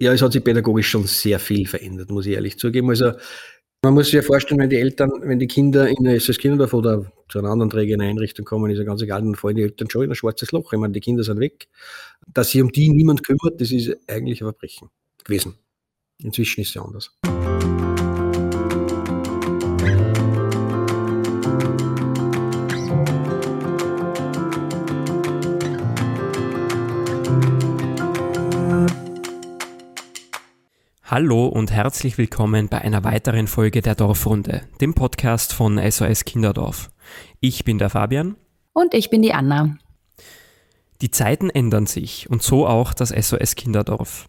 Ja, 0.00 0.12
es 0.12 0.22
hat 0.22 0.32
sich 0.32 0.44
pädagogisch 0.44 0.88
schon 0.88 1.04
sehr 1.04 1.40
viel 1.40 1.66
verändert, 1.66 2.10
muss 2.10 2.26
ich 2.26 2.34
ehrlich 2.34 2.56
zugeben. 2.56 2.88
Also 2.90 3.12
man 3.82 3.94
muss 3.94 4.06
sich 4.06 4.14
ja 4.14 4.22
vorstellen, 4.22 4.60
wenn 4.60 4.70
die 4.70 4.76
Eltern, 4.76 5.10
wenn 5.22 5.40
die 5.40 5.48
Kinder 5.48 5.88
in 5.88 6.06
ein 6.06 6.14
SS 6.14 6.38
Kinderdorf 6.38 6.72
oder 6.72 7.12
zu 7.28 7.40
einer 7.40 7.50
anderen 7.50 7.70
Träger 7.70 8.00
Einrichtung 8.00 8.44
kommen, 8.44 8.70
ist 8.70 8.78
ja 8.78 8.84
ganz 8.84 9.02
egal, 9.02 9.22
dann 9.22 9.34
fallen 9.34 9.56
die 9.56 9.62
Eltern 9.62 9.90
schon 9.90 10.04
in 10.04 10.10
ein 10.10 10.14
schwarzes 10.14 10.52
Loch. 10.52 10.72
Ich 10.72 10.78
meine, 10.78 10.92
die 10.92 11.00
Kinder 11.00 11.24
sind 11.24 11.40
weg. 11.40 11.68
Dass 12.32 12.50
sich 12.50 12.62
um 12.62 12.70
die 12.70 12.90
niemand 12.90 13.24
kümmert, 13.24 13.60
das 13.60 13.72
ist 13.72 13.96
eigentlich 14.08 14.40
ein 14.40 14.46
Verbrechen 14.46 14.88
gewesen. 15.24 15.58
Inzwischen 16.22 16.60
ist 16.60 16.68
es 16.68 16.74
ja 16.74 16.82
anders. 16.82 17.16
Hallo 31.10 31.46
und 31.46 31.72
herzlich 31.72 32.18
willkommen 32.18 32.68
bei 32.68 32.82
einer 32.82 33.02
weiteren 33.02 33.46
Folge 33.46 33.80
der 33.80 33.94
Dorfrunde, 33.94 34.60
dem 34.82 34.92
Podcast 34.92 35.54
von 35.54 35.80
SOS 35.90 36.26
Kinderdorf. 36.26 36.90
Ich 37.40 37.64
bin 37.64 37.78
der 37.78 37.88
Fabian. 37.88 38.36
Und 38.74 38.92
ich 38.92 39.08
bin 39.08 39.22
die 39.22 39.32
Anna. 39.32 39.78
Die 41.00 41.10
Zeiten 41.10 41.48
ändern 41.48 41.86
sich 41.86 42.28
und 42.28 42.42
so 42.42 42.66
auch 42.66 42.92
das 42.92 43.08
SOS 43.08 43.54
Kinderdorf. 43.54 44.28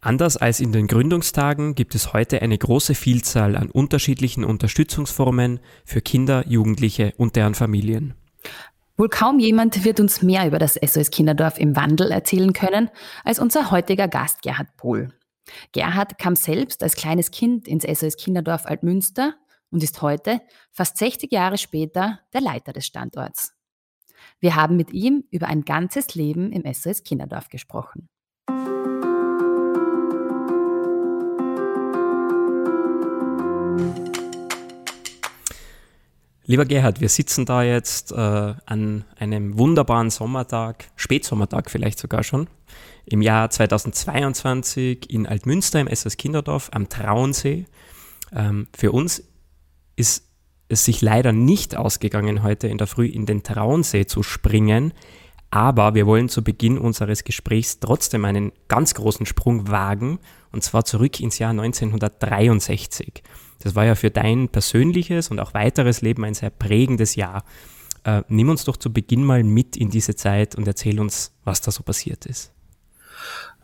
Anders 0.00 0.36
als 0.36 0.60
in 0.60 0.70
den 0.70 0.86
Gründungstagen 0.86 1.74
gibt 1.74 1.96
es 1.96 2.12
heute 2.12 2.40
eine 2.40 2.56
große 2.56 2.94
Vielzahl 2.94 3.56
an 3.56 3.68
unterschiedlichen 3.68 4.44
Unterstützungsformen 4.44 5.58
für 5.84 6.02
Kinder, 6.02 6.46
Jugendliche 6.46 7.14
und 7.16 7.34
deren 7.34 7.56
Familien. 7.56 8.14
Wohl 8.96 9.08
kaum 9.08 9.40
jemand 9.40 9.84
wird 9.84 9.98
uns 9.98 10.22
mehr 10.22 10.46
über 10.46 10.60
das 10.60 10.74
SOS 10.74 11.10
Kinderdorf 11.10 11.58
im 11.58 11.74
Wandel 11.74 12.12
erzählen 12.12 12.52
können 12.52 12.90
als 13.24 13.40
unser 13.40 13.72
heutiger 13.72 14.06
Gast 14.06 14.42
Gerhard 14.42 14.68
Pohl. 14.76 15.12
Gerhard 15.72 16.18
kam 16.18 16.36
selbst 16.36 16.82
als 16.82 16.96
kleines 16.96 17.30
Kind 17.30 17.68
ins 17.68 17.84
SOS 17.84 18.16
Kinderdorf 18.16 18.66
Altmünster 18.66 19.34
und 19.70 19.82
ist 19.82 20.02
heute, 20.02 20.40
fast 20.72 20.96
60 20.98 21.32
Jahre 21.32 21.58
später, 21.58 22.20
der 22.32 22.40
Leiter 22.40 22.72
des 22.72 22.86
Standorts. 22.86 23.52
Wir 24.40 24.56
haben 24.56 24.76
mit 24.76 24.92
ihm 24.92 25.24
über 25.30 25.48
ein 25.48 25.64
ganzes 25.64 26.14
Leben 26.14 26.52
im 26.52 26.72
SOS 26.72 27.02
Kinderdorf 27.02 27.48
gesprochen. 27.48 28.08
Lieber 36.48 36.64
Gerhard, 36.64 37.00
wir 37.00 37.08
sitzen 37.08 37.44
da 37.44 37.64
jetzt 37.64 38.12
äh, 38.12 38.14
an 38.14 39.04
einem 39.18 39.58
wunderbaren 39.58 40.10
Sommertag, 40.10 40.84
Spätsommertag 40.94 41.68
vielleicht 41.72 41.98
sogar 41.98 42.22
schon, 42.22 42.46
im 43.04 43.20
Jahr 43.20 43.50
2022 43.50 45.10
in 45.10 45.26
Altmünster 45.26 45.80
im 45.80 45.88
SS 45.88 46.16
Kinderdorf 46.16 46.70
am 46.72 46.88
Traunsee. 46.88 47.66
Ähm, 48.32 48.68
für 48.76 48.92
uns 48.92 49.24
ist 49.96 50.28
es 50.68 50.84
sich 50.84 51.02
leider 51.02 51.32
nicht 51.32 51.76
ausgegangen, 51.76 52.44
heute 52.44 52.68
in 52.68 52.78
der 52.78 52.86
Früh 52.86 53.06
in 53.06 53.26
den 53.26 53.42
Traunsee 53.42 54.06
zu 54.06 54.22
springen, 54.22 54.92
aber 55.50 55.94
wir 55.94 56.06
wollen 56.06 56.28
zu 56.28 56.44
Beginn 56.44 56.78
unseres 56.78 57.24
Gesprächs 57.24 57.80
trotzdem 57.80 58.24
einen 58.24 58.52
ganz 58.68 58.94
großen 58.94 59.26
Sprung 59.26 59.66
wagen, 59.66 60.20
und 60.52 60.62
zwar 60.62 60.84
zurück 60.84 61.18
ins 61.18 61.40
Jahr 61.40 61.50
1963. 61.50 63.24
Das 63.60 63.74
war 63.74 63.84
ja 63.84 63.94
für 63.94 64.10
dein 64.10 64.48
persönliches 64.48 65.30
und 65.30 65.40
auch 65.40 65.54
weiteres 65.54 66.02
Leben 66.02 66.24
ein 66.24 66.34
sehr 66.34 66.50
prägendes 66.50 67.16
Jahr. 67.16 67.44
Äh, 68.04 68.22
nimm 68.28 68.48
uns 68.50 68.64
doch 68.64 68.76
zu 68.76 68.92
Beginn 68.92 69.24
mal 69.24 69.42
mit 69.42 69.76
in 69.76 69.90
diese 69.90 70.14
Zeit 70.14 70.54
und 70.54 70.66
erzähl 70.66 71.00
uns, 71.00 71.32
was 71.44 71.60
da 71.60 71.70
so 71.70 71.82
passiert 71.82 72.26
ist. 72.26 72.52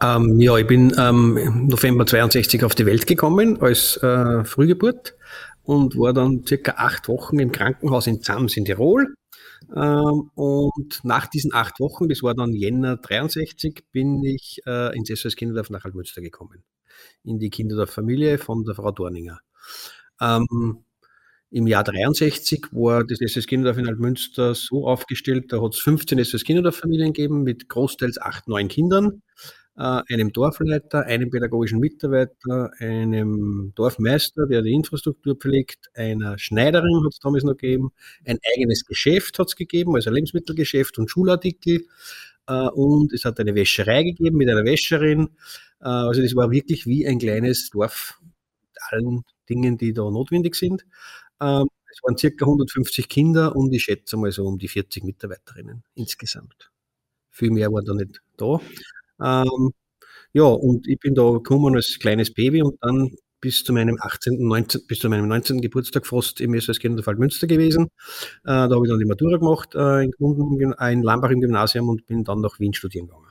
Ähm, 0.00 0.40
ja, 0.40 0.56
ich 0.56 0.66
bin 0.66 0.92
ähm, 0.98 1.36
im 1.36 1.66
November 1.68 2.06
62 2.06 2.64
auf 2.64 2.74
die 2.74 2.86
Welt 2.86 3.06
gekommen 3.06 3.60
als 3.60 3.96
äh, 3.98 4.44
Frühgeburt 4.44 5.14
und 5.62 5.96
war 5.96 6.12
dann 6.12 6.44
circa 6.46 6.72
acht 6.72 7.08
Wochen 7.08 7.38
im 7.38 7.52
Krankenhaus 7.52 8.06
in 8.08 8.20
Zams 8.20 8.56
in 8.56 8.64
Tirol. 8.64 9.14
Ähm, 9.74 10.30
und 10.34 11.00
nach 11.04 11.28
diesen 11.28 11.54
acht 11.54 11.78
Wochen, 11.78 12.08
das 12.08 12.22
war 12.22 12.34
dann 12.34 12.52
Jänner 12.52 12.96
63, 12.96 13.84
bin 13.92 14.24
ich 14.24 14.60
äh, 14.66 14.96
ins 14.96 15.08
SOS 15.08 15.36
Kinderdorf 15.36 15.70
nach 15.70 15.84
Altmünster 15.84 16.20
gekommen. 16.20 16.64
In 17.22 17.38
die 17.38 17.50
Kinderdorf-Familie 17.50 18.38
von 18.38 18.64
der 18.64 18.74
Frau 18.74 18.90
Dorninger. 18.90 19.38
Ähm, 20.20 20.84
Im 21.50 21.66
Jahr 21.66 21.84
63 21.84 22.66
war 22.72 23.04
das 23.04 23.18
SOS 23.18 23.46
Kinderdorf 23.46 23.78
in 23.78 23.88
Altmünster 23.88 24.54
so 24.54 24.86
aufgestellt, 24.86 25.52
da 25.52 25.62
hat 25.62 25.74
es 25.74 25.80
15 25.80 26.24
SOS 26.24 26.44
Kinderdorf-Familien 26.44 27.12
gegeben 27.12 27.42
mit 27.42 27.68
großteils 27.68 28.18
acht, 28.20 28.48
neun 28.48 28.68
Kindern. 28.68 29.22
Äh, 29.76 30.02
einem 30.12 30.32
Dorfleiter, 30.32 31.06
einem 31.06 31.30
pädagogischen 31.30 31.80
Mitarbeiter, 31.80 32.70
einem 32.78 33.72
Dorfmeister, 33.74 34.46
der 34.46 34.60
die 34.60 34.72
Infrastruktur 34.72 35.36
pflegt, 35.36 35.90
einer 35.94 36.38
Schneiderin 36.38 37.02
hat 37.04 37.12
es 37.12 37.20
damals 37.20 37.44
noch 37.44 37.56
gegeben, 37.56 37.90
ein 38.26 38.38
eigenes 38.54 38.84
Geschäft 38.84 39.38
hat 39.38 39.48
es 39.48 39.56
gegeben, 39.56 39.94
also 39.94 40.10
Lebensmittelgeschäft 40.10 40.98
und 40.98 41.10
Schulartikel. 41.10 41.86
Äh, 42.46 42.68
und 42.68 43.12
es 43.12 43.24
hat 43.24 43.40
eine 43.40 43.54
Wäscherei 43.54 44.02
gegeben 44.02 44.36
mit 44.36 44.50
einer 44.50 44.64
Wäscherin. 44.64 45.30
Äh, 45.80 45.84
also 45.88 46.22
das 46.22 46.34
war 46.36 46.50
wirklich 46.50 46.86
wie 46.86 47.06
ein 47.06 47.18
kleines 47.18 47.70
Dorf 47.70 48.20
mit 48.60 48.78
allen 48.90 49.22
Dingen, 49.52 49.78
die 49.78 49.92
da 49.92 50.10
notwendig 50.10 50.54
sind. 50.54 50.84
Ähm, 51.40 51.68
es 51.92 52.02
waren 52.02 52.16
circa 52.16 52.46
150 52.46 53.08
Kinder 53.08 53.54
und 53.54 53.72
ich 53.72 53.84
schätze 53.84 54.16
mal 54.16 54.32
so 54.32 54.46
um 54.46 54.58
die 54.58 54.68
40 54.68 55.04
Mitarbeiterinnen 55.04 55.82
insgesamt. 55.94 56.70
Viel 57.30 57.50
mehr 57.50 57.72
war 57.72 57.82
da 57.82 57.94
nicht 57.94 58.22
da. 58.36 58.60
Ähm, 59.20 59.72
ja, 60.32 60.44
und 60.44 60.88
ich 60.88 60.98
bin 60.98 61.14
da 61.14 61.30
gekommen 61.30 61.76
als 61.76 61.98
kleines 61.98 62.32
Baby 62.32 62.62
und 62.62 62.76
dann 62.82 63.10
bis 63.40 63.64
zu 63.64 63.72
meinem 63.72 63.98
18., 64.00 64.38
19., 64.38 64.86
bis 64.86 65.00
zu 65.00 65.08
meinem 65.10 65.28
19. 65.28 65.60
Geburtstag 65.60 66.06
fast 66.06 66.40
im 66.40 66.58
SOS 66.58 66.78
Kinderfall 66.78 67.16
Münster 67.16 67.46
gewesen. 67.46 67.88
Äh, 68.44 68.68
da 68.68 68.70
habe 68.70 68.86
ich 68.86 68.90
dann 68.90 69.00
die 69.00 69.04
Matura 69.04 69.36
gemacht 69.36 69.74
äh, 69.74 70.04
in, 70.04 70.12
in 70.12 71.02
Lambach 71.02 71.30
im 71.30 71.40
Gymnasium 71.40 71.88
und 71.88 72.06
bin 72.06 72.24
dann 72.24 72.40
nach 72.40 72.60
Wien 72.60 72.72
studieren 72.72 73.08
gegangen. 73.08 73.26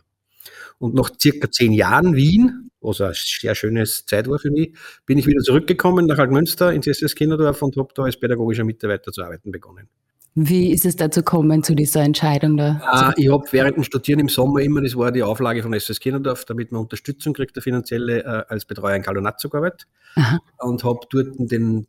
Und 0.79 0.95
nach 0.95 1.11
circa 1.19 1.49
zehn 1.49 1.71
Jahren 1.71 2.15
Wien, 2.15 2.70
was 2.81 3.01
eine 3.01 3.13
sehr 3.13 3.55
schöne 3.55 3.83
Zeit 3.85 4.27
war 4.27 4.39
für 4.39 4.51
mich, 4.51 4.73
bin 5.05 5.17
ich 5.17 5.27
wieder 5.27 5.41
zurückgekommen 5.41 6.05
nach 6.05 6.17
Altmünster 6.17 6.73
ins 6.73 6.87
SS 6.87 7.15
Kinderdorf 7.15 7.61
und 7.61 7.77
habe 7.77 7.89
da 7.95 8.03
als 8.03 8.19
pädagogischer 8.19 8.63
Mitarbeiter 8.63 9.11
zu 9.11 9.23
arbeiten 9.23 9.51
begonnen. 9.51 9.87
Wie 10.33 10.71
ist 10.71 10.85
es 10.85 10.95
dazu 10.95 11.19
gekommen, 11.19 11.61
zu 11.61 11.75
dieser 11.75 12.01
Entscheidung 12.03 12.55
da? 12.55 12.81
Ah, 12.85 13.13
ich 13.17 13.29
habe 13.29 13.43
während 13.51 13.75
dem 13.75 13.83
Studieren 13.83 14.21
im 14.21 14.29
Sommer 14.29 14.61
immer, 14.61 14.81
das 14.81 14.95
war 14.95 15.11
die 15.11 15.23
Auflage 15.23 15.61
von 15.61 15.73
SS 15.73 15.99
Kinderdorf, 15.99 16.45
damit 16.45 16.71
man 16.71 16.81
Unterstützung 16.81 17.33
kriegt, 17.33 17.55
der 17.57 17.63
finanzielle, 17.63 18.23
äh, 18.23 18.43
als 18.47 18.63
Betreuer 18.63 18.95
in 18.95 19.03
Kalonazzo 19.03 19.49
gearbeitet. 19.49 19.87
Aha. 20.15 20.39
Und 20.59 20.85
habe 20.85 20.99
dort 21.09 21.35
den 21.37 21.85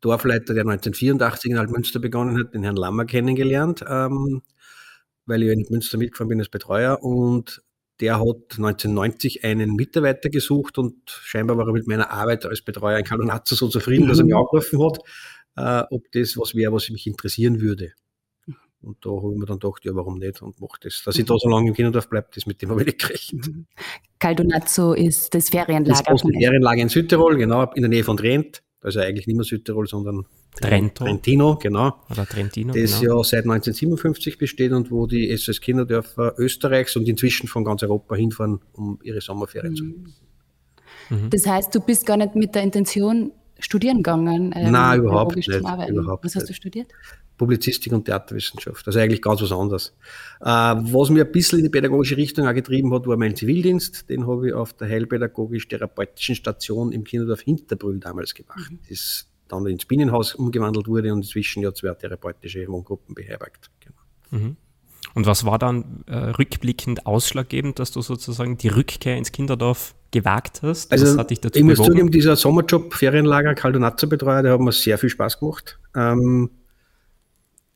Dorfleiter, 0.00 0.52
der 0.54 0.64
1984 0.64 1.52
in 1.52 1.58
Altmünster 1.58 2.00
begonnen 2.00 2.38
hat, 2.38 2.54
den 2.54 2.64
Herrn 2.64 2.74
Lammer 2.74 3.04
kennengelernt, 3.04 3.84
ähm, 3.88 4.42
weil 5.26 5.44
ich 5.44 5.50
in 5.50 5.66
Münster 5.70 5.96
mitgefahren 5.96 6.28
bin 6.28 6.40
als 6.40 6.48
Betreuer. 6.48 7.00
Und 7.04 7.62
der 8.00 8.18
hat 8.18 8.56
1990 8.56 9.44
einen 9.44 9.74
Mitarbeiter 9.74 10.30
gesucht 10.30 10.78
und 10.78 10.96
scheinbar 11.06 11.56
war 11.56 11.66
er 11.66 11.72
mit 11.72 11.86
meiner 11.86 12.10
Arbeit 12.10 12.46
als 12.46 12.62
Betreuer 12.62 12.98
in 12.98 13.04
Kalonazzo 13.04 13.54
so 13.54 13.68
zufrieden, 13.68 14.04
mhm. 14.04 14.08
dass 14.08 14.18
er 14.18 14.24
mich 14.24 14.34
angerufen 14.34 14.84
hat 14.84 14.98
äh, 15.56 15.82
ob 15.90 16.10
das 16.12 16.36
was 16.36 16.54
wäre, 16.54 16.72
was 16.72 16.90
mich 16.90 17.06
interessieren 17.06 17.60
würde. 17.60 17.92
Und 18.82 19.04
da 19.04 19.10
habe 19.10 19.32
ich 19.32 19.38
mir 19.38 19.44
dann 19.44 19.58
gedacht, 19.58 19.84
ja, 19.84 19.94
warum 19.94 20.18
nicht 20.18 20.40
und 20.40 20.58
mache 20.58 20.78
das. 20.80 21.02
Dass 21.04 21.18
ich 21.18 21.26
da 21.26 21.36
so 21.36 21.50
lange 21.50 21.68
im 21.68 21.74
Kinderdorf 21.74 22.08
bleibe, 22.08 22.28
das 22.34 22.46
mit 22.46 22.62
dem 22.62 22.70
habe 22.70 22.80
ich 22.80 22.86
nicht 22.86 22.98
gerechnet. 23.00 23.46
Mhm. 23.46 23.66
Caldonazzo 24.18 24.94
ist 24.94 25.34
das 25.34 25.50
Ferienlager. 25.50 25.90
Das 25.90 26.00
ist 26.00 26.08
das 26.08 26.22
Ferienlager 26.22 26.80
in 26.80 26.88
Südtirol, 26.88 27.36
genau, 27.36 27.70
in 27.74 27.82
der 27.82 27.90
Nähe 27.90 28.04
von 28.04 28.16
Trent. 28.16 28.62
Also 28.82 29.00
eigentlich 29.00 29.26
nicht 29.26 29.36
mehr 29.36 29.44
Südtirol, 29.44 29.86
sondern 29.86 30.24
Trento. 30.58 31.04
Trentino, 31.04 31.56
genau. 31.56 31.94
Oder 32.10 32.26
Trentino. 32.26 32.72
Das 32.72 33.00
genau. 33.00 33.18
ja 33.18 33.24
seit 33.24 33.44
1957 33.44 34.38
besteht 34.38 34.72
und 34.72 34.90
wo 34.90 35.06
die 35.06 35.36
SOS 35.36 35.60
Kinderdörfer 35.60 36.34
Österreichs 36.38 36.96
und 36.96 37.06
inzwischen 37.06 37.46
von 37.46 37.64
ganz 37.64 37.82
Europa 37.82 38.16
hinfahren, 38.16 38.60
um 38.72 38.98
ihre 39.02 39.20
Sommerferien 39.20 39.72
mhm. 39.72 39.76
zu 39.76 39.84
machen. 39.84 40.14
Mhm. 41.10 41.30
Das 41.30 41.46
heißt, 41.46 41.74
du 41.74 41.80
bist 41.80 42.06
gar 42.06 42.16
nicht 42.16 42.34
mit 42.34 42.54
der 42.54 42.62
Intention 42.62 43.32
studieren 43.60 43.98
gegangen? 43.98 44.52
Ähm, 44.54 44.72
Nein, 44.72 45.00
überhaupt 45.00 45.36
nicht, 45.36 45.48
überhaupt 45.48 46.24
was 46.24 46.36
hast 46.36 46.48
du 46.48 46.54
studiert? 46.54 46.92
Publizistik 47.36 47.92
und 47.94 48.04
Theaterwissenschaft. 48.04 48.86
Also 48.86 48.98
eigentlich 48.98 49.22
ganz 49.22 49.40
was 49.40 49.50
anderes. 49.50 49.94
Äh, 50.40 50.44
was 50.44 51.08
mir 51.08 51.24
ein 51.24 51.32
bisschen 51.32 51.60
in 51.60 51.64
die 51.64 51.70
pädagogische 51.70 52.16
Richtung 52.16 52.46
auch 52.46 52.52
getrieben 52.52 52.92
hat, 52.92 53.06
war 53.06 53.16
mein 53.16 53.34
Zivildienst. 53.34 54.10
Den 54.10 54.26
habe 54.26 54.48
ich 54.48 54.54
auf 54.54 54.74
der 54.74 54.88
Heilpädagogisch-Therapeutischen 54.88 56.34
Station 56.34 56.92
im 56.92 57.02
Kinderdorf 57.04 57.40
Hinterbrühl 57.40 57.98
damals 57.98 58.34
gemacht. 58.34 58.70
Mhm. 58.70 58.80
Das 58.88 59.26
dann 59.48 59.66
ins 59.66 59.84
Bienenhaus 59.84 60.34
umgewandelt 60.34 60.86
wurde 60.86 61.12
und 61.12 61.20
inzwischen 61.20 61.62
ja 61.62 61.72
zwei 61.72 61.94
therapeutische 61.94 62.66
Wohngruppen 62.68 63.14
beherbergt. 63.14 63.70
Genau. 63.80 64.44
Mhm. 64.44 64.56
Und 65.14 65.26
was 65.26 65.44
war 65.44 65.58
dann 65.58 66.04
äh, 66.06 66.16
rückblickend 66.16 67.06
ausschlaggebend, 67.06 67.78
dass 67.78 67.90
du 67.90 68.00
sozusagen 68.02 68.58
die 68.58 68.68
Rückkehr 68.68 69.16
ins 69.16 69.32
Kinderdorf 69.32 69.94
gewagt 70.10 70.62
hast? 70.62 70.92
Also, 70.92 71.20
ich 71.20 71.62
muss 71.62 71.78
zugeben, 71.78 72.10
dieser 72.10 72.36
Sommerjob, 72.36 72.94
Ferienlager, 72.94 73.54
Kaldonazzo-Betreuer, 73.54 74.42
der 74.42 74.52
hat 74.52 74.60
mir 74.60 74.72
sehr 74.72 74.98
viel 74.98 75.08
Spaß 75.10 75.40
gemacht. 75.40 75.78
Ähm, 75.96 76.50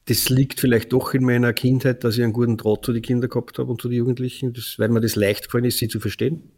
das 0.07 0.29
liegt 0.29 0.61
vielleicht 0.61 0.93
doch 0.93 1.15
in 1.15 1.25
meiner 1.25 1.53
Kindheit, 1.53 2.05
dass 2.05 2.17
ich 2.17 2.23
einen 2.23 2.33
guten 2.33 2.57
Draht 2.57 2.85
zu 2.85 2.93
den 2.93 3.03
Kindern 3.03 3.31
gehabt 3.31 3.59
habe 3.59 3.71
und 3.71 3.81
zu 3.81 3.89
den 3.89 3.99
Jugendlichen, 3.99 4.53
das, 4.53 4.75
weil 4.79 4.91
mir 4.91 5.01
das 5.01 5.17
leicht 5.17 5.47
gefallen 5.47 5.65
ist, 5.65 5.79
sie 5.79 5.89
zu 5.89 5.99
verstehen. 5.99 6.53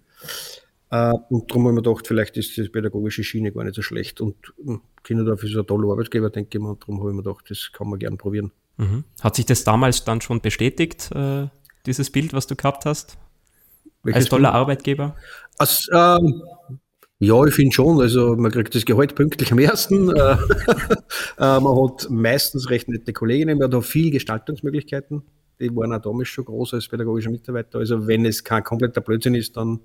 Äh, 0.90 1.12
und 1.30 1.50
darum 1.50 1.68
haben 1.68 1.76
wir 1.76 1.82
gedacht, 1.82 2.06
vielleicht 2.06 2.36
ist 2.36 2.56
die 2.56 2.68
pädagogische 2.68 3.24
Schiene 3.24 3.52
gar 3.52 3.64
nicht 3.64 3.76
so 3.76 3.82
schlecht. 3.82 4.20
Und 4.20 4.36
hm, 4.62 4.80
Kinderdorf 5.04 5.42
ist 5.44 5.56
ein 5.56 5.66
toller 5.66 5.90
Arbeitgeber, 5.90 6.30
denke 6.30 6.58
ich 6.58 6.62
mal. 6.62 6.70
Und 6.70 6.82
darum 6.82 7.00
habe 7.00 7.10
ich 7.10 7.16
mir 7.16 7.22
gedacht, 7.22 7.44
das 7.48 7.70
kann 7.72 7.88
man 7.88 7.98
gerne 7.98 8.16
probieren. 8.16 8.52
Mhm. 8.76 9.04
Hat 9.20 9.36
sich 9.36 9.46
das 9.46 9.64
damals 9.64 10.04
dann 10.04 10.20
schon 10.20 10.40
bestätigt, 10.40 11.10
äh, 11.14 11.48
dieses 11.86 12.10
Bild, 12.10 12.32
was 12.32 12.46
du 12.46 12.56
gehabt 12.56 12.84
hast? 12.84 13.16
Welches 14.02 14.24
Als 14.24 14.30
toller 14.30 14.50
Bild? 14.50 14.54
Arbeitgeber? 14.54 15.16
Als, 15.58 15.88
ähm, 15.92 16.42
ja, 17.18 17.42
ich 17.44 17.54
finde 17.54 17.74
schon. 17.74 18.00
Also 18.00 18.36
man 18.36 18.52
kriegt 18.52 18.74
das 18.74 18.84
Gehalt 18.84 19.14
pünktlich 19.14 19.52
am 19.52 19.58
ersten. 19.58 20.12
Äh, 20.16 20.36
äh, 21.38 21.60
man 21.60 21.76
hat 21.76 22.08
meistens 22.10 22.70
recht 22.70 22.88
nette 22.88 23.12
Kolleginnen, 23.12 23.58
man 23.58 23.68
hat 23.68 23.74
auch 23.74 23.84
viele 23.84 24.10
Gestaltungsmöglichkeiten. 24.10 25.22
Die 25.60 25.74
waren 25.74 25.92
auch 25.92 26.00
damals 26.00 26.28
schon 26.28 26.44
groß 26.44 26.74
als 26.74 26.88
pädagogischer 26.88 27.30
Mitarbeiter. 27.30 27.78
Also 27.78 28.06
wenn 28.06 28.24
es 28.24 28.44
kein 28.44 28.62
kompletter 28.64 29.00
Blödsinn 29.00 29.34
ist, 29.34 29.56
dann 29.56 29.80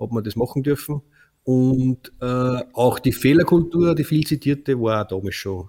hat 0.00 0.10
man 0.10 0.24
das 0.24 0.36
machen 0.36 0.62
dürfen. 0.62 1.02
Und 1.44 2.12
äh, 2.20 2.60
auch 2.72 2.98
die 2.98 3.12
Fehlerkultur, 3.12 3.94
die 3.94 4.04
viel 4.04 4.26
zitierte, 4.26 4.80
war 4.80 5.04
auch 5.04 5.08
damals 5.08 5.34
schon 5.34 5.68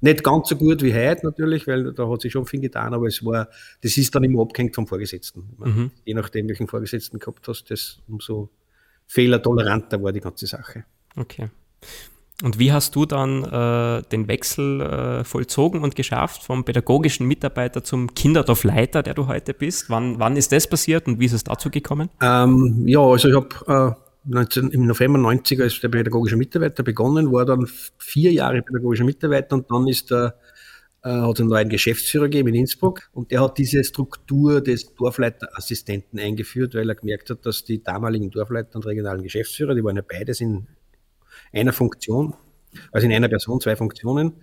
nicht 0.00 0.24
ganz 0.24 0.48
so 0.48 0.56
gut 0.56 0.82
wie 0.82 0.94
heute 0.94 1.26
natürlich, 1.26 1.66
weil 1.66 1.92
da 1.92 2.08
hat 2.08 2.20
sich 2.22 2.32
schon 2.32 2.46
viel 2.46 2.60
getan, 2.60 2.94
aber 2.94 3.06
es 3.06 3.24
war, 3.24 3.48
das 3.82 3.96
ist 3.96 4.14
dann 4.14 4.24
immer 4.24 4.42
abgehängt 4.42 4.74
vom 4.74 4.86
Vorgesetzten. 4.86 5.50
Mhm. 5.58 5.90
Je 6.04 6.14
nachdem, 6.14 6.48
welchen 6.48 6.68
Vorgesetzten 6.68 7.18
gehabt 7.18 7.46
hast, 7.48 7.70
das 7.70 8.00
umso 8.08 8.50
fehlertoleranter 9.06 10.02
war 10.02 10.12
die 10.12 10.20
ganze 10.20 10.46
Sache. 10.46 10.84
Okay. 11.16 11.50
Und 12.42 12.58
wie 12.58 12.72
hast 12.72 12.96
du 12.96 13.04
dann 13.04 13.44
äh, 13.44 14.02
den 14.10 14.26
Wechsel 14.26 14.80
äh, 14.80 15.24
vollzogen 15.24 15.82
und 15.82 15.94
geschafft 15.94 16.42
vom 16.42 16.64
pädagogischen 16.64 17.26
Mitarbeiter 17.26 17.84
zum 17.84 18.14
Kinderdorfleiter, 18.14 19.02
der 19.02 19.12
du 19.12 19.26
heute 19.26 19.52
bist? 19.52 19.90
Wann, 19.90 20.18
wann 20.18 20.36
ist 20.36 20.52
das 20.52 20.66
passiert 20.66 21.06
und 21.06 21.20
wie 21.20 21.26
ist 21.26 21.34
es 21.34 21.44
dazu 21.44 21.70
gekommen? 21.70 22.08
Ähm, 22.22 22.84
ja, 22.86 23.00
also 23.00 23.28
ich 23.28 23.34
habe 23.34 23.94
äh, 23.98 24.09
im 24.72 24.86
November 24.86 25.18
90 25.18 25.60
als 25.60 25.80
der 25.80 25.88
pädagogische 25.88 26.36
Mitarbeiter 26.36 26.82
begonnen, 26.82 27.32
war 27.32 27.44
dann 27.44 27.66
vier 27.98 28.32
Jahre 28.32 28.62
pädagogischer 28.62 29.04
Mitarbeiter 29.04 29.56
und 29.56 29.70
dann 29.70 29.88
ist 29.88 30.10
der 30.10 30.36
äh, 31.02 31.08
hat 31.08 31.34
es 31.34 31.40
einen 31.40 31.48
neuen 31.48 31.68
Geschäftsführer 31.68 32.26
gegeben 32.26 32.50
in 32.50 32.56
Innsbruck 32.56 33.08
und 33.12 33.30
der 33.30 33.40
hat 33.40 33.56
diese 33.58 33.82
Struktur 33.82 34.60
des 34.60 34.94
Dorfleiterassistenten 34.94 36.18
eingeführt, 36.18 36.74
weil 36.74 36.88
er 36.88 36.94
gemerkt 36.94 37.30
hat, 37.30 37.46
dass 37.46 37.64
die 37.64 37.82
damaligen 37.82 38.30
Dorfleiter 38.30 38.76
und 38.76 38.86
regionalen 38.86 39.22
Geschäftsführer, 39.22 39.74
die 39.74 39.82
waren 39.82 39.96
ja 39.96 40.02
beides 40.06 40.40
in 40.40 40.66
einer 41.52 41.72
Funktion, 41.72 42.34
also 42.92 43.06
in 43.06 43.12
einer 43.12 43.28
Person 43.28 43.60
zwei 43.60 43.76
Funktionen, 43.76 44.34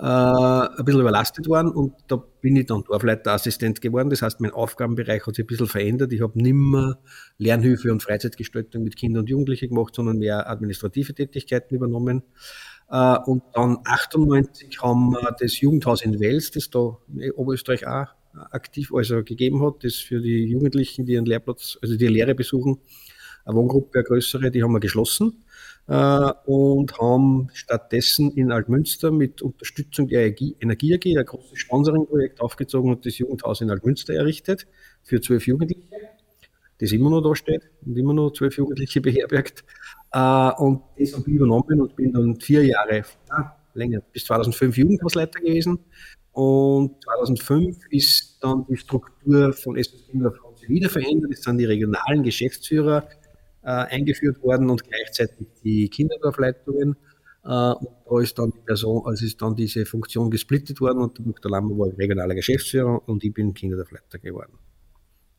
äh, 0.00 0.02
ein 0.02 0.84
bisschen 0.84 1.02
überlastet 1.02 1.48
waren 1.50 1.68
und 1.68 1.92
da 2.08 2.16
bin 2.16 2.56
ich 2.56 2.66
dann 2.66 2.84
Dorfleiterassistent 2.84 3.82
geworden. 3.82 4.08
Das 4.08 4.22
heißt, 4.22 4.40
mein 4.40 4.50
Aufgabenbereich 4.50 5.26
hat 5.26 5.34
sich 5.34 5.44
ein 5.44 5.46
bisschen 5.46 5.66
verändert. 5.66 6.10
Ich 6.12 6.22
habe 6.22 6.40
nimmer 6.40 6.98
Lernhilfe 7.36 7.92
und 7.92 8.02
Freizeitgestaltung 8.02 8.82
mit 8.82 8.96
Kindern 8.96 9.20
und 9.20 9.28
Jugendlichen 9.28 9.68
gemacht, 9.68 9.94
sondern 9.94 10.16
mehr 10.16 10.48
administrative 10.48 11.12
Tätigkeiten 11.12 11.74
übernommen. 11.74 12.22
Äh, 12.88 13.18
und 13.26 13.42
dann 13.52 13.78
98 13.84 14.80
haben 14.80 15.10
wir 15.10 15.36
das 15.38 15.60
Jugendhaus 15.60 16.02
in 16.02 16.18
Wels, 16.18 16.50
das 16.50 16.70
da 16.70 16.96
in 17.14 17.32
Oberösterreich 17.32 17.86
auch 17.86 18.06
aktiv 18.52 18.94
also 18.94 19.22
gegeben 19.22 19.62
hat, 19.62 19.84
das 19.84 19.96
für 19.96 20.20
die 20.22 20.44
Jugendlichen, 20.44 21.04
die 21.04 21.12
ihren 21.12 21.26
Lehrplatz, 21.26 21.78
also 21.82 21.96
die 21.96 22.06
Lehre 22.06 22.34
besuchen, 22.34 22.78
eine 23.44 23.56
Wohngruppe, 23.56 23.98
eine 23.98 24.04
größere, 24.04 24.50
die 24.50 24.62
haben 24.62 24.72
wir 24.72 24.80
geschlossen 24.80 25.44
äh, 25.88 26.32
und 26.46 26.98
haben 26.98 27.48
stattdessen 27.52 28.30
in 28.32 28.52
Altmünster 28.52 29.10
mit 29.10 29.42
Unterstützung 29.42 30.08
der 30.08 30.26
Energie 30.60 30.94
AG 30.94 31.18
ein 31.18 31.24
großes 31.24 31.58
Sponsoring-Projekt 31.58 32.40
aufgezogen 32.40 32.90
und 32.90 33.04
das 33.04 33.18
Jugendhaus 33.18 33.60
in 33.60 33.70
Altmünster 33.70 34.14
errichtet 34.14 34.66
für 35.02 35.20
zwölf 35.20 35.46
Jugendliche, 35.46 35.82
das 36.78 36.92
immer 36.92 37.10
noch 37.10 37.22
da 37.22 37.34
steht 37.34 37.70
und 37.84 37.96
immer 37.96 38.14
noch 38.14 38.32
zwölf 38.32 38.56
Jugendliche 38.56 39.00
beherbergt. 39.02 39.64
Äh, 40.12 40.50
und 40.58 40.82
das 40.98 41.12
habe 41.14 41.24
ich 41.26 41.34
übernommen 41.34 41.80
und 41.80 41.96
bin 41.96 42.12
dann 42.12 42.38
vier 42.40 42.64
Jahre, 42.64 43.02
ah, 43.28 43.56
länger, 43.74 44.00
bis 44.12 44.24
2005 44.24 44.76
Jugendhausleiter 44.76 45.40
gewesen. 45.40 45.78
Und 46.32 47.02
2005 47.02 47.76
ist 47.90 48.38
dann 48.40 48.64
die 48.66 48.76
Struktur 48.76 49.52
von 49.52 49.74
Kinder 49.74 50.32
wieder 50.68 50.88
verändert. 50.88 51.32
Es 51.32 51.42
sind 51.42 51.58
die 51.58 51.64
regionalen 51.64 52.22
Geschäftsführer 52.22 53.08
eingeführt 53.68 54.42
worden 54.42 54.70
und 54.70 54.84
gleichzeitig 54.84 55.46
die 55.62 55.88
Kinderdorfleitungen. 55.88 56.96
Äh, 57.44 57.48
und 57.48 57.88
da 58.06 58.20
ist 58.20 58.38
dann 58.38 58.52
die 58.52 58.60
Person, 58.60 59.02
also 59.06 59.24
ist 59.24 59.40
dann 59.40 59.56
diese 59.56 59.86
Funktion 59.86 60.30
gesplittet 60.30 60.80
worden 60.80 60.98
und 60.98 61.18
der 61.18 61.24
Dr. 61.26 61.50
Lammer 61.50 61.76
war 61.78 61.96
regionaler 61.96 62.34
Geschäftsführer 62.34 63.08
und 63.08 63.24
ich 63.24 63.32
bin 63.32 63.54
Kinderdorfleiter 63.54 64.18
geworden. 64.18 64.58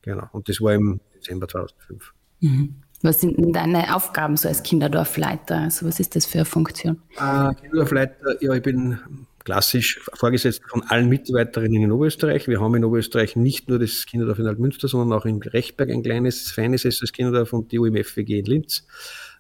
Genau. 0.02 0.28
Und 0.32 0.50
das 0.50 0.60
war 0.62 0.74
im 0.74 1.00
Dezember 1.14 1.48
2005. 1.48 2.14
Mhm. 2.40 2.76
Was 3.04 3.20
sind 3.20 3.38
denn 3.38 3.52
deine 3.52 3.96
Aufgaben 3.96 4.38
so 4.38 4.48
als 4.48 4.62
Kinderdorfleiter? 4.62 5.58
Also 5.58 5.88
was 5.88 6.00
ist 6.00 6.16
das 6.16 6.26
für 6.26 6.40
eine 6.40 6.46
Funktion? 6.46 7.02
Äh, 7.18 7.54
Kinderdorfleiter, 7.56 8.44
ja, 8.44 8.54
ich 8.54 8.62
bin 8.62 9.00
klassisch 9.44 10.00
vorgesetzt 10.14 10.62
von 10.68 10.84
allen 10.84 11.10
Mitarbeiterinnen 11.10 11.84
in 11.84 11.92
Oberösterreich. 11.92 12.48
Wir 12.48 12.60
haben 12.60 12.76
in 12.76 12.86
Oberösterreich 12.86 13.36
nicht 13.36 13.70
nur 13.70 13.80
das 13.80 14.06
Kinderdorf 14.06 14.40
in 14.40 14.48
Altmünster, 14.48 14.88
sondern 14.88 15.18
auch 15.18 15.26
in 15.26 15.42
Rechtberg 15.42 15.90
ein 15.90 16.04
kleines, 16.04 16.52
feines 16.52 16.86
SS 16.86 17.12
Kinderdorf 17.12 17.54
und 17.54 17.72
die 17.72 17.80
UMFWG 17.80 18.40
in 18.40 18.46
Linz. 18.46 18.86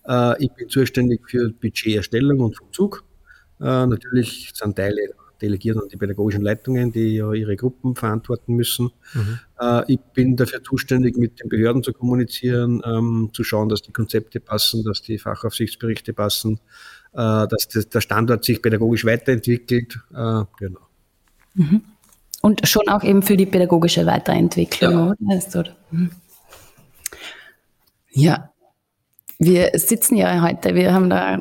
Äh, 0.08 0.44
ich 0.44 0.52
bin 0.52 0.70
zuständig 0.70 1.22
für 1.30 1.50
Budgeterstellung 1.50 2.40
und 2.40 2.58
Vollzug. 2.58 3.04
Äh, 3.60 3.86
natürlich 3.86 4.52
sind 4.54 4.76
Teile 4.76 5.14
delegiert 5.42 5.78
an 5.78 5.88
die 5.90 5.98
pädagogischen 5.98 6.44
Leitungen, 6.44 6.92
die 6.92 7.16
ja 7.16 7.34
ihre 7.34 7.56
Gruppen 7.56 7.96
verantworten 7.96 8.56
müssen. 8.56 8.92
Mhm. 9.14 9.40
Äh, 9.60 9.94
ich 9.94 10.00
bin 10.14 10.36
dafür 10.36 10.64
zuständig, 10.64 11.18
mit 11.18 11.40
den 11.40 11.50
Behörden 11.50 11.84
zu 11.84 11.94
kommunizieren, 11.94 12.82
ähm, 12.86 13.32
zu 13.34 13.44
schauen, 13.44 13.70
dass 13.70 13.82
die 13.82 13.92
Konzepte 13.92 14.40
passen, 14.40 14.84
dass 14.84 15.02
die 15.02 15.18
Fachaufsichtsberichte 15.18 16.14
passen, 16.14 16.60
dass 17.14 17.68
der 17.68 18.02
Standort 18.02 18.46
sich 18.46 18.62
pädagogisch 18.62 19.06
weiterentwickelt. 19.06 20.00
Äh, 20.12 20.44
genau. 20.58 20.80
Mhm. 21.54 21.82
Und 22.42 22.68
schon 22.68 22.88
auch 22.90 23.04
eben 23.04 23.22
für 23.22 23.38
die 23.38 23.46
pädagogische 23.46 24.06
Weiterentwicklung, 24.06 25.16
ja. 25.20 25.56
oder? 25.60 25.76
Mhm. 25.92 26.12
Ja, 28.14 28.52
wir 29.40 29.72
sitzen 29.76 30.16
ja 30.16 30.42
heute, 30.42 30.76
wir 30.76 30.94
haben 30.94 31.10
da 31.10 31.40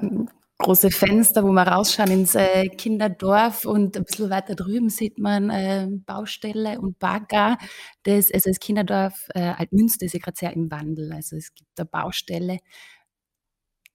große 0.61 0.91
Fenster, 0.91 1.43
wo 1.43 1.53
wir 1.53 1.63
rausschauen 1.63 2.11
ins 2.11 2.35
äh, 2.35 2.69
Kinderdorf 2.69 3.65
und 3.65 3.97
ein 3.97 4.05
bisschen 4.05 4.31
weiter 4.31 4.55
drüben 4.55 4.91
sieht 4.91 5.19
man 5.19 5.51
äh, 5.51 5.89
Baustelle 6.07 6.81
und 6.81 6.99
Bagger. 6.99 7.57
Das, 8.05 8.31
also 8.33 8.51
das 8.51 8.61
Kinderdorf 8.61 9.29
äh, 9.35 9.53
Altmünster 9.57 10.07
ist 10.07 10.15
ja 10.15 10.21
gerade 10.21 10.37
sehr 10.37 10.53
im 10.53 10.71
Wandel. 10.71 11.13
Also 11.13 11.37
es 11.37 11.55
gibt 11.55 11.71
da 11.75 11.85
Baustelle. 11.85 12.59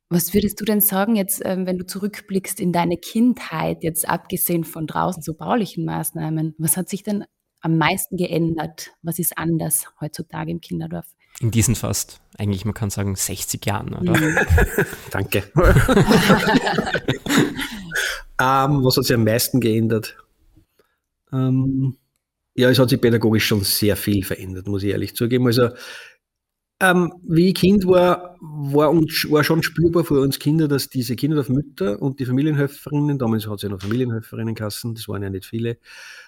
Was 0.09 0.33
würdest 0.33 0.61
du 0.61 0.65
denn 0.65 0.81
sagen 0.81 1.15
jetzt, 1.15 1.41
ähm, 1.43 1.65
wenn 1.65 1.79
du 1.79 1.85
zurückblickst 1.85 2.59
in 2.59 2.71
deine 2.71 2.97
Kindheit, 2.97 3.83
jetzt 3.83 4.07
abgesehen 4.07 4.63
von 4.63 4.85
draußen 4.85 5.23
so 5.23 5.33
baulichen 5.33 5.83
Maßnahmen, 5.83 6.53
was 6.59 6.77
hat 6.77 6.89
sich 6.89 7.01
denn 7.01 7.25
am 7.61 7.77
meisten 7.79 8.15
geändert? 8.15 8.91
Was 9.01 9.17
ist 9.17 9.37
anders 9.37 9.87
heutzutage 9.99 10.51
im 10.51 10.61
Kinderdorf? 10.61 11.07
In 11.39 11.49
diesen 11.49 11.75
fast, 11.75 12.21
eigentlich 12.37 12.65
man 12.65 12.75
kann 12.75 12.91
sagen, 12.91 13.15
60 13.15 13.65
Jahren, 13.65 13.93
oder? 13.95 14.17
Mhm. 14.17 14.37
Danke. 15.11 15.39
ähm, 18.39 18.83
was 18.83 18.97
hat 18.97 19.05
sich 19.05 19.15
am 19.15 19.23
meisten 19.23 19.59
geändert? 19.59 20.15
Ähm, 21.33 21.97
ja, 22.53 22.69
es 22.69 22.77
hat 22.79 22.89
sich 22.89 23.01
pädagogisch 23.01 23.45
schon 23.45 23.61
sehr 23.61 23.97
viel 23.97 24.23
verändert, 24.23 24.67
muss 24.67 24.83
ich 24.83 24.91
ehrlich 24.91 25.15
zugeben. 25.15 25.47
Also, 25.47 25.69
ähm, 26.81 27.13
wie 27.23 27.49
ich 27.49 27.55
Kind 27.55 27.87
war, 27.87 28.37
war, 28.41 28.89
uns, 28.89 29.25
war 29.29 29.43
schon 29.43 29.63
spürbar 29.63 30.03
für 30.03 30.19
uns 30.19 30.39
Kinder, 30.39 30.67
dass 30.67 30.89
diese 30.89 31.15
Kinderdorfmütter 31.15 32.01
und 32.01 32.19
die 32.19 32.25
Familienhelferinnen, 32.25 33.17
damals 33.17 33.47
hat 33.47 33.55
es 33.55 33.61
ja 33.61 33.69
noch 33.69 33.81
Familienhelferinnenkassen, 33.81 34.93
das 34.93 35.07
waren 35.07 35.23
ja 35.23 35.29
nicht 35.29 35.45
viele, 35.45 35.77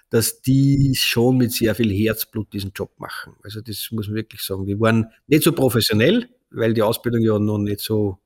dass 0.09 0.41
die 0.41 0.95
schon 0.95 1.37
mit 1.37 1.51
sehr 1.51 1.75
viel 1.75 1.91
Herzblut 1.91 2.53
diesen 2.53 2.71
Job 2.73 2.97
machen. 2.97 3.33
Also 3.43 3.59
das 3.59 3.89
muss 3.91 4.07
man 4.07 4.15
wirklich 4.15 4.41
sagen. 4.41 4.65
Die 4.65 4.79
waren 4.79 5.07
nicht 5.27 5.43
so 5.43 5.51
professionell, 5.51 6.29
weil 6.49 6.73
die 6.73 6.81
Ausbildung 6.81 7.21
ja 7.21 7.37
noch 7.39 7.57
nicht 7.57 7.81
so 7.81 8.17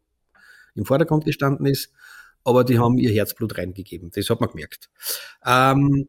im 0.75 0.85
Vordergrund 0.85 1.25
gestanden 1.25 1.65
ist, 1.65 1.91
aber 2.43 2.63
die 2.63 2.77
haben 2.77 2.99
ihr 2.99 3.11
Herzblut 3.11 3.57
reingegeben. 3.57 4.11
Das 4.13 4.29
hat 4.29 4.39
man 4.41 4.49
gemerkt. 4.49 4.91
Ähm, 5.43 6.07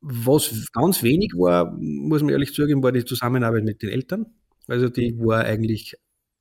was 0.00 0.70
ganz 0.72 1.02
wenig 1.02 1.32
war, 1.34 1.72
muss 1.78 2.22
man 2.22 2.30
ehrlich 2.30 2.54
zugeben, 2.54 2.82
war 2.82 2.92
die 2.92 3.04
Zusammenarbeit 3.04 3.64
mit 3.64 3.82
den 3.82 3.90
Eltern. 3.90 4.26
Also 4.68 4.88
die 4.88 5.18
war 5.18 5.44
eigentlich 5.44 5.96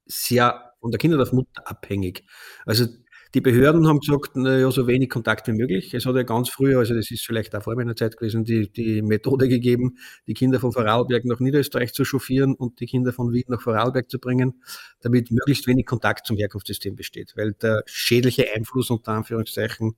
sehr 0.05 0.73
von 0.79 0.91
der 0.91 0.97
Kinderdorfmutter 0.97 1.69
abhängig. 1.69 2.23
Also 2.65 2.87
die 3.33 3.39
Behörden 3.39 3.87
haben 3.87 3.99
gesagt, 3.99 4.35
naja, 4.35 4.69
so 4.71 4.87
wenig 4.87 5.09
Kontakt 5.09 5.47
wie 5.47 5.53
möglich. 5.53 5.93
Es 5.93 6.05
hat 6.05 6.15
ja 6.15 6.23
ganz 6.23 6.49
früher, 6.49 6.79
also 6.79 6.93
das 6.93 7.11
ist 7.11 7.25
vielleicht 7.25 7.55
auch 7.55 7.63
vor 7.63 7.75
meiner 7.75 7.95
Zeit 7.95 8.17
gewesen, 8.17 8.43
die, 8.43 8.69
die 8.69 9.01
Methode 9.01 9.47
gegeben, 9.47 9.97
die 10.27 10.33
Kinder 10.33 10.59
von 10.59 10.73
Vorarlberg 10.73 11.23
nach 11.23 11.39
Niederösterreich 11.39 11.93
zu 11.93 12.03
chauffieren 12.03 12.55
und 12.55 12.81
die 12.81 12.87
Kinder 12.87 13.13
von 13.13 13.31
Wien 13.31 13.45
nach 13.47 13.61
Vorarlberg 13.61 14.09
zu 14.09 14.19
bringen, 14.19 14.61
damit 14.99 15.31
möglichst 15.31 15.65
wenig 15.65 15.85
Kontakt 15.85 16.27
zum 16.27 16.35
Herkunftssystem 16.35 16.95
besteht, 16.95 17.33
weil 17.37 17.53
der 17.53 17.83
schädliche 17.85 18.47
Einfluss 18.53 18.89
unter 18.89 19.13
Anführungszeichen 19.13 19.95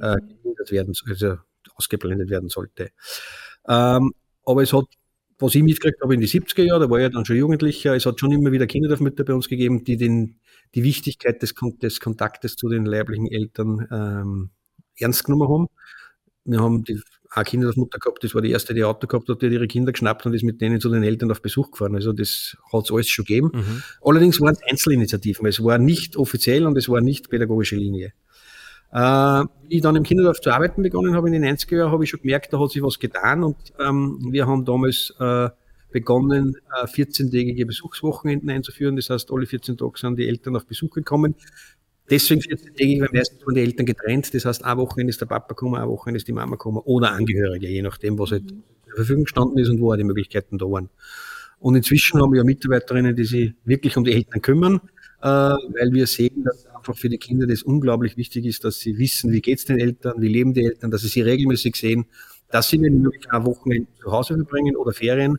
äh, 0.00 0.16
mhm. 0.16 0.70
werden, 0.70 0.94
also 1.06 1.36
ausgeblendet 1.76 2.30
werden 2.30 2.48
sollte. 2.48 2.90
Ähm, 3.68 4.12
aber 4.44 4.62
es 4.62 4.72
hat 4.72 4.86
was 5.42 5.54
ich 5.54 5.62
mitgekriegt 5.62 6.00
habe 6.02 6.14
in 6.14 6.20
die 6.20 6.28
70er 6.28 6.62
Jahre, 6.62 6.80
da 6.80 6.90
war 6.90 6.98
ich 6.98 7.02
ja 7.02 7.08
dann 7.08 7.24
schon 7.24 7.36
Jugendlicher, 7.36 7.94
es 7.94 8.06
hat 8.06 8.20
schon 8.20 8.32
immer 8.32 8.52
wieder 8.52 8.66
Kinderdorfmütter 8.66 9.24
bei 9.24 9.34
uns 9.34 9.48
gegeben, 9.48 9.84
die 9.84 9.96
den, 9.96 10.36
die 10.74 10.82
Wichtigkeit 10.82 11.42
des, 11.42 11.54
des 11.82 12.00
Kontaktes 12.00 12.56
zu 12.56 12.68
den 12.68 12.86
leiblichen 12.86 13.26
Eltern 13.30 13.86
ähm, 13.90 14.50
ernst 14.98 15.24
genommen 15.24 15.48
haben. 15.48 15.66
Wir 16.44 16.60
haben 16.60 16.84
die 16.84 17.00
eine 17.34 17.44
Kinderdorfmutter 17.44 17.98
gehabt, 17.98 18.24
das 18.24 18.34
war 18.34 18.42
die 18.42 18.50
erste, 18.50 18.74
die 18.74 18.82
ein 18.82 18.88
Auto 18.88 19.06
gehabt 19.06 19.28
hat, 19.28 19.40
die 19.40 19.46
hat 19.46 19.52
ihre 19.52 19.66
Kinder 19.66 19.92
geschnappt 19.92 20.26
und 20.26 20.34
ist 20.34 20.44
mit 20.44 20.60
denen 20.60 20.80
zu 20.80 20.90
den 20.90 21.02
Eltern 21.02 21.30
auf 21.30 21.40
Besuch 21.40 21.70
gefahren. 21.70 21.94
Also 21.94 22.12
das 22.12 22.56
hat 22.72 22.84
es 22.84 22.90
alles 22.90 23.08
schon 23.08 23.24
gegeben. 23.24 23.50
Mhm. 23.54 23.82
Allerdings 24.02 24.40
waren 24.40 24.52
es 24.52 24.62
Einzelinitiativen. 24.70 25.46
Es 25.46 25.62
war 25.62 25.78
nicht 25.78 26.16
offiziell 26.16 26.66
und 26.66 26.76
es 26.76 26.88
war 26.88 27.00
nicht 27.00 27.30
pädagogische 27.30 27.76
Linie. 27.76 28.12
Äh, 28.92 29.44
wie 29.68 29.76
ich 29.76 29.80
dann 29.80 29.96
im 29.96 30.02
Kinderdorf 30.02 30.40
zu 30.40 30.50
arbeiten 30.50 30.82
begonnen 30.82 31.14
habe 31.14 31.28
in 31.28 31.40
den 31.40 31.56
90er 31.56 31.76
Jahren, 31.76 31.92
habe 31.92 32.04
ich 32.04 32.10
schon 32.10 32.20
gemerkt, 32.20 32.52
da 32.52 32.60
hat 32.60 32.70
sich 32.70 32.82
was 32.82 32.98
getan 32.98 33.42
und 33.42 33.56
ähm, 33.80 34.18
wir 34.30 34.46
haben 34.46 34.66
damals 34.66 35.14
äh, 35.18 35.48
begonnen, 35.90 36.56
äh, 36.74 36.86
14-tägige 36.86 37.64
Besuchswochenenden 37.66 38.50
einzuführen. 38.50 38.96
Das 38.96 39.08
heißt, 39.08 39.30
alle 39.32 39.46
14 39.46 39.78
Tage 39.78 39.98
sind 39.98 40.18
die 40.18 40.28
Eltern 40.28 40.56
auf 40.56 40.66
Besuch 40.66 40.90
gekommen. 40.90 41.34
Deswegen 42.10 42.42
14-tägig, 42.42 43.00
weil 43.00 43.08
meistens 43.12 43.46
waren 43.46 43.54
die 43.54 43.62
Eltern 43.62 43.86
getrennt. 43.86 44.34
Das 44.34 44.44
heißt, 44.44 44.64
ein 44.64 44.76
Wochenende 44.76 45.10
ist 45.10 45.20
der 45.20 45.26
Papa 45.26 45.48
gekommen, 45.48 45.76
ein 45.76 45.88
Wochenende 45.88 46.18
ist 46.18 46.28
die 46.28 46.32
Mama 46.32 46.52
gekommen 46.52 46.78
oder 46.84 47.12
Angehörige, 47.12 47.68
je 47.68 47.80
nachdem, 47.80 48.18
was 48.18 48.32
halt 48.32 48.48
zur 48.48 48.96
Verfügung 48.96 49.24
gestanden 49.24 49.58
ist 49.58 49.70
und 49.70 49.80
wo 49.80 49.92
auch 49.92 49.96
die 49.96 50.04
Möglichkeiten 50.04 50.58
da 50.58 50.66
waren. 50.66 50.90
Und 51.60 51.76
inzwischen 51.76 52.20
haben 52.20 52.32
wir 52.32 52.38
ja 52.38 52.44
Mitarbeiterinnen, 52.44 53.14
die 53.14 53.24
sich 53.24 53.54
wirklich 53.64 53.96
um 53.96 54.04
die 54.04 54.12
Eltern 54.12 54.42
kümmern, 54.42 54.80
weil 55.22 55.92
wir 55.92 56.06
sehen, 56.06 56.44
dass 56.44 56.66
einfach 56.66 56.96
für 56.96 57.08
die 57.08 57.18
Kinder 57.18 57.46
das 57.46 57.62
unglaublich 57.62 58.16
wichtig 58.16 58.44
ist, 58.44 58.64
dass 58.64 58.80
sie 58.80 58.98
wissen, 58.98 59.32
wie 59.32 59.40
geht 59.40 59.58
es 59.58 59.64
den 59.64 59.78
Eltern, 59.78 60.20
wie 60.20 60.28
leben 60.28 60.52
die 60.52 60.64
Eltern, 60.64 60.90
dass 60.90 61.02
sie 61.02 61.08
sie 61.08 61.22
regelmäßig 61.22 61.76
sehen, 61.76 62.06
dass 62.50 62.68
sie 62.68 62.80
wenn 62.80 63.00
möglich 63.00 63.30
ein 63.30 63.44
Wochenende 63.44 63.88
zu 64.00 64.10
Hause 64.10 64.34
verbringen 64.34 64.76
oder 64.76 64.92
Ferien, 64.92 65.38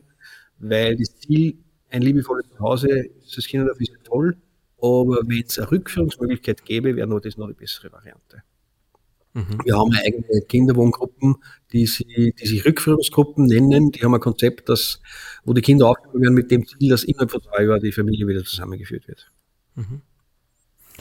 weil 0.58 0.96
das 0.96 1.16
Ziel, 1.16 1.58
ein 1.90 2.02
liebevolles 2.02 2.46
Zuhause, 2.56 3.10
das 3.34 3.46
Kinderdorf 3.46 3.80
ist 3.80 3.92
toll, 4.04 4.36
aber 4.78 5.20
wenn 5.26 5.44
es 5.46 5.58
eine 5.58 5.70
Rückführungsmöglichkeit 5.70 6.64
gäbe, 6.64 6.96
wäre 6.96 7.06
nur 7.06 7.20
das 7.20 7.36
noch 7.36 7.46
die 7.46 7.54
bessere 7.54 7.92
Variante. 7.92 8.42
Mhm. 9.34 9.58
Wir 9.64 9.76
haben 9.76 9.92
eigene 9.92 10.42
Kinderwohngruppen, 10.48 11.36
die, 11.72 11.86
sie, 11.86 12.34
die 12.40 12.46
sich 12.46 12.64
Rückführungsgruppen 12.64 13.46
nennen. 13.46 13.90
Die 13.90 14.02
haben 14.02 14.14
ein 14.14 14.20
Konzept, 14.20 14.68
das, 14.68 15.00
wo 15.44 15.52
die 15.52 15.60
Kinder 15.60 15.88
aufgenommen 15.88 16.22
werden 16.22 16.34
mit 16.34 16.50
dem 16.50 16.66
Ziel, 16.66 16.88
dass 16.88 17.04
innerhalb 17.04 17.30
von 17.30 17.40
drei 17.40 17.64
Jahren 17.64 17.80
die 17.80 17.92
Familie 17.92 18.26
wieder 18.26 18.44
zusammengeführt 18.44 19.08
wird. 19.08 19.30
Mhm. 19.74 20.02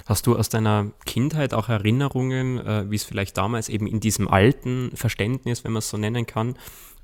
Hast 0.05 0.25
du 0.25 0.35
aus 0.35 0.49
deiner 0.49 0.91
Kindheit 1.05 1.53
auch 1.53 1.69
Erinnerungen, 1.69 2.57
äh, 2.59 2.89
wie 2.89 2.95
es 2.95 3.03
vielleicht 3.03 3.37
damals 3.37 3.69
eben 3.69 3.85
in 3.85 3.99
diesem 3.99 4.27
alten 4.27 4.91
Verständnis, 4.95 5.63
wenn 5.63 5.71
man 5.71 5.79
es 5.79 5.89
so 5.89 5.97
nennen 5.97 6.25
kann, 6.25 6.55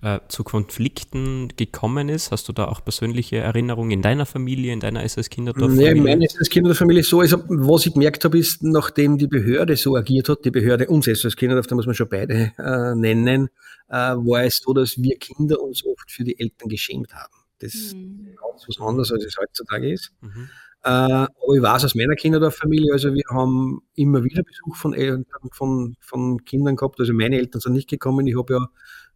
äh, 0.02 0.20
zu 0.28 0.44
Konflikten 0.44 1.50
gekommen 1.56 2.10
ist? 2.10 2.32
Hast 2.32 2.50
du 2.50 2.54
da 2.54 2.68
auch 2.68 2.84
persönliche 2.84 3.38
Erinnerungen 3.38 3.92
in 3.92 4.02
deiner 4.02 4.26
Familie, 4.26 4.74
in 4.74 4.80
deiner 4.80 5.04
SS-Kinderdorf-Familie? 5.04 5.94
Nee, 5.94 6.02
meine 6.02 6.26
SS-Kinderdorf-Familie 6.26 7.02
ist 7.02 7.10
so, 7.10 7.22
also, 7.22 7.44
was 7.48 7.86
ich 7.86 7.94
gemerkt 7.94 8.26
habe, 8.26 8.40
ist, 8.40 8.64
nachdem 8.64 9.18
die 9.18 9.28
Behörde 9.28 9.76
so 9.76 9.96
agiert 9.96 10.28
hat, 10.28 10.44
die 10.44 10.52
Behörde 10.52 10.88
uns 10.88 11.08
SS-Kinderdorf, 11.08 11.68
da 11.68 11.76
muss 11.76 11.86
man 11.86 11.96
schon 11.96 12.10
beide 12.10 12.54
äh, 12.58 12.96
nennen, 12.96 13.50
äh, 13.88 13.94
war 13.94 14.44
es 14.44 14.58
so, 14.58 14.74
dass 14.74 14.98
wir 14.98 15.18
Kinder 15.18 15.62
uns 15.62 15.86
oft 15.86 16.10
für 16.12 16.24
die 16.24 16.40
Eltern 16.40 16.70
geschämt 16.70 17.14
haben. 17.14 17.34
Das 17.60 17.74
mhm. 17.94 18.30
ist 18.30 18.38
ganz 18.38 18.66
was 18.68 18.88
anderes, 18.88 19.12
als 19.12 19.26
es 19.26 19.38
heutzutage 19.38 19.92
ist. 19.92 20.12
Mhm. 20.22 20.50
Äh, 20.84 20.90
aber 20.90 21.56
ich 21.56 21.62
weiß 21.62 21.86
aus 21.86 21.96
meiner 21.96 22.16
Kinderdorffamilie, 22.16 22.94
also 22.94 23.14
wir 23.14 23.24
haben 23.30 23.82
immer 23.96 24.24
wieder 24.24 24.44
Besuch 24.44 24.78
von 24.78 24.94
Eltern, 24.94 25.26
von, 25.52 25.96
von 26.00 26.44
Kindern 26.46 26.78
gehabt. 26.78 27.00
Also 27.00 27.14
meine 27.14 27.38
Eltern 27.38 27.60
sind 27.60 27.74
nicht 27.74 27.90
gekommen. 27.90 28.26
Ich 28.28 28.38
habe 28.38 28.54
ja 28.54 28.68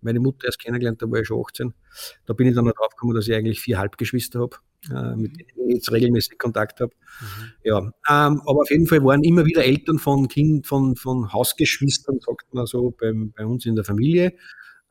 meine 0.01 0.19
Mutter 0.19 0.45
erst 0.45 0.59
kennengelernt, 0.59 1.01
da 1.01 1.09
war 1.09 1.19
ich 1.19 1.27
schon 1.27 1.41
18. 1.41 1.73
Da 2.25 2.33
bin 2.33 2.47
ich 2.47 2.55
dann 2.55 2.65
drauf 2.65 2.89
gekommen, 2.89 3.15
dass 3.15 3.27
ich 3.27 3.33
eigentlich 3.33 3.61
vier 3.61 3.77
Halbgeschwister 3.77 4.41
habe, 4.41 4.57
äh, 4.91 5.15
mit 5.15 5.31
denen 5.39 5.69
ich 5.69 5.75
jetzt 5.75 5.91
regelmäßig 5.91 6.37
Kontakt 6.37 6.81
habe. 6.81 6.91
Mhm. 7.21 7.51
Ja, 7.63 7.77
ähm, 7.79 8.41
aber 8.45 8.61
auf 8.61 8.69
jeden 8.69 8.87
Fall 8.87 9.03
waren 9.03 9.23
immer 9.23 9.45
wieder 9.45 9.63
Eltern 9.63 9.99
von 9.99 10.27
Kind, 10.27 10.67
von, 10.67 10.97
von 10.97 11.31
Hausgeschwistern, 11.31 12.19
sagt 12.19 12.53
man 12.53 12.65
so, 12.65 12.91
beim, 12.91 13.31
bei 13.35 13.45
uns 13.45 13.65
in 13.65 13.75
der 13.75 13.85
Familie. 13.85 14.33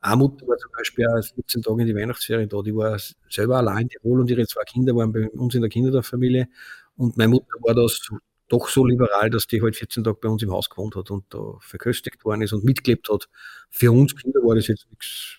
Eine 0.03 0.17
Mutter 0.17 0.45
war 0.47 0.57
zum 0.57 0.71
Beispiel 0.77 1.07
auch 1.07 1.23
14 1.35 1.61
Tage 1.61 1.81
in 1.81 1.87
die 1.87 1.95
Weihnachtsferien 1.95 2.49
da. 2.49 2.61
Die 2.61 2.75
war 2.75 2.99
selber 3.29 3.57
allein 3.57 3.83
in 3.83 3.89
Tirol 3.89 4.19
und 4.19 4.29
ihre 4.29 4.45
zwei 4.45 4.63
Kinder 4.65 4.93
waren 4.95 5.13
bei 5.13 5.29
uns 5.29 5.55
in 5.55 5.61
der 5.61 5.69
Kinderdorffamilie. 5.69 6.49
Und 6.97 7.15
meine 7.15 7.29
Mutter 7.29 7.53
war 7.61 7.73
da 7.73 7.87
so, 7.87 8.17
doch 8.49 8.67
so 8.67 8.85
liberal, 8.85 9.29
dass 9.29 9.47
die 9.47 9.61
halt 9.61 9.77
14 9.77 10.03
Tage 10.03 10.17
bei 10.21 10.27
uns 10.27 10.43
im 10.43 10.51
Haus 10.51 10.69
gewohnt 10.69 10.97
hat 10.97 11.09
und 11.09 11.23
da 11.29 11.55
verköstigt 11.61 12.25
worden 12.25 12.41
ist 12.41 12.51
und 12.51 12.65
mitgelebt 12.65 13.07
hat. 13.09 13.29
Für 13.69 13.93
uns 13.93 14.13
Kinder 14.13 14.41
war 14.41 14.55
das 14.55 14.67
jetzt 14.67 14.87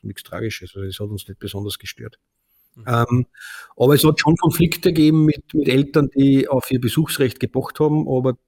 nichts 0.03 0.23
Tragisches. 0.23 0.75
Also 0.75 0.87
das 0.87 0.99
hat 0.99 1.11
uns 1.11 1.29
nicht 1.29 1.39
besonders 1.39 1.79
gestört. 1.79 2.19
Mhm. 2.75 2.85
Ähm, 2.87 3.27
aber 3.77 3.95
es 3.95 4.03
hat 4.03 4.19
schon 4.19 4.35
Konflikte 4.37 4.95
gegeben 4.95 5.27
mit, 5.27 5.53
mit 5.53 5.69
Eltern, 5.69 6.09
die 6.17 6.49
auf 6.49 6.71
ihr 6.71 6.81
Besuchsrecht 6.81 7.39
gepocht 7.39 7.81
haben, 7.81 8.09
aber 8.09 8.39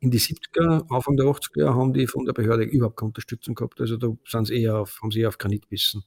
in 0.00 0.10
die 0.10 0.18
70er, 0.18 0.90
Anfang 0.90 1.16
der 1.16 1.26
80er 1.26 1.74
haben 1.74 1.92
die 1.92 2.06
von 2.06 2.24
der 2.24 2.32
Behörde 2.32 2.64
überhaupt 2.64 2.96
keine 2.96 3.08
Unterstützung 3.08 3.54
gehabt. 3.54 3.80
Also 3.80 3.96
da 3.98 4.08
sind 4.26 4.46
sie 4.46 4.62
eher 4.62 4.78
auf, 4.78 4.98
haben 5.02 5.10
sie 5.10 5.20
eher 5.20 5.28
auf 5.28 5.38
Granit 5.38 5.62
gebissen. 5.62 6.02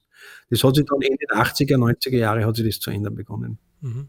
Das 0.50 0.64
hat 0.64 0.74
sich 0.74 0.84
dann 0.84 1.00
Ende 1.00 1.24
der 1.30 1.38
80er, 1.38 1.76
90er 1.76 2.16
Jahre 2.16 2.44
hat 2.44 2.56
sich 2.56 2.66
das 2.66 2.80
zu 2.80 2.90
ändern 2.90 3.14
begonnen. 3.14 3.58
Mhm. 3.80 4.08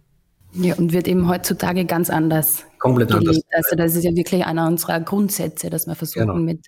Ja, 0.54 0.76
und 0.76 0.94
wird 0.94 1.08
eben 1.08 1.28
heutzutage 1.28 1.86
ganz 1.86 2.10
anders. 2.10 2.66
Komplett 2.80 3.10
gelebt. 3.10 3.28
anders. 3.28 3.44
Also 3.52 3.76
das 3.76 3.96
ist 3.96 4.04
ja 4.06 4.16
wirklich 4.16 4.46
einer 4.46 4.68
unserer 4.68 5.02
Grundsätze, 5.02 5.70
dass 5.70 5.86
wir 5.86 5.96
versuchen 5.96 6.28
genau. 6.28 6.40
mit 6.40 6.68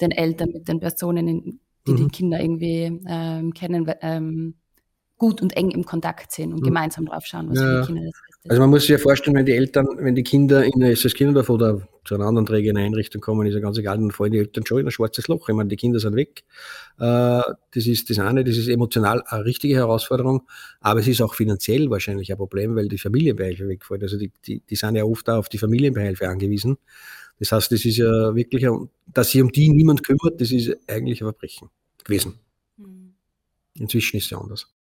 den 0.00 0.10
Eltern, 0.10 0.50
mit 0.52 0.68
den 0.68 0.80
Personen, 0.80 1.60
die 1.86 1.92
mhm. 1.92 1.96
die 1.96 2.08
Kinder 2.08 2.40
irgendwie 2.40 3.00
ähm, 3.06 3.54
kennen, 3.54 3.90
ähm, 4.02 4.54
gut 5.18 5.42
und 5.42 5.56
eng 5.56 5.70
im 5.70 5.84
Kontakt 5.84 6.32
sind 6.32 6.52
und 6.52 6.60
mhm. 6.60 6.66
gemeinsam 6.66 7.06
drauf 7.06 7.26
schauen, 7.26 7.50
was 7.50 7.58
ja. 7.58 7.64
für 7.64 7.80
die 7.80 7.86
Kinder 7.86 8.02
das 8.02 8.14
ist. 8.14 8.28
Also 8.50 8.62
man 8.62 8.70
muss 8.70 8.82
sich 8.82 8.90
ja 8.90 8.98
vorstellen, 8.98 9.36
wenn 9.36 9.44
die 9.44 9.52
Eltern, 9.52 9.86
wenn 9.98 10.14
die 10.14 10.22
Kinder 10.22 10.64
in 10.64 10.82
ein 10.82 10.94
Kinderdorf 10.94 11.50
oder 11.50 11.86
zu 12.04 12.14
einer 12.14 12.24
anderen 12.24 12.46
trägenden 12.46 12.82
Einrichtung 12.82 13.20
kommen, 13.20 13.46
ist 13.46 13.54
ja 13.54 13.60
ganz 13.60 13.76
egal, 13.76 13.98
dann 13.98 14.10
fallen 14.10 14.32
die 14.32 14.38
Eltern 14.38 14.64
schon 14.64 14.78
in 14.78 14.86
ein 14.86 14.90
schwarzes 14.90 15.28
Loch. 15.28 15.48
Ich 15.48 15.54
meine, 15.54 15.68
die 15.68 15.76
Kinder 15.76 15.98
sind 16.00 16.16
weg. 16.16 16.44
Äh, 16.98 17.42
das 17.42 17.86
ist 17.86 18.08
das 18.08 18.18
eine, 18.20 18.44
das 18.44 18.56
ist 18.56 18.68
emotional 18.68 19.22
eine 19.26 19.44
richtige 19.44 19.74
Herausforderung, 19.74 20.46
aber 20.80 21.00
es 21.00 21.08
ist 21.08 21.20
auch 21.20 21.34
finanziell 21.34 21.90
wahrscheinlich 21.90 22.30
ein 22.30 22.38
Problem, 22.38 22.76
weil 22.76 22.88
die 22.88 22.96
Familienbeihilfe 22.96 23.68
wegfällt. 23.68 24.02
Also 24.02 24.16
die, 24.16 24.32
die, 24.46 24.60
die 24.60 24.76
sind 24.76 24.96
ja 24.96 25.04
oft 25.04 25.28
auch 25.28 25.38
auf 25.38 25.48
die 25.48 25.58
Familienbeihilfe 25.58 26.28
angewiesen. 26.28 26.78
Das 27.40 27.52
heißt, 27.52 27.70
das 27.70 27.84
ist 27.84 27.98
ja 27.98 28.34
wirklich, 28.34 28.66
dass 29.12 29.30
sich 29.30 29.42
um 29.42 29.52
die 29.52 29.68
niemand 29.68 30.04
kümmert, 30.04 30.40
das 30.40 30.52
ist 30.52 30.74
eigentlich 30.88 31.20
ein 31.20 31.26
Verbrechen 31.26 31.68
gewesen. 32.02 32.38
Mhm. 32.76 33.14
Inzwischen 33.74 34.16
ist 34.16 34.24
es 34.24 34.30
ja 34.30 34.38
anders. 34.38 34.72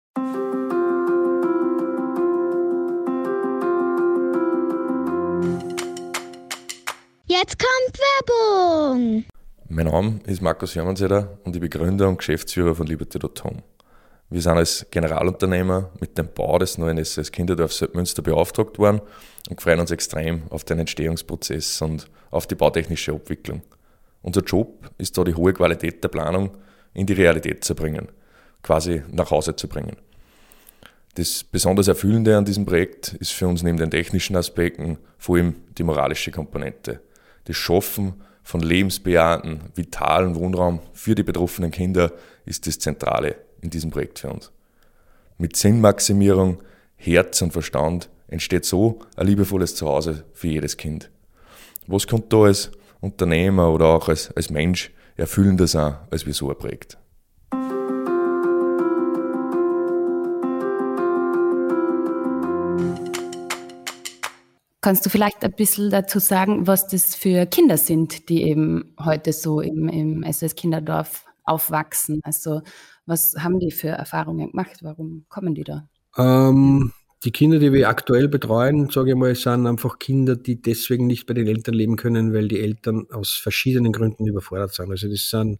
Jetzt 7.28 7.58
kommt 7.58 7.98
Werbung! 7.98 9.24
Mein 9.68 9.86
Name 9.86 10.20
ist 10.26 10.40
Markus 10.40 10.74
Jörmannseder 10.74 11.38
und 11.42 11.56
ich 11.56 11.60
bin 11.60 11.70
Gründer 11.70 12.08
und 12.08 12.18
Geschäftsführer 12.18 12.76
von 12.76 12.86
Liberty.com. 12.86 13.64
Wir 14.30 14.40
sind 14.40 14.52
als 14.52 14.86
Generalunternehmer 14.92 15.90
mit 15.98 16.16
dem 16.16 16.28
Bau 16.32 16.56
des 16.60 16.78
neuen 16.78 16.98
SS 16.98 17.32
Kinderdorfs 17.32 17.84
Münster 17.94 18.22
beauftragt 18.22 18.78
worden 18.78 19.00
und 19.50 19.60
freuen 19.60 19.80
uns 19.80 19.90
extrem 19.90 20.44
auf 20.50 20.62
den 20.62 20.78
Entstehungsprozess 20.78 21.82
und 21.82 22.08
auf 22.30 22.46
die 22.46 22.54
bautechnische 22.54 23.12
Abwicklung. 23.12 23.62
Unser 24.22 24.42
Job 24.42 24.88
ist 24.96 25.18
da 25.18 25.24
die 25.24 25.34
hohe 25.34 25.52
Qualität 25.52 26.04
der 26.04 26.10
Planung 26.10 26.56
in 26.94 27.06
die 27.06 27.14
Realität 27.14 27.64
zu 27.64 27.74
bringen, 27.74 28.06
quasi 28.62 29.02
nach 29.10 29.32
Hause 29.32 29.56
zu 29.56 29.66
bringen. 29.66 29.96
Das 31.14 31.42
besonders 31.42 31.88
Erfüllende 31.88 32.36
an 32.36 32.44
diesem 32.44 32.66
Projekt 32.66 33.14
ist 33.14 33.32
für 33.32 33.48
uns 33.48 33.64
neben 33.64 33.78
den 33.78 33.90
technischen 33.90 34.36
Aspekten 34.36 34.98
vor 35.18 35.38
allem 35.38 35.56
die 35.76 35.82
moralische 35.82 36.30
Komponente 36.30 37.00
das 37.46 37.56
Schaffen 37.56 38.14
von 38.42 38.60
lebensbejahenden, 38.60 39.70
vitalen 39.74 40.36
Wohnraum 40.36 40.80
für 40.92 41.14
die 41.14 41.24
betroffenen 41.24 41.70
Kinder 41.70 42.12
ist 42.44 42.66
das 42.66 42.78
Zentrale 42.78 43.36
in 43.60 43.70
diesem 43.70 43.90
Projekt 43.90 44.20
für 44.20 44.30
uns. 44.30 44.52
Mit 45.38 45.56
Sinnmaximierung, 45.56 46.62
Herz 46.96 47.42
und 47.42 47.52
Verstand 47.52 48.08
entsteht 48.28 48.64
so 48.64 49.00
ein 49.16 49.26
liebevolles 49.26 49.74
Zuhause 49.74 50.24
für 50.32 50.48
jedes 50.48 50.76
Kind. 50.76 51.10
Was 51.86 52.06
kommt 52.06 52.32
da 52.32 52.42
als 52.42 52.70
Unternehmer 53.00 53.72
oder 53.72 53.86
auch 53.86 54.08
als, 54.08 54.30
als 54.36 54.50
Mensch 54.50 54.92
erfüllender 55.16 55.66
sein 55.66 55.96
als 56.10 56.26
wie 56.26 56.32
so 56.32 56.50
ein 56.50 56.58
Projekt? 56.58 56.98
Kannst 64.86 65.04
du 65.04 65.10
vielleicht 65.10 65.42
ein 65.42 65.50
bisschen 65.50 65.90
dazu 65.90 66.20
sagen, 66.20 66.68
was 66.68 66.86
das 66.86 67.16
für 67.16 67.44
Kinder 67.46 67.76
sind, 67.76 68.28
die 68.28 68.44
eben 68.44 68.94
heute 69.04 69.32
so 69.32 69.60
im, 69.60 69.88
im 69.88 70.22
SS 70.22 70.54
Kinderdorf 70.54 71.24
aufwachsen? 71.42 72.20
Also 72.22 72.60
was 73.04 73.34
haben 73.36 73.58
die 73.58 73.72
für 73.72 73.88
Erfahrungen 73.88 74.52
gemacht? 74.52 74.78
Warum 74.82 75.26
kommen 75.28 75.56
die 75.56 75.64
da? 75.64 75.88
Ähm, 76.16 76.92
die 77.26 77.32
Kinder, 77.32 77.58
die 77.58 77.72
wir 77.72 77.88
aktuell 77.88 78.28
betreuen, 78.28 78.88
sage 78.88 79.10
ich 79.10 79.16
mal, 79.16 79.34
sind 79.34 79.66
einfach 79.66 79.98
Kinder, 79.98 80.36
die 80.36 80.62
deswegen 80.62 81.08
nicht 81.08 81.26
bei 81.26 81.34
den 81.34 81.48
Eltern 81.48 81.74
leben 81.74 81.96
können, 81.96 82.32
weil 82.32 82.46
die 82.46 82.60
Eltern 82.60 83.08
aus 83.10 83.32
verschiedenen 83.32 83.90
Gründen 83.90 84.28
überfordert 84.28 84.72
sind. 84.72 84.92
Also 84.92 85.08
das 85.08 85.28
sind 85.28 85.58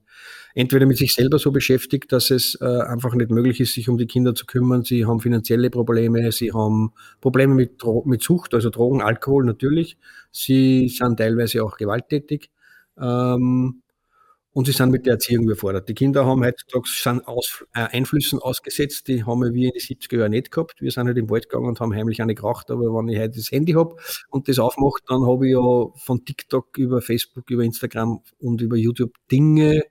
entweder 0.55 0.87
mit 0.87 0.97
sich 0.97 1.13
selber 1.13 1.41
so 1.41 1.51
beschäftigt, 1.51 2.13
dass 2.13 2.31
es 2.31 2.57
äh, 2.61 2.65
einfach 2.65 3.15
nicht 3.17 3.33
möglich 3.33 3.61
ist, 3.61 3.75
sich 3.75 3.89
um 3.89 3.99
die 3.99 4.07
Kinder 4.07 4.37
zu 4.37 4.47
kümmern. 4.47 4.85
Sie 4.85 5.07
haben 5.07 5.19
finanzielle 5.19 5.69
Probleme, 5.69 6.31
sie 6.31 6.53
haben 6.53 6.93
Probleme 7.21 7.57
mit, 7.57 7.83
mit 8.05 8.23
Sucht, 8.23 8.55
also 8.55 8.71
Drogen, 8.71 9.03
Alkohol 9.03 9.45
natürlich. 9.45 9.99
Sie 10.31 10.89
sind 10.89 11.17
teilweise 11.17 11.65
auch 11.65 11.77
gewalttätig. 11.77 12.49
Ähm, 12.97 13.83
und 14.57 14.65
sie 14.65 14.73
sind 14.73 14.91
mit 14.91 15.05
der 15.05 15.13
Erziehung 15.13 15.45
überfordert. 15.45 15.87
Die 15.87 15.93
Kinder 15.93 16.25
haben 16.25 16.43
heutzutage 16.43 16.89
sind 16.89 17.29
aus, 17.29 17.67
äh, 17.75 17.89
Einflüssen 17.95 18.39
ausgesetzt, 18.39 19.07
die 19.07 19.23
haben 19.23 19.43
wir 19.43 19.53
wie 19.53 19.67
in 19.67 19.73
den 19.73 19.83
70er 19.83 20.17
Jahren 20.17 20.31
nicht 20.31 20.51
gehabt. 20.51 20.81
Wir 20.81 20.91
sind 20.91 21.07
halt 21.07 21.19
im 21.19 21.29
Wald 21.29 21.51
gegangen 21.51 21.69
und 21.69 21.79
haben 21.79 21.95
heimlich 21.95 22.23
eine 22.23 22.35
geraucht, 22.35 22.71
aber 22.71 22.85
wenn 22.85 23.07
ich 23.09 23.19
heute 23.19 23.37
das 23.37 23.53
Handy 23.53 23.75
habe 23.75 23.97
und 24.31 24.49
das 24.49 24.59
aufmache, 24.59 25.03
dann 25.09 25.27
habe 25.27 25.47
ich 25.47 25.53
ja 25.53 26.01
von 26.03 26.25
TikTok 26.25 26.79
über 26.79 27.03
Facebook, 27.03 27.51
über 27.51 27.65
Instagram 27.65 28.23
und 28.39 28.63
über 28.63 28.77
YouTube 28.77 29.13
Dinge, 29.31 29.83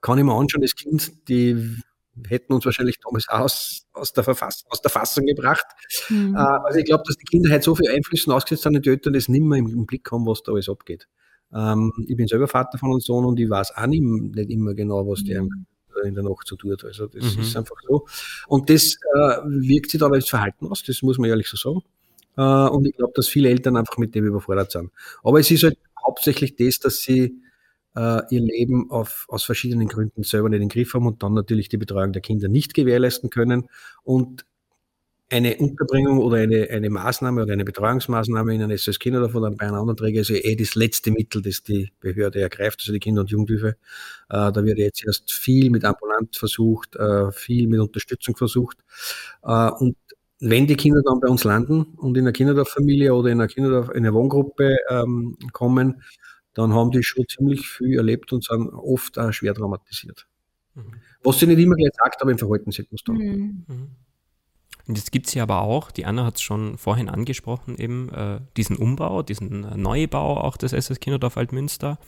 kann 0.00 0.18
ich 0.18 0.24
mir 0.24 0.34
anschauen, 0.34 0.62
das 0.62 0.74
Kind, 0.74 1.28
die 1.28 1.76
hätten 2.26 2.52
uns 2.52 2.64
wahrscheinlich 2.64 2.98
damals 2.98 3.28
aus, 3.28 3.86
aus, 3.92 4.12
der, 4.12 4.24
Verfass, 4.24 4.64
aus 4.70 4.80
der 4.80 4.90
Fassung 4.90 5.24
gebracht. 5.24 5.66
Mhm. 6.08 6.34
Äh, 6.34 6.38
also 6.38 6.80
ich 6.80 6.84
glaube, 6.84 7.04
dass 7.06 7.14
die 7.14 7.26
Kinder 7.26 7.48
halt 7.48 7.62
so 7.62 7.76
viel 7.76 7.88
Einflüssen 7.88 8.32
ausgesetzt 8.32 8.64
sind, 8.64 8.84
die 8.84 8.90
Eltern 8.90 9.12
das 9.12 9.28
nicht 9.28 9.44
mehr 9.44 9.60
im, 9.60 9.68
im 9.68 9.86
Blick 9.86 10.10
haben, 10.10 10.26
was 10.26 10.42
da 10.42 10.50
alles 10.50 10.68
abgeht. 10.68 11.06
Ähm, 11.54 11.92
ich 12.06 12.16
bin 12.16 12.26
selber 12.26 12.48
Vater 12.48 12.78
von 12.78 12.90
einem 12.90 13.00
Sohn 13.00 13.24
und 13.24 13.38
ich 13.38 13.48
weiß 13.48 13.76
auch 13.76 13.86
nicht, 13.86 14.02
nicht 14.02 14.50
immer 14.50 14.74
genau, 14.74 15.06
was 15.06 15.22
der 15.24 15.42
mhm. 15.42 15.66
in 16.04 16.14
der 16.14 16.24
Nacht 16.24 16.46
so 16.46 16.56
tut. 16.56 16.84
Also 16.84 17.06
das 17.06 17.36
mhm. 17.36 17.42
ist 17.42 17.56
einfach 17.56 17.76
so. 17.86 18.06
Und 18.48 18.68
das 18.70 18.96
äh, 19.14 19.18
wirkt 19.44 19.90
sich 19.90 20.00
dann 20.00 20.12
als 20.12 20.28
Verhalten 20.28 20.66
aus, 20.66 20.82
das 20.82 21.02
muss 21.02 21.18
man 21.18 21.30
ehrlich 21.30 21.48
so 21.48 21.56
sagen. 21.56 21.84
Äh, 22.36 22.68
und 22.68 22.86
ich 22.86 22.96
glaube, 22.96 23.12
dass 23.14 23.28
viele 23.28 23.48
Eltern 23.48 23.76
einfach 23.76 23.98
mit 23.98 24.14
dem 24.14 24.24
überfordert 24.24 24.72
sind. 24.72 24.90
Aber 25.22 25.40
es 25.40 25.50
ist 25.50 25.62
halt 25.62 25.78
hauptsächlich 26.04 26.56
das, 26.56 26.78
dass 26.80 26.98
sie 26.98 27.40
äh, 27.96 28.22
ihr 28.30 28.40
Leben 28.40 28.90
auf, 28.90 29.26
aus 29.28 29.44
verschiedenen 29.44 29.88
Gründen 29.88 30.24
selber 30.24 30.48
nicht 30.48 30.56
in 30.56 30.68
den 30.68 30.68
Griff 30.68 30.94
haben 30.94 31.06
und 31.06 31.22
dann 31.22 31.34
natürlich 31.34 31.68
die 31.68 31.76
Betreuung 31.76 32.12
der 32.12 32.22
Kinder 32.22 32.48
nicht 32.48 32.74
gewährleisten 32.74 33.30
können 33.30 33.68
und 34.02 34.44
eine 35.30 35.56
Unterbringung 35.56 36.18
oder 36.18 36.36
eine, 36.36 36.68
eine 36.70 36.90
Maßnahme 36.90 37.42
oder 37.42 37.52
eine 37.52 37.64
Betreuungsmaßnahme 37.64 38.54
in 38.54 38.62
einem 38.62 38.76
Kinderdorf 38.76 39.34
oder 39.34 39.50
bei 39.50 39.66
einem 39.66 39.76
anderen 39.76 39.96
Träger 39.96 40.20
ist 40.20 40.28
ja 40.28 40.36
eh 40.36 40.54
das 40.54 40.74
letzte 40.74 41.10
Mittel, 41.10 41.42
das 41.42 41.62
die 41.62 41.90
Behörde 42.00 42.40
ergreift, 42.40 42.80
also 42.82 42.92
die 42.92 43.00
Kinder- 43.00 43.22
und 43.22 43.30
Jugendhilfe. 43.30 43.76
Äh, 44.28 44.52
da 44.52 44.64
wird 44.64 44.78
jetzt 44.78 45.04
erst 45.04 45.32
viel 45.32 45.70
mit 45.70 45.84
ambulant 45.84 46.36
versucht, 46.36 46.96
äh, 46.96 47.32
viel 47.32 47.66
mit 47.68 47.80
Unterstützung 47.80 48.36
versucht. 48.36 48.78
Äh, 49.42 49.70
und 49.70 49.96
wenn 50.40 50.66
die 50.66 50.76
Kinder 50.76 51.00
dann 51.02 51.20
bei 51.20 51.28
uns 51.28 51.44
landen 51.44 51.84
und 51.96 52.16
in 52.16 52.24
einer 52.24 52.32
Kinderdorffamilie 52.32 53.14
oder 53.14 53.30
in 53.30 53.40
einer 53.40 53.48
Kinderdorf, 53.48 53.88
in 53.90 54.04
einer 54.04 54.12
Wohngruppe 54.12 54.76
ähm, 54.90 55.36
kommen, 55.52 56.02
dann 56.52 56.74
haben 56.74 56.90
die 56.90 57.02
schon 57.02 57.26
ziemlich 57.28 57.66
viel 57.66 57.96
erlebt 57.96 58.32
und 58.32 58.44
sind 58.44 58.68
oft 58.68 59.18
auch 59.18 59.32
schwer 59.32 59.54
traumatisiert. 59.54 60.26
Mhm. 60.74 60.94
Was 61.22 61.38
sie 61.38 61.46
nicht 61.46 61.58
immer 61.58 61.76
gleich 61.76 61.94
sagt, 61.94 62.20
aber 62.20 62.30
im 62.30 62.38
Verhalten 62.38 62.70
sieht 62.70 62.92
man 62.92 62.96
es 62.96 63.04
dann. 63.04 63.16
Mhm. 63.16 63.90
Und 64.86 64.98
jetzt 64.98 65.12
gibt 65.12 65.26
es 65.28 65.34
ja 65.34 65.42
aber 65.44 65.62
auch, 65.62 65.90
die 65.90 66.04
Anna 66.04 66.24
hat 66.26 66.36
es 66.36 66.42
schon 66.42 66.76
vorhin 66.76 67.08
angesprochen, 67.08 67.78
eben 67.78 68.10
äh, 68.10 68.40
diesen 68.56 68.76
Umbau, 68.76 69.22
diesen 69.22 69.60
Neubau 69.80 70.38
auch 70.38 70.56
des 70.56 70.72
SS 70.72 71.00
Kinderdorf 71.00 71.36
Altmünster. 71.36 71.98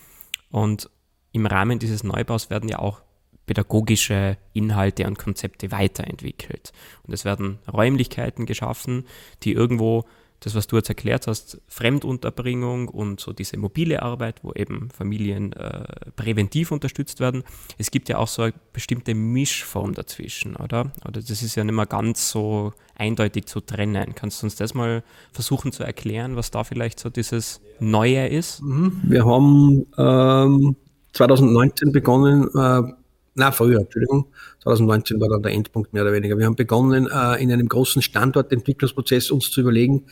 Und 0.51 0.91
im 1.33 1.47
Rahmen 1.47 1.79
dieses 1.79 2.05
Neubaus 2.05 2.51
werden 2.51 2.69
ja 2.69 2.79
auch 2.79 3.03
pädagogische 3.47 4.37
Inhalte 4.53 5.07
und 5.07 5.19
Konzepte 5.19 5.71
weiterentwickelt. 5.71 6.73
Und 7.05 7.15
es 7.15 7.25
werden 7.25 7.59
Räumlichkeiten 7.73 8.45
geschaffen, 8.45 9.07
die 9.43 9.53
irgendwo 9.53 10.05
das, 10.41 10.55
was 10.55 10.67
du 10.67 10.77
jetzt 10.77 10.89
erklärt 10.89 11.27
hast, 11.27 11.61
Fremdunterbringung 11.67 12.89
und 12.89 13.21
so 13.21 13.33
diese 13.33 13.57
mobile 13.57 14.03
Arbeit, 14.03 14.43
wo 14.43 14.53
eben 14.53 14.91
Familien 14.91 15.53
äh, 15.53 15.85
präventiv 16.15 16.73
unterstützt 16.73 17.21
werden. 17.21 17.43
Es 17.79 17.91
gibt 17.91 18.09
ja 18.09 18.19
auch 18.19 18.29
so 18.29 18.43
eine 18.43 18.55
bestimmte 18.73 19.15
Mischform 19.15 19.95
dazwischen, 19.95 20.57
oder? 20.57 20.93
Oder 21.05 21.23
das 21.23 21.43
ist 21.43 21.55
ja 21.55 21.65
nicht 21.65 21.75
mehr 21.75 21.87
ganz 21.87 22.31
so 22.31 22.73
eindeutig 22.95 23.47
zu 23.47 23.61
trennen. 23.61 24.15
Kannst 24.15 24.43
du 24.43 24.47
uns 24.47 24.57
das 24.57 24.75
mal 24.75 25.03
versuchen 25.33 25.73
zu 25.73 25.83
erklären, 25.83 26.37
was 26.37 26.51
da 26.51 26.65
vielleicht 26.65 27.01
so 27.01 27.11
dieses 27.11 27.61
Neue 27.81 28.29
ist? 28.29 28.63
Mhm. 28.63 29.01
Wir 29.05 29.25
haben 29.25 29.87
ähm, 29.99 30.77
2019 31.13 31.93
begonnen, 31.93 32.49
äh, 32.55 32.83
na 33.37 33.53
früher, 33.53 33.81
Entschuldigung, 33.81 34.27
2019 34.63 35.21
war 35.21 35.29
dann 35.29 35.43
der 35.43 35.53
Endpunkt 35.53 35.93
mehr 35.93 36.03
oder 36.03 36.13
weniger. 36.13 36.39
Wir 36.39 36.47
haben 36.47 36.57
begonnen, 36.57 37.07
äh, 37.07 37.43
in 37.43 37.53
einem 37.53 37.69
großen 37.69 38.03
Standortentwicklungsprozess 38.03 39.31
uns 39.31 39.51
zu 39.51 39.61
überlegen, 39.61 40.07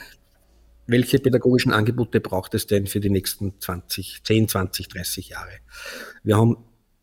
welche 0.86 1.18
pädagogischen 1.18 1.72
Angebote 1.72 2.20
braucht 2.20 2.54
es 2.54 2.66
denn 2.66 2.86
für 2.86 3.00
die 3.00 3.10
nächsten 3.10 3.58
20, 3.58 4.20
10, 4.22 4.48
20, 4.48 4.88
30 4.88 5.30
Jahre. 5.30 5.52
Wir 6.22 6.36
haben 6.36 6.58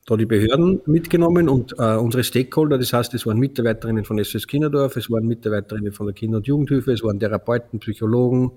da 0.05 0.15
die 0.17 0.25
Behörden 0.25 0.81
mitgenommen 0.85 1.49
und 1.49 1.73
äh, 1.77 1.95
unsere 1.95 2.23
Stakeholder, 2.23 2.77
das 2.77 2.93
heißt, 2.93 3.13
es 3.13 3.25
waren 3.25 3.37
Mitarbeiterinnen 3.37 4.05
von 4.05 4.19
SS 4.19 4.47
Kinderdorf, 4.47 4.95
es 4.97 5.09
waren 5.09 5.27
Mitarbeiterinnen 5.27 5.91
von 5.91 6.07
der 6.07 6.13
Kinder- 6.13 6.37
und 6.37 6.47
Jugendhilfe, 6.47 6.91
es 6.91 7.03
waren 7.03 7.19
Therapeuten, 7.19 7.79
Psychologen, 7.79 8.51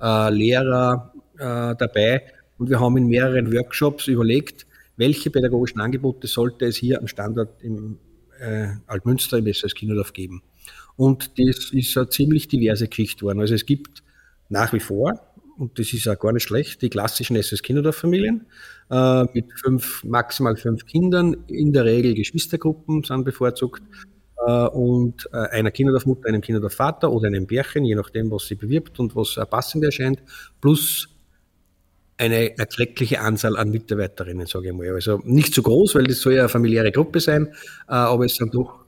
äh, 0.00 0.30
Lehrer 0.30 1.12
äh, 1.34 1.74
dabei 1.76 2.22
und 2.58 2.70
wir 2.70 2.78
haben 2.78 2.96
in 2.96 3.06
mehreren 3.06 3.52
Workshops 3.52 4.06
überlegt, 4.06 4.67
welche 4.98 5.30
pädagogischen 5.30 5.80
Angebote 5.80 6.26
sollte 6.26 6.66
es 6.66 6.76
hier 6.76 7.00
am 7.00 7.06
Standort 7.06 7.62
im 7.62 7.98
äh, 8.38 8.68
Altmünster 8.86 9.38
im 9.38 9.46
SS 9.46 9.74
Kinderdorf 9.74 10.12
geben. 10.12 10.42
Und 10.96 11.38
das 11.38 11.70
ist 11.72 11.96
eine 11.96 12.08
ziemlich 12.08 12.48
diverse 12.48 12.88
Geschichte 12.88 13.20
geworden. 13.20 13.40
Also 13.40 13.54
es 13.54 13.64
gibt 13.64 14.02
nach 14.48 14.72
wie 14.72 14.80
vor, 14.80 15.20
und 15.56 15.78
das 15.78 15.92
ist 15.92 16.06
auch 16.08 16.18
gar 16.18 16.32
nicht 16.32 16.44
schlecht, 16.44 16.82
die 16.82 16.90
klassischen 16.90 17.36
SS 17.36 17.62
Kinderdorf-Familien 17.62 18.46
äh, 18.90 19.24
mit 19.32 19.46
fünf, 19.54 20.04
maximal 20.04 20.56
fünf 20.56 20.84
Kindern, 20.86 21.36
in 21.46 21.72
der 21.72 21.84
Regel 21.84 22.14
Geschwistergruppen 22.14 23.04
sind 23.04 23.24
bevorzugt 23.24 23.82
äh, 24.46 24.66
und 24.66 25.28
äh, 25.32 25.36
einer 25.36 25.70
Kinderdorfmutter, 25.70 26.28
einem 26.28 26.40
Kinderdorfvater 26.40 27.10
oder 27.10 27.28
einem 27.28 27.46
Bärchen, 27.46 27.84
je 27.84 27.94
nachdem, 27.94 28.30
was 28.30 28.46
sie 28.46 28.56
bewirbt 28.56 28.98
und 29.00 29.14
was 29.16 29.38
passend 29.50 29.84
erscheint, 29.84 30.22
plus 30.60 31.08
eine 32.18 32.58
erkleckliche 32.58 33.20
Anzahl 33.20 33.56
an 33.56 33.70
Mitarbeiterinnen, 33.70 34.46
sage 34.46 34.68
ich 34.68 34.74
mal. 34.74 34.92
Also 34.92 35.20
nicht 35.24 35.54
zu 35.54 35.62
groß, 35.62 35.94
weil 35.94 36.04
das 36.04 36.20
soll 36.20 36.34
ja 36.34 36.40
eine 36.40 36.48
familiäre 36.48 36.92
Gruppe 36.92 37.20
sein, 37.20 37.46
äh, 37.88 37.92
aber 37.92 38.26
es 38.26 38.34
sind 38.34 38.54
doch 38.54 38.84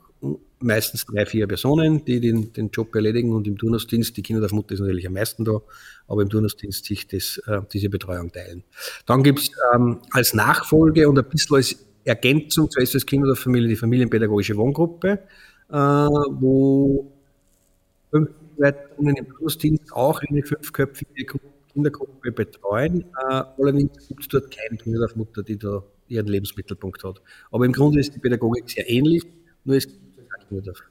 meistens 0.58 1.06
drei, 1.06 1.24
vier 1.24 1.46
Personen, 1.46 2.04
die 2.04 2.20
den, 2.20 2.52
den 2.52 2.70
Job 2.70 2.94
erledigen 2.94 3.32
und 3.32 3.46
im 3.46 3.56
Turnusdienst, 3.56 4.16
die 4.16 4.22
Kinderdorfmutter 4.22 4.74
ist 4.74 4.80
natürlich 4.80 5.06
am 5.06 5.14
meisten 5.14 5.44
da, 5.44 5.60
aber 6.06 6.22
im 6.22 6.28
Turnusdienst 6.28 6.84
sich 6.84 7.06
das, 7.06 7.40
äh, 7.46 7.62
diese 7.72 7.88
Betreuung 7.88 8.30
teilen. 8.30 8.64
Dann 9.06 9.22
gibt 9.22 9.38
es 9.38 9.50
ähm, 9.74 10.00
als 10.10 10.34
Nachfolge 10.34 11.08
und 11.08 11.18
ein 11.18 11.24
bisschen 11.24 11.56
als 11.56 11.76
Ergänzung 12.04 12.70
zur 12.70 12.82
SS 12.82 13.06
Kinderdorffamilie 13.06 13.68
die 13.68 13.76
familienpädagogische 13.76 14.56
Wohngruppe, 14.56 15.20
äh, 15.70 15.72
wo 15.72 17.10
fünf 18.10 18.30
Mitarbeiterinnen 18.56 19.16
im 19.16 19.28
Turnusdienst 19.28 19.92
auch 19.92 20.20
eine 20.20 20.42
fünfköpfige 20.42 21.24
Gruppe 21.24 21.49
Kindergruppe 21.72 22.32
betreuen. 22.32 23.02
Äh, 23.02 23.42
allerdings 23.58 24.08
gibt 24.08 24.20
es 24.20 24.28
dort 24.28 24.54
keine 24.54 24.76
Kinderdorfmutter, 24.76 25.42
die 25.42 25.58
da 25.58 25.82
ihren 26.08 26.26
Lebensmittelpunkt 26.26 27.04
hat. 27.04 27.22
Aber 27.50 27.64
im 27.64 27.72
Grunde 27.72 28.00
ist 28.00 28.14
die 28.14 28.18
Pädagogik 28.18 28.68
sehr 28.68 28.88
ähnlich, 28.88 29.24
nur 29.64 29.76
es 29.76 29.86
gibt 29.86 30.10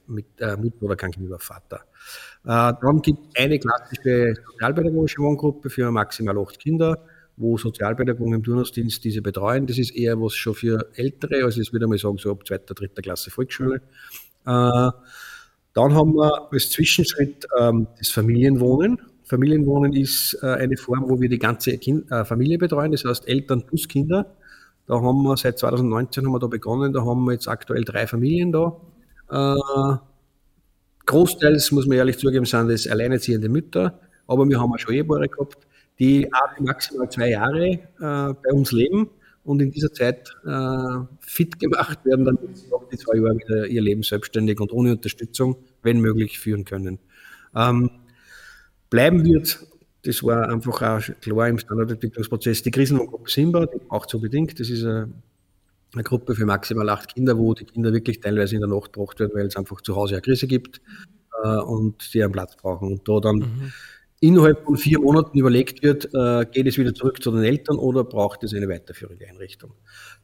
mit 0.08 0.26
äh, 0.40 0.56
Mutter 0.56 0.84
oder 0.84 0.96
kein 0.96 1.12
Kindervater. 1.12 1.82
Äh, 2.46 2.74
dann 2.82 3.02
gibt 3.02 3.20
es 3.34 3.44
eine 3.44 3.60
klassische 3.60 4.34
sozialpädagogische 4.46 5.22
Wohngruppe 5.22 5.70
für 5.70 5.92
maximal 5.92 6.38
acht 6.38 6.60
Kinder, 6.60 7.06
wo 7.38 7.58
Sozialpädagogen 7.58 8.34
im 8.36 8.44
Turnusdienst 8.44 9.04
diese 9.04 9.22
betreuen. 9.22 9.68
Das 9.68 9.78
ist 9.78 9.92
eher 9.92 10.20
was 10.20 10.36
schon 10.36 10.56
für 10.56 10.90
Ältere, 10.94 11.44
also 11.44 11.62
ich 11.62 11.74
würde 11.74 11.88
mal 11.88 11.98
sagen, 11.98 12.18
so 12.18 12.32
ab 12.32 12.46
zweiter, 12.48 12.74
dritter 12.74 13.02
Klasse 13.02 13.32
Volksschule. 13.32 13.82
Äh, 14.46 14.92
dann 15.74 15.94
haben 15.94 16.16
wir 16.16 16.52
als 16.52 16.72
Zwischenschritt 16.72 17.46
ähm, 17.60 17.88
das 17.98 18.10
Familienwohnen. 18.10 19.00
Familienwohnen 19.30 19.94
ist 19.94 20.38
äh, 20.42 20.48
eine 20.48 20.76
Form, 20.76 21.08
wo 21.08 21.22
wir 21.22 21.30
die 21.30 21.38
ganze 21.38 21.78
kind, 21.78 22.12
äh, 22.12 22.26
Familie 22.26 22.58
betreuen, 22.58 22.92
das 22.92 23.06
heißt 23.06 23.28
Eltern 23.28 23.66
plus 23.66 23.88
Kinder. 23.88 24.26
Da 24.88 24.96
haben 24.96 25.22
wir 25.22 25.38
seit 25.38 25.60
2019 25.60 26.26
haben 26.26 26.32
wir 26.32 26.40
da 26.40 26.48
begonnen, 26.48 26.94
da 26.94 27.06
haben 27.06 27.26
wir 27.26 27.34
jetzt 27.34 27.48
aktuell 27.48 27.84
drei 27.84 28.08
Familien 28.08 28.52
da. 28.52 28.76
Äh, 29.30 29.98
großteils, 31.06 31.72
muss 31.72 31.86
man 31.86 31.98
ehrlich 31.98 32.18
zugeben, 32.18 32.46
sind 32.46 32.70
das 32.70 32.88
alleinerziehende 32.88 33.50
Mütter, 33.50 34.00
aber 34.26 34.50
wir 34.50 34.60
haben 34.60 34.74
auch 34.74 34.80
schon 34.80 34.96
Ehepaare 34.96 35.30
gehabt, 35.30 35.60
die 36.00 36.28
auch 36.34 36.60
maximal 36.60 37.10
zwei 37.10 37.30
Jahre 37.30 37.80
bei 38.00 38.54
uns 38.54 38.72
leben 38.72 39.10
und 39.44 39.62
in 39.62 39.72
dieser 39.72 39.92
Zeit 39.92 40.36
äh, 40.46 41.06
fit 41.22 41.60
gemacht 41.60 42.06
werden, 42.06 42.26
damit 42.26 42.56
sie 42.56 42.72
auch 42.72 42.88
die 42.88 42.98
zwei 42.98 43.18
Jahre 43.18 43.36
wieder 43.36 43.68
ihr 43.68 43.82
Leben 43.82 44.04
selbstständig 44.04 44.60
und 44.60 44.72
ohne 44.72 44.92
Unterstützung, 44.92 45.56
wenn 45.82 46.00
möglich, 46.00 46.40
führen 46.40 46.66
können. 46.66 47.00
Ähm, 47.56 47.90
bleiben 48.90 49.26
wird. 49.26 49.60
Das 50.04 50.24
war 50.24 50.50
einfach 50.50 50.82
auch 50.82 51.02
klar 51.22 51.48
im 51.50 51.58
Standardentwicklungsprozess. 51.58 52.64
Die 52.64 52.72
Krisenwohngruppe 52.72 53.30
Simba, 53.30 53.66
die 53.66 53.80
braucht 53.80 54.10
so 54.10 54.20
bedingt. 54.20 54.60
Das 54.60 54.70
ist 54.70 54.84
eine, 54.84 55.12
eine, 55.94 56.04
Gruppe 56.04 56.36
für 56.36 56.46
maximal 56.46 56.90
acht 56.90 57.14
Kinder, 57.14 57.38
wo 57.38 57.54
die 57.54 57.66
Kinder 57.66 57.92
wirklich 57.92 58.22
teilweise 58.22 58.56
in 58.56 58.62
der 58.62 58.70
Nacht 58.70 58.94
gebracht 58.94 59.20
werden, 59.20 59.32
weil 59.36 59.48
es 59.48 59.58
einfach 59.58 59.82
zu 59.82 59.96
Hause 59.96 60.16
eine 60.16 60.22
Krise 60.22 60.48
gibt. 60.48 60.80
äh, 61.44 61.58
und 61.58 62.14
die 62.14 62.24
einen 62.24 62.32
Platz 62.32 62.56
brauchen. 62.56 62.94
Und 62.94 63.08
da 63.08 63.20
dann 63.20 63.36
mhm. 63.38 63.72
innerhalb 64.20 64.64
von 64.64 64.78
vier 64.78 65.00
Monaten 65.00 65.38
überlegt 65.38 65.84
wird, 65.84 66.10
äh, 66.14 66.46
geht 66.46 66.68
es 66.68 66.78
wieder 66.78 66.94
zurück 66.94 67.22
zu 67.22 67.32
den 67.32 67.44
Eltern 67.44 67.78
oder 67.78 68.04
braucht 68.04 68.44
es 68.44 68.54
eine 68.54 68.68
weiterführende 68.68 69.28
Einrichtung. 69.28 69.74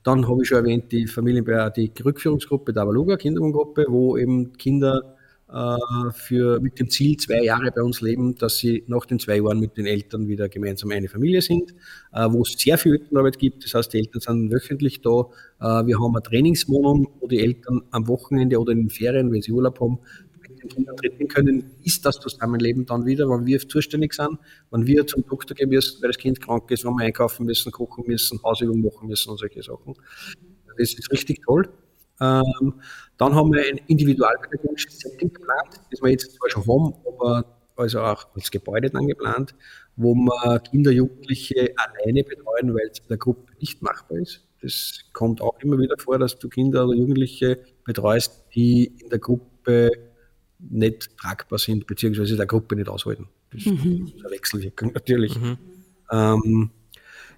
Dann 0.03 0.27
habe 0.27 0.41
ich 0.41 0.49
schon 0.49 0.59
erwähnt, 0.59 0.91
die 0.91 1.07
Familienberatung, 1.07 1.91
die 1.95 2.01
Rückführungsgruppe, 2.01 2.73
Davaluga 2.73 3.17
Kinderwohngruppe, 3.17 3.85
wo 3.89 4.17
eben 4.17 4.53
Kinder 4.53 5.14
für, 5.47 6.59
mit 6.59 6.79
dem 6.79 6.89
Ziel 6.89 7.17
zwei 7.17 7.43
Jahre 7.43 7.71
bei 7.71 7.83
uns 7.83 8.01
leben, 8.01 8.35
dass 8.35 8.57
sie 8.57 8.83
nach 8.87 9.05
den 9.05 9.19
zwei 9.19 9.37
Jahren 9.37 9.59
mit 9.59 9.77
den 9.77 9.85
Eltern 9.85 10.27
wieder 10.27 10.49
gemeinsam 10.49 10.91
eine 10.91 11.07
Familie 11.07 11.41
sind, 11.41 11.71
äh, 12.13 12.27
wo 12.29 12.41
es 12.41 12.53
sehr 12.53 12.79
viel 12.79 12.93
Elternarbeit 12.93 13.37
gibt. 13.37 13.63
Das 13.63 13.75
heißt, 13.75 13.93
die 13.93 13.99
Eltern 13.99 14.21
sind 14.21 14.51
wöchentlich 14.51 15.01
da. 15.01 15.29
Äh, 15.59 15.85
wir 15.85 15.99
haben 15.99 16.15
eine 16.15 16.23
Trainingswohnung, 16.23 17.07
wo 17.19 17.27
die 17.27 17.39
Eltern 17.39 17.83
am 17.91 18.07
Wochenende 18.07 18.59
oder 18.59 18.71
in 18.71 18.79
den 18.79 18.89
Ferien, 18.89 19.31
wenn 19.31 19.43
sie 19.43 19.51
Urlaub 19.51 19.79
haben, 19.79 19.99
mit 20.41 20.63
den 20.63 20.67
Kindern 20.67 20.97
treten 20.97 21.27
können. 21.27 21.71
Ist 21.83 22.03
das 22.05 22.19
Zusammenleben 22.19 22.87
dann 22.87 23.05
wieder, 23.05 23.29
wenn 23.29 23.45
wir 23.45 23.59
zuständig 23.59 24.13
sind, 24.13 24.39
wenn 24.71 24.87
wir 24.87 25.05
zum 25.05 25.25
Doktor 25.27 25.53
gehen 25.53 25.69
müssen, 25.69 26.01
weil 26.01 26.09
das 26.09 26.17
Kind 26.17 26.41
krank 26.41 26.71
ist, 26.71 26.85
wenn 26.85 26.93
wir 26.93 27.05
einkaufen 27.05 27.45
müssen, 27.45 27.71
kochen 27.71 28.05
müssen, 28.07 28.41
Hausübung 28.41 28.81
machen 28.81 29.07
müssen 29.07 29.29
und 29.29 29.37
solche 29.37 29.61
Sachen. 29.61 29.93
Das 30.77 30.93
ist 30.93 31.11
richtig 31.11 31.41
toll. 31.45 31.69
Ähm, 32.21 32.73
dann 33.17 33.35
haben 33.35 33.53
wir 33.53 33.61
ein 33.65 33.79
individualpädagogisches 33.87 34.99
Setting 34.99 35.33
geplant, 35.33 35.81
das 35.91 36.01
wir 36.01 36.11
jetzt 36.11 36.33
zwar 36.33 36.49
schon 36.49 36.65
haben, 36.67 36.93
aber 37.05 37.45
also 37.75 38.01
auch 38.01 38.27
als 38.35 38.51
Gebäude 38.51 38.89
dann 38.89 39.07
geplant, 39.07 39.53
wo 39.97 40.15
wir 40.15 40.59
Kinder, 40.59 40.91
Jugendliche 40.91 41.73
alleine 41.75 42.23
betreuen, 42.23 42.73
weil 42.73 42.89
es 42.91 42.99
in 42.99 43.07
der 43.09 43.17
Gruppe 43.17 43.53
nicht 43.59 43.81
machbar 43.81 44.19
ist. 44.19 44.45
Das 44.61 44.99
kommt 45.13 45.41
auch 45.41 45.59
immer 45.59 45.77
wieder 45.77 45.95
vor, 45.97 46.17
dass 46.17 46.39
du 46.39 46.49
Kinder 46.49 46.85
oder 46.85 46.95
Jugendliche 46.95 47.59
betreust, 47.83 48.45
die 48.55 48.85
in 48.85 49.09
der 49.09 49.19
Gruppe 49.19 49.91
nicht 50.59 51.17
tragbar 51.17 51.59
sind, 51.59 51.85
beziehungsweise 51.85 52.35
der 52.35 52.45
Gruppe 52.45 52.75
nicht 52.75 52.87
aushalten. 52.87 53.27
Das 53.51 53.65
mhm. 53.65 54.05
ist 54.07 54.25
eine 54.25 54.31
Wechselwirkung 54.31 54.93
natürlich. 54.93 55.39
Mhm. 55.39 55.57
Ähm, 56.11 56.71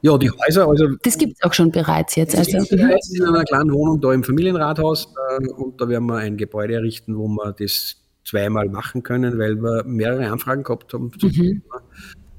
ja, 0.01 0.17
die 0.17 0.29
Häuser, 0.29 0.67
also. 0.67 0.87
Das 1.03 1.17
gibt 1.17 1.33
es 1.33 1.43
auch 1.43 1.53
schon 1.53 1.71
bereits 1.71 2.15
jetzt. 2.15 2.33
Das 2.33 2.53
also. 2.53 2.75
bereits 2.75 3.09
in 3.09 3.23
einer 3.23 3.43
kleinen 3.43 3.71
Wohnung 3.71 3.99
da 3.99 4.13
im 4.13 4.23
Familienrathaus 4.23 5.13
äh, 5.39 5.47
und 5.47 5.79
da 5.81 5.89
werden 5.89 6.05
wir 6.07 6.17
ein 6.17 6.37
Gebäude 6.37 6.75
errichten, 6.75 7.17
wo 7.17 7.27
wir 7.27 7.53
das 7.53 7.97
zweimal 8.23 8.67
machen 8.69 9.03
können, 9.03 9.39
weil 9.39 9.55
wir 9.55 9.83
mehrere 9.85 10.29
Anfragen 10.29 10.63
gehabt 10.63 10.93
haben 10.93 11.11
mhm. 11.21 11.61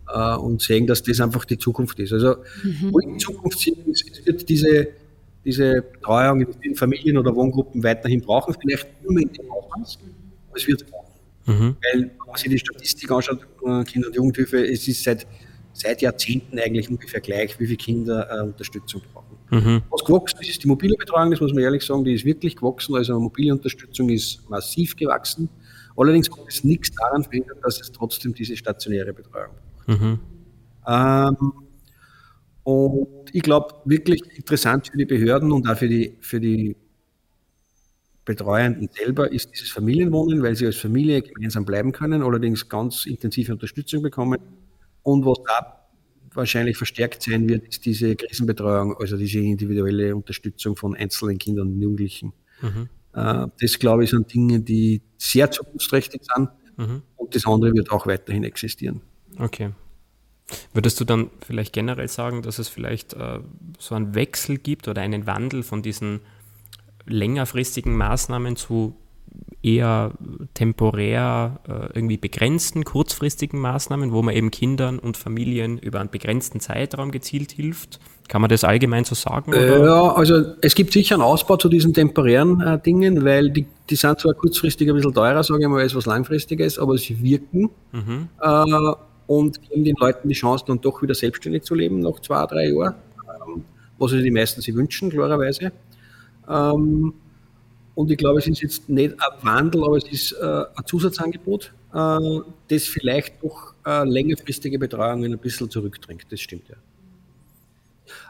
äh, 0.08 0.36
und 0.36 0.62
sehen, 0.62 0.86
dass 0.86 1.02
das 1.02 1.20
einfach 1.20 1.44
die 1.44 1.58
Zukunft 1.58 1.98
ist. 1.98 2.12
Also, 2.12 2.36
mhm. 2.62 2.92
wo 2.92 2.98
in 3.00 3.18
Zukunft 3.18 3.58
sind, 3.58 3.78
es 3.88 4.04
wird 4.24 4.48
diese, 4.48 4.88
diese 5.44 5.82
Betreuung 5.82 6.46
in 6.60 6.74
Familien 6.76 7.16
oder 7.16 7.34
Wohngruppen 7.34 7.82
weiterhin 7.82 8.20
brauchen, 8.20 8.54
vielleicht 8.60 8.86
nur 9.02 9.18
in 9.20 9.32
dem 9.32 9.50
Ausmaß, 9.50 9.98
aber 10.48 10.56
es 10.56 10.66
wird 10.66 10.88
brauchen. 10.90 11.08
Mhm. 11.46 11.76
Weil, 11.82 12.02
wenn 12.02 12.26
man 12.26 12.36
sich 12.36 12.50
die 12.50 12.58
Statistik 12.58 13.10
anschaut, 13.10 13.40
äh, 13.64 13.82
Kinder- 13.84 14.08
und 14.08 14.16
Jugendhilfe, 14.16 14.66
es 14.66 14.86
ist 14.86 15.02
seit 15.02 15.26
seit 15.78 16.02
Jahrzehnten 16.02 16.58
eigentlich 16.58 16.90
ungefähr 16.90 17.20
gleich, 17.20 17.58
wie 17.58 17.66
viele 17.66 17.76
Kinder 17.76 18.28
äh, 18.30 18.42
Unterstützung 18.42 19.02
brauchen. 19.12 19.36
Mhm. 19.50 19.82
Was 19.90 20.04
gewachsen 20.04 20.40
ist, 20.40 20.50
ist 20.50 20.64
die 20.64 20.68
mobile 20.68 20.96
Betreuung, 20.96 21.30
das 21.30 21.40
muss 21.40 21.52
man 21.52 21.62
ehrlich 21.62 21.82
sagen, 21.82 22.04
die 22.04 22.14
ist 22.14 22.24
wirklich 22.24 22.56
gewachsen. 22.56 22.96
Also 22.96 23.18
mobile 23.18 23.52
Unterstützung 23.52 24.08
ist 24.10 24.48
massiv 24.50 24.96
gewachsen. 24.96 25.48
Allerdings 25.96 26.30
hat 26.30 26.46
es 26.48 26.64
nichts 26.64 26.90
daran 26.92 27.24
verändert, 27.24 27.58
dass 27.62 27.80
es 27.80 27.90
trotzdem 27.90 28.34
diese 28.34 28.56
stationäre 28.56 29.12
Betreuung 29.12 29.54
braucht. 29.86 30.00
Mhm. 30.00 30.20
Ähm, 30.86 31.52
und 32.64 33.30
ich 33.32 33.42
glaube, 33.42 33.74
wirklich 33.84 34.20
interessant 34.36 34.88
für 34.90 34.98
die 34.98 35.06
Behörden 35.06 35.52
und 35.52 35.68
auch 35.68 35.76
für 35.76 35.88
die, 35.88 36.16
für 36.20 36.40
die 36.40 36.76
Betreuenden 38.24 38.90
selber 38.92 39.32
ist 39.32 39.50
dieses 39.52 39.70
Familienwohnen, 39.70 40.42
weil 40.42 40.54
sie 40.54 40.66
als 40.66 40.76
Familie 40.76 41.22
gemeinsam 41.22 41.64
bleiben 41.64 41.92
können, 41.92 42.22
allerdings 42.22 42.68
ganz 42.68 43.06
intensive 43.06 43.52
Unterstützung 43.52 44.02
bekommen 44.02 44.38
und 45.08 45.24
was 45.24 45.38
da 45.46 45.88
wahrscheinlich 46.34 46.76
verstärkt 46.76 47.22
sein 47.22 47.48
wird, 47.48 47.66
ist 47.66 47.86
diese 47.86 48.14
Krisenbetreuung, 48.14 48.94
also 48.98 49.16
diese 49.16 49.38
individuelle 49.38 50.14
Unterstützung 50.14 50.76
von 50.76 50.94
einzelnen 50.94 51.38
Kindern 51.38 51.68
und 51.68 51.80
Jugendlichen. 51.80 52.34
Mhm. 52.60 52.88
Äh, 53.14 53.46
das, 53.58 53.78
glaube 53.78 54.04
ich, 54.04 54.10
sind 54.10 54.32
Dinge, 54.32 54.60
die 54.60 55.00
sehr 55.16 55.50
zukunftsträchtig 55.50 56.22
sind 56.34 56.50
mhm. 56.76 57.02
und 57.16 57.34
das 57.34 57.46
andere 57.46 57.72
wird 57.72 57.90
auch 57.90 58.06
weiterhin 58.06 58.44
existieren. 58.44 59.00
Okay. 59.38 59.70
Würdest 60.74 61.00
du 61.00 61.04
dann 61.04 61.30
vielleicht 61.40 61.72
generell 61.72 62.08
sagen, 62.08 62.42
dass 62.42 62.58
es 62.58 62.68
vielleicht 62.68 63.14
äh, 63.14 63.40
so 63.78 63.94
einen 63.94 64.14
Wechsel 64.14 64.58
gibt 64.58 64.88
oder 64.88 65.00
einen 65.00 65.26
Wandel 65.26 65.62
von 65.62 65.82
diesen 65.82 66.20
längerfristigen 67.06 67.96
Maßnahmen 67.96 68.56
zu 68.56 68.94
eher 69.62 70.12
temporär 70.54 71.60
äh, 71.66 71.96
irgendwie 71.96 72.16
begrenzten, 72.16 72.84
kurzfristigen 72.84 73.60
Maßnahmen, 73.60 74.12
wo 74.12 74.22
man 74.22 74.34
eben 74.34 74.50
Kindern 74.50 74.98
und 74.98 75.16
Familien 75.16 75.78
über 75.78 76.00
einen 76.00 76.10
begrenzten 76.10 76.60
Zeitraum 76.60 77.10
gezielt 77.10 77.52
hilft. 77.52 77.98
Kann 78.28 78.40
man 78.40 78.50
das 78.50 78.62
allgemein 78.62 79.04
so 79.04 79.14
sagen? 79.14 79.52
Oder? 79.52 79.84
Ja, 79.84 80.12
also 80.14 80.44
es 80.60 80.74
gibt 80.74 80.92
sicher 80.92 81.16
einen 81.16 81.22
Ausbau 81.22 81.56
zu 81.56 81.68
diesen 81.68 81.92
temporären 81.92 82.60
äh, 82.60 82.78
Dingen, 82.78 83.24
weil 83.24 83.50
die, 83.50 83.66
die 83.90 83.96
sind 83.96 84.20
zwar 84.20 84.34
kurzfristig 84.34 84.88
ein 84.88 84.94
bisschen 84.94 85.14
teurer, 85.14 85.42
sage 85.42 85.62
ich 85.62 85.68
mal, 85.68 85.80
als 85.80 85.94
was 85.94 86.06
langfristiges, 86.06 86.78
aber 86.78 86.96
sie 86.98 87.20
wirken 87.20 87.70
mhm. 87.92 88.28
äh, 88.40 88.92
und 89.26 89.60
geben 89.62 89.84
den 89.84 89.96
Leuten 89.98 90.28
die 90.28 90.34
Chance, 90.34 90.64
dann 90.68 90.80
doch 90.80 91.02
wieder 91.02 91.14
selbstständig 91.14 91.64
zu 91.64 91.74
leben 91.74 92.00
nach 92.00 92.20
zwei, 92.20 92.46
drei 92.46 92.68
Jahren, 92.68 92.94
ähm, 93.46 93.64
was 93.98 94.12
die 94.12 94.30
meisten 94.30 94.60
sich 94.60 94.74
wünschen, 94.74 95.10
klarerweise. 95.10 95.72
Ähm, 96.48 97.14
und 97.98 98.12
ich 98.12 98.16
glaube, 98.16 98.38
es 98.38 98.46
ist 98.46 98.62
jetzt 98.62 98.88
nicht 98.88 99.14
ein 99.18 99.44
Wandel, 99.44 99.82
aber 99.82 99.96
es 99.96 100.04
ist 100.04 100.30
äh, 100.30 100.44
ein 100.44 100.86
Zusatzangebot, 100.86 101.72
äh, 101.92 102.18
das 102.68 102.84
vielleicht 102.84 103.42
doch 103.42 103.74
äh, 103.84 104.04
längerfristige 104.04 104.78
Betreuungen 104.78 105.32
ein 105.32 105.38
bisschen 105.40 105.68
zurückdrängt. 105.68 106.24
Das 106.30 106.38
stimmt 106.38 106.68
ja. 106.68 106.76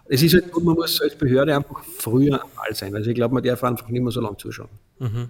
Es 0.07 0.23
ist 0.23 0.33
halt, 0.33 0.57
man 0.57 0.75
muss 0.75 1.03
als 1.03 1.15
Behörde 1.17 1.55
einfach 1.55 1.85
früher 1.85 2.43
am 2.43 2.49
Ball 2.57 2.75
sein. 2.75 2.97
Also 2.97 3.11
ich 3.11 3.15
glaube, 3.15 3.35
man 3.35 3.43
darf 3.43 3.63
einfach 3.63 3.91
nicht 3.91 4.01
mehr 4.01 4.11
so 4.11 4.23
lange 4.23 4.39
zuschauen. 4.39 4.71
Mhm. 5.01 5.29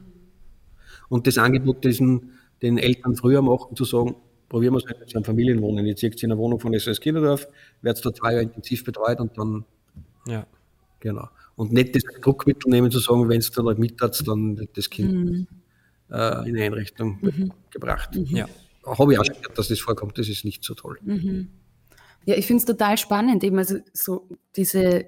Und 1.09 1.27
das 1.27 1.37
Angebot, 1.37 1.85
diesen, 1.85 2.35
den 2.63 2.79
Eltern 2.79 3.17
früher 3.17 3.43
machen, 3.43 3.75
zu 3.75 3.85
sagen, 3.85 4.15
probieren 4.49 4.75
wir 4.75 4.79
es 4.79 4.87
halt 4.87 5.01
mit 5.01 5.17
einem 5.17 5.25
Familienwohnen. 5.25 5.85
Jetzt 5.85 5.99
zieht 5.99 6.23
in 6.23 6.31
einer 6.31 6.39
Wohnung 6.39 6.61
von 6.61 6.79
SOS 6.79 7.01
Kinderdorf, 7.01 7.49
wird 7.83 8.07
da 8.07 8.15
zwei 8.15 8.35
Jahre 8.35 8.45
intensiv 8.45 8.85
betreut 8.85 9.19
und 9.19 9.37
dann. 9.37 9.65
Ja. 10.29 10.47
Genau 11.01 11.29
und 11.59 11.73
nicht 11.73 11.97
das 11.97 12.05
Druckmittel 12.23 12.71
nehmen, 12.71 12.91
zu 12.91 13.01
sagen, 13.01 13.29
wenn 13.29 13.41
es 13.41 13.51
dann 13.51 13.67
halt 13.67 13.81
mit 13.81 14.01
hat, 14.01 14.27
dann 14.27 14.57
wird 14.57 14.77
das 14.77 14.89
Kind 14.89 15.13
mhm. 15.13 15.47
äh, 16.09 16.49
in 16.49 16.57
eine 16.57 16.63
Einrichtung 16.63 17.19
mhm. 17.21 17.53
gebracht. 17.71 18.15
Mhm. 18.15 18.27
Ja. 18.27 18.49
Habe 18.87 19.13
ich 19.13 19.19
auch 19.19 19.25
schon 19.25 19.35
gehört, 19.35 19.59
dass 19.59 19.67
das 19.67 19.81
vorkommt, 19.81 20.17
das 20.19 20.29
ist 20.29 20.45
nicht 20.45 20.63
so 20.63 20.75
toll. 20.75 20.99
Mhm. 21.03 21.49
Ja, 22.25 22.37
ich 22.37 22.47
finde 22.47 22.61
es 22.61 22.65
total 22.65 22.97
spannend, 22.97 23.43
eben 23.43 23.59
also 23.59 23.79
so 23.93 24.29
diese 24.55 25.07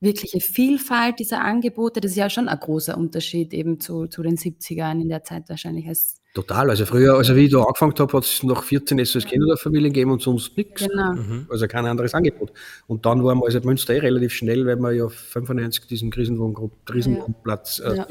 wirkliche 0.00 0.40
Vielfalt 0.40 1.18
dieser 1.18 1.42
Angebote, 1.42 2.00
das 2.00 2.12
ist 2.12 2.16
ja 2.16 2.30
schon 2.30 2.48
ein 2.48 2.58
großer 2.58 2.96
Unterschied 2.96 3.52
eben 3.52 3.78
zu, 3.78 4.06
zu 4.06 4.22
den 4.22 4.38
70ern 4.38 5.02
in 5.02 5.10
der 5.10 5.24
Zeit 5.24 5.50
wahrscheinlich 5.50 5.86
als 5.88 6.21
Total. 6.34 6.70
Also 6.70 6.86
früher, 6.86 7.14
also 7.14 7.36
wie 7.36 7.44
ich 7.44 7.52
da 7.52 7.58
angefangen 7.62 7.92
habe, 7.98 8.16
hat 8.16 8.24
es 8.24 8.42
noch 8.42 8.62
14 8.62 9.04
SOS 9.04 9.26
Kinderfamilien 9.26 9.92
gegeben 9.92 10.12
und 10.12 10.22
sonst 10.22 10.56
nichts. 10.56 10.88
Genau. 10.88 11.12
Mhm. 11.12 11.46
Also 11.50 11.66
kein 11.66 11.84
anderes 11.84 12.14
Angebot. 12.14 12.52
Und 12.86 13.04
dann 13.04 13.22
waren 13.22 13.38
wir 13.38 13.44
also 13.44 13.60
Münster 13.60 13.92
eh 13.94 13.98
relativ 13.98 14.32
schnell, 14.32 14.64
weil 14.64 14.76
wir 14.76 14.92
ja 14.92 15.08
95 15.10 15.86
diesen 15.88 16.10
Krisenwohnplatz 16.10 17.80
äh, 17.80 17.96
ja. 17.96 18.06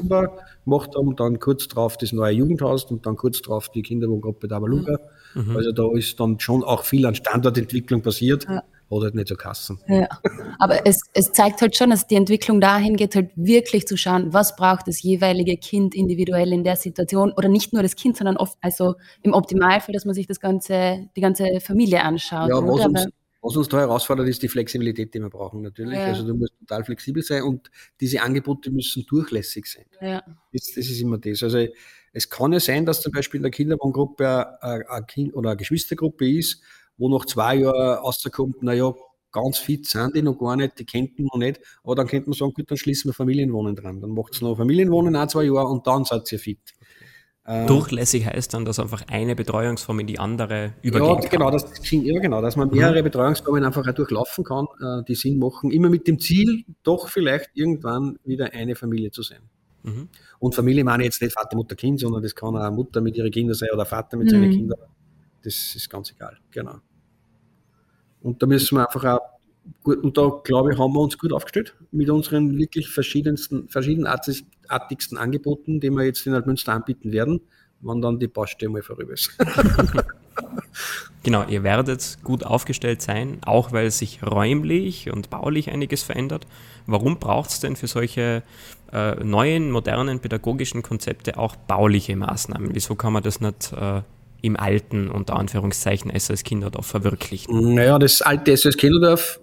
gemacht 0.64 0.90
haben, 0.96 1.16
dann 1.16 1.40
kurz 1.40 1.66
drauf 1.66 1.96
das 1.96 2.12
neue 2.12 2.32
Jugendhaus 2.32 2.84
und 2.84 3.06
dann 3.06 3.16
kurz 3.16 3.42
drauf 3.42 3.70
die 3.70 3.82
Kinderwohngruppe 3.82 4.46
Davaluga. 4.46 5.00
Mhm. 5.34 5.56
Also 5.56 5.72
da 5.72 5.90
ist 5.92 6.20
dann 6.20 6.38
schon 6.38 6.62
auch 6.62 6.84
viel 6.84 7.04
an 7.06 7.16
Standortentwicklung 7.16 8.02
passiert. 8.02 8.44
Ja 8.48 8.62
oder 8.92 9.04
halt 9.04 9.14
nicht 9.14 9.28
so 9.28 9.36
kassen. 9.36 9.80
Ja. 9.88 10.06
Aber 10.58 10.86
es, 10.86 11.00
es 11.14 11.32
zeigt 11.32 11.62
halt 11.62 11.74
schon, 11.76 11.90
dass 11.90 12.06
die 12.06 12.14
Entwicklung 12.14 12.60
dahin 12.60 12.96
geht, 12.96 13.14
halt 13.14 13.30
wirklich 13.36 13.86
zu 13.86 13.96
schauen, 13.96 14.32
was 14.34 14.54
braucht 14.54 14.86
das 14.86 15.02
jeweilige 15.02 15.56
Kind 15.56 15.94
individuell 15.94 16.52
in 16.52 16.62
der 16.62 16.76
Situation 16.76 17.32
oder 17.32 17.48
nicht 17.48 17.72
nur 17.72 17.82
das 17.82 17.96
Kind, 17.96 18.18
sondern 18.18 18.36
oft, 18.36 18.58
also 18.60 18.96
im 19.22 19.32
Optimalfall, 19.32 19.94
dass 19.94 20.04
man 20.04 20.14
sich 20.14 20.26
das 20.26 20.40
ganze, 20.40 21.08
die 21.16 21.20
ganze 21.22 21.60
Familie 21.60 22.02
anschaut. 22.02 22.50
Ja, 22.50 22.56
was 22.56 22.86
uns, 22.86 23.06
was 23.40 23.56
uns 23.56 23.68
da 23.70 23.78
herausfordert, 23.78 24.28
ist 24.28 24.42
die 24.42 24.48
Flexibilität, 24.48 25.14
die 25.14 25.20
wir 25.20 25.30
brauchen 25.30 25.62
natürlich. 25.62 25.98
Ja. 25.98 26.06
Also 26.06 26.26
du 26.26 26.34
musst 26.34 26.52
total 26.60 26.84
flexibel 26.84 27.22
sein 27.22 27.44
und 27.44 27.70
diese 27.98 28.20
Angebote 28.20 28.70
müssen 28.70 29.06
durchlässig 29.06 29.66
sein. 29.66 29.86
Ja. 30.02 30.22
Das, 30.52 30.66
das 30.74 30.86
ist 30.86 31.00
immer 31.00 31.16
das. 31.16 31.42
Also 31.42 31.66
es 32.12 32.28
kann 32.28 32.52
ja 32.52 32.60
sein, 32.60 32.84
dass 32.84 33.00
zum 33.00 33.12
Beispiel 33.12 33.38
in 33.38 33.44
der 33.44 33.50
Kinderwohngruppe 33.50 34.62
ein, 34.62 34.82
ein 34.86 35.06
Kind 35.06 35.34
oder 35.34 35.50
eine 35.50 35.56
Geschwistergruppe 35.56 36.30
ist, 36.30 36.62
wo 37.02 37.08
nach 37.08 37.26
zwei 37.26 37.56
Jahren 37.56 37.98
rauskommt, 37.98 38.62
naja, 38.62 38.94
ganz 39.32 39.58
fit 39.58 39.86
sind 39.86 40.14
die 40.14 40.22
noch 40.22 40.38
gar 40.38 40.56
nicht, 40.56 40.78
die 40.78 40.84
kennt 40.84 41.18
man 41.18 41.26
noch 41.32 41.38
nicht, 41.38 41.60
aber 41.82 41.96
dann 41.96 42.06
könnte 42.06 42.28
man 42.28 42.38
sagen, 42.38 42.52
gut, 42.54 42.70
dann 42.70 42.78
schließen 42.78 43.08
wir 43.08 43.14
Familienwohnen 43.14 43.74
dran. 43.74 44.00
Dann 44.00 44.10
macht 44.10 44.34
es 44.34 44.40
noch 44.40 44.56
Familienwohnen 44.56 45.16
ein, 45.16 45.28
zwei 45.28 45.44
Jahre 45.44 45.66
und 45.66 45.86
dann 45.86 46.04
seid 46.04 46.30
ihr 46.30 46.38
fit. 46.38 46.60
Ähm, 47.44 47.66
Durchlässig 47.66 48.24
heißt 48.24 48.54
dann, 48.54 48.64
dass 48.64 48.78
einfach 48.78 49.02
eine 49.08 49.34
Betreuungsform 49.34 49.98
in 49.98 50.06
die 50.06 50.20
andere 50.20 50.74
übergeht. 50.82 51.24
Ja, 51.24 51.28
genau, 51.28 51.50
das 51.50 51.64
ja, 51.90 52.20
genau, 52.20 52.40
dass 52.40 52.54
man 52.54 52.70
mehrere 52.70 53.00
mhm. 53.00 53.04
Betreuungsformen 53.04 53.64
einfach 53.64 53.84
auch 53.84 53.94
durchlaufen 53.94 54.44
kann, 54.44 54.66
äh, 54.80 55.02
die 55.08 55.16
Sinn 55.16 55.40
machen, 55.40 55.72
immer 55.72 55.88
mit 55.88 56.06
dem 56.06 56.20
Ziel, 56.20 56.64
doch 56.84 57.08
vielleicht 57.08 57.50
irgendwann 57.54 58.16
wieder 58.24 58.52
eine 58.52 58.76
Familie 58.76 59.10
zu 59.10 59.22
sein. 59.22 59.40
Mhm. 59.82 60.08
Und 60.38 60.54
Familie 60.54 60.84
meine 60.84 61.02
ich 61.02 61.06
jetzt 61.06 61.22
nicht 61.22 61.32
Vater, 61.32 61.56
Mutter, 61.56 61.74
Kind, 61.74 61.98
sondern 61.98 62.22
das 62.22 62.32
kann 62.36 62.54
auch 62.54 62.60
eine 62.60 62.70
Mutter 62.70 63.00
mit 63.00 63.16
ihren 63.16 63.32
Kindern 63.32 63.54
sein 63.54 63.70
oder 63.74 63.86
Vater 63.86 64.16
mit 64.16 64.28
mhm. 64.28 64.30
seinen 64.30 64.50
Kindern. 64.50 64.78
Das 65.42 65.74
ist 65.74 65.90
ganz 65.90 66.12
egal, 66.12 66.38
genau. 66.52 66.76
Und 68.22 68.42
da 68.42 68.46
müssen 68.46 68.76
wir 68.76 68.86
einfach 68.86 69.04
auch 69.04 69.20
gut, 69.82 69.98
und 69.98 70.16
da 70.16 70.40
glaube 70.44 70.72
ich, 70.72 70.78
haben 70.78 70.92
wir 70.92 71.00
uns 71.00 71.18
gut 71.18 71.32
aufgestellt 71.32 71.74
mit 71.90 72.08
unseren 72.10 72.56
wirklich 72.56 72.88
verschiedensten, 72.88 73.68
verschiedenartigsten 73.68 75.18
Angeboten, 75.18 75.80
die 75.80 75.90
wir 75.90 76.04
jetzt 76.04 76.26
in 76.26 76.34
Altmünster 76.34 76.72
anbieten 76.72 77.12
werden, 77.12 77.40
wann 77.80 78.00
dann 78.00 78.18
die 78.18 78.28
Baustelle 78.28 78.70
mal 78.70 78.82
vorüber 78.82 79.12
ist. 79.12 79.36
genau, 81.22 81.44
ihr 81.48 81.62
werdet 81.62 82.18
gut 82.22 82.44
aufgestellt 82.44 83.02
sein, 83.02 83.38
auch 83.44 83.72
weil 83.72 83.90
sich 83.90 84.22
räumlich 84.22 85.10
und 85.10 85.30
baulich 85.30 85.70
einiges 85.70 86.02
verändert. 86.02 86.46
Warum 86.86 87.18
braucht 87.18 87.50
es 87.50 87.60
denn 87.60 87.76
für 87.76 87.86
solche 87.86 88.42
äh, 88.92 89.14
neuen, 89.24 89.70
modernen 89.70 90.20
pädagogischen 90.20 90.82
Konzepte 90.82 91.38
auch 91.38 91.56
bauliche 91.56 92.16
Maßnahmen? 92.16 92.74
Wieso 92.74 92.94
kann 92.94 93.12
man 93.12 93.22
das 93.22 93.40
nicht 93.40 93.72
äh, 93.72 94.02
im 94.42 94.56
alten, 94.56 95.08
unter 95.08 95.36
Anführungszeichen, 95.36 96.10
SS 96.10 96.44
Kinderdorf 96.44 96.86
verwirklichen? 96.86 97.74
Naja, 97.74 97.98
das 97.98 98.20
alte 98.22 98.52
SS 98.52 98.76
Kinderdorf, 98.76 99.40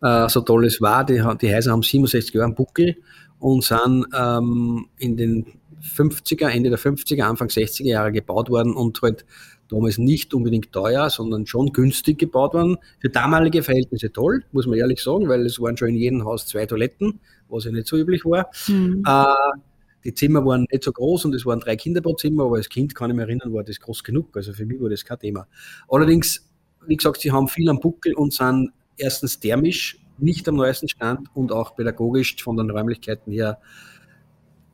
äh, 0.00 0.28
so 0.28 0.40
toll 0.40 0.64
es 0.64 0.80
war, 0.80 1.04
die, 1.04 1.22
die 1.40 1.54
Häuser 1.54 1.72
haben 1.72 1.82
67 1.82 2.32
Jahre 2.34 2.46
einen 2.46 2.54
Buckel 2.54 2.96
und 3.38 3.64
sind 3.64 4.06
ähm, 4.16 4.86
in 4.98 5.16
den 5.16 5.46
50er, 5.82 6.48
Ende 6.48 6.70
der 6.70 6.78
50er, 6.78 7.22
Anfang 7.22 7.48
60er 7.48 7.84
Jahre 7.84 8.12
gebaut 8.12 8.48
worden 8.48 8.74
und 8.74 9.02
halt 9.02 9.24
damals 9.68 9.98
nicht 9.98 10.34
unbedingt 10.34 10.72
teuer, 10.72 11.10
sondern 11.10 11.46
schon 11.46 11.72
günstig 11.72 12.18
gebaut 12.18 12.54
worden. 12.54 12.76
Für 13.00 13.08
damalige 13.08 13.62
Verhältnisse 13.62 14.12
toll, 14.12 14.44
muss 14.52 14.66
man 14.66 14.78
ehrlich 14.78 15.02
sagen, 15.02 15.28
weil 15.28 15.44
es 15.46 15.60
waren 15.60 15.76
schon 15.76 15.88
in 15.88 15.96
jedem 15.96 16.24
Haus 16.24 16.46
zwei 16.46 16.66
Toiletten, 16.66 17.20
was 17.48 17.64
ja 17.64 17.72
nicht 17.72 17.86
so 17.86 17.96
üblich 17.96 18.24
war. 18.24 18.50
Mhm. 18.68 19.02
Äh, 19.06 19.24
die 20.04 20.14
Zimmer 20.14 20.44
waren 20.44 20.66
nicht 20.70 20.84
so 20.84 20.92
groß 20.92 21.26
und 21.26 21.34
es 21.34 21.46
waren 21.46 21.60
drei 21.60 21.76
Kinder 21.76 22.00
pro 22.00 22.14
Zimmer, 22.14 22.44
aber 22.44 22.56
als 22.56 22.68
Kind 22.68 22.94
kann 22.94 23.10
ich 23.10 23.16
mich 23.16 23.24
erinnern, 23.24 23.52
war 23.52 23.64
das 23.64 23.80
groß 23.80 24.02
genug. 24.04 24.36
Also 24.36 24.52
für 24.52 24.66
mich 24.66 24.80
war 24.80 24.90
das 24.90 25.04
kein 25.04 25.18
Thema. 25.18 25.46
Allerdings, 25.88 26.48
wie 26.86 26.96
gesagt, 26.96 27.20
sie 27.20 27.30
haben 27.30 27.48
viel 27.48 27.68
am 27.68 27.80
Buckel 27.80 28.14
und 28.14 28.32
sind 28.32 28.72
erstens 28.96 29.38
thermisch 29.38 29.98
nicht 30.18 30.48
am 30.48 30.56
neuesten 30.56 30.88
Stand 30.88 31.28
und 31.34 31.52
auch 31.52 31.74
pädagogisch 31.74 32.42
von 32.42 32.56
den 32.56 32.70
Räumlichkeiten 32.70 33.32
her 33.32 33.58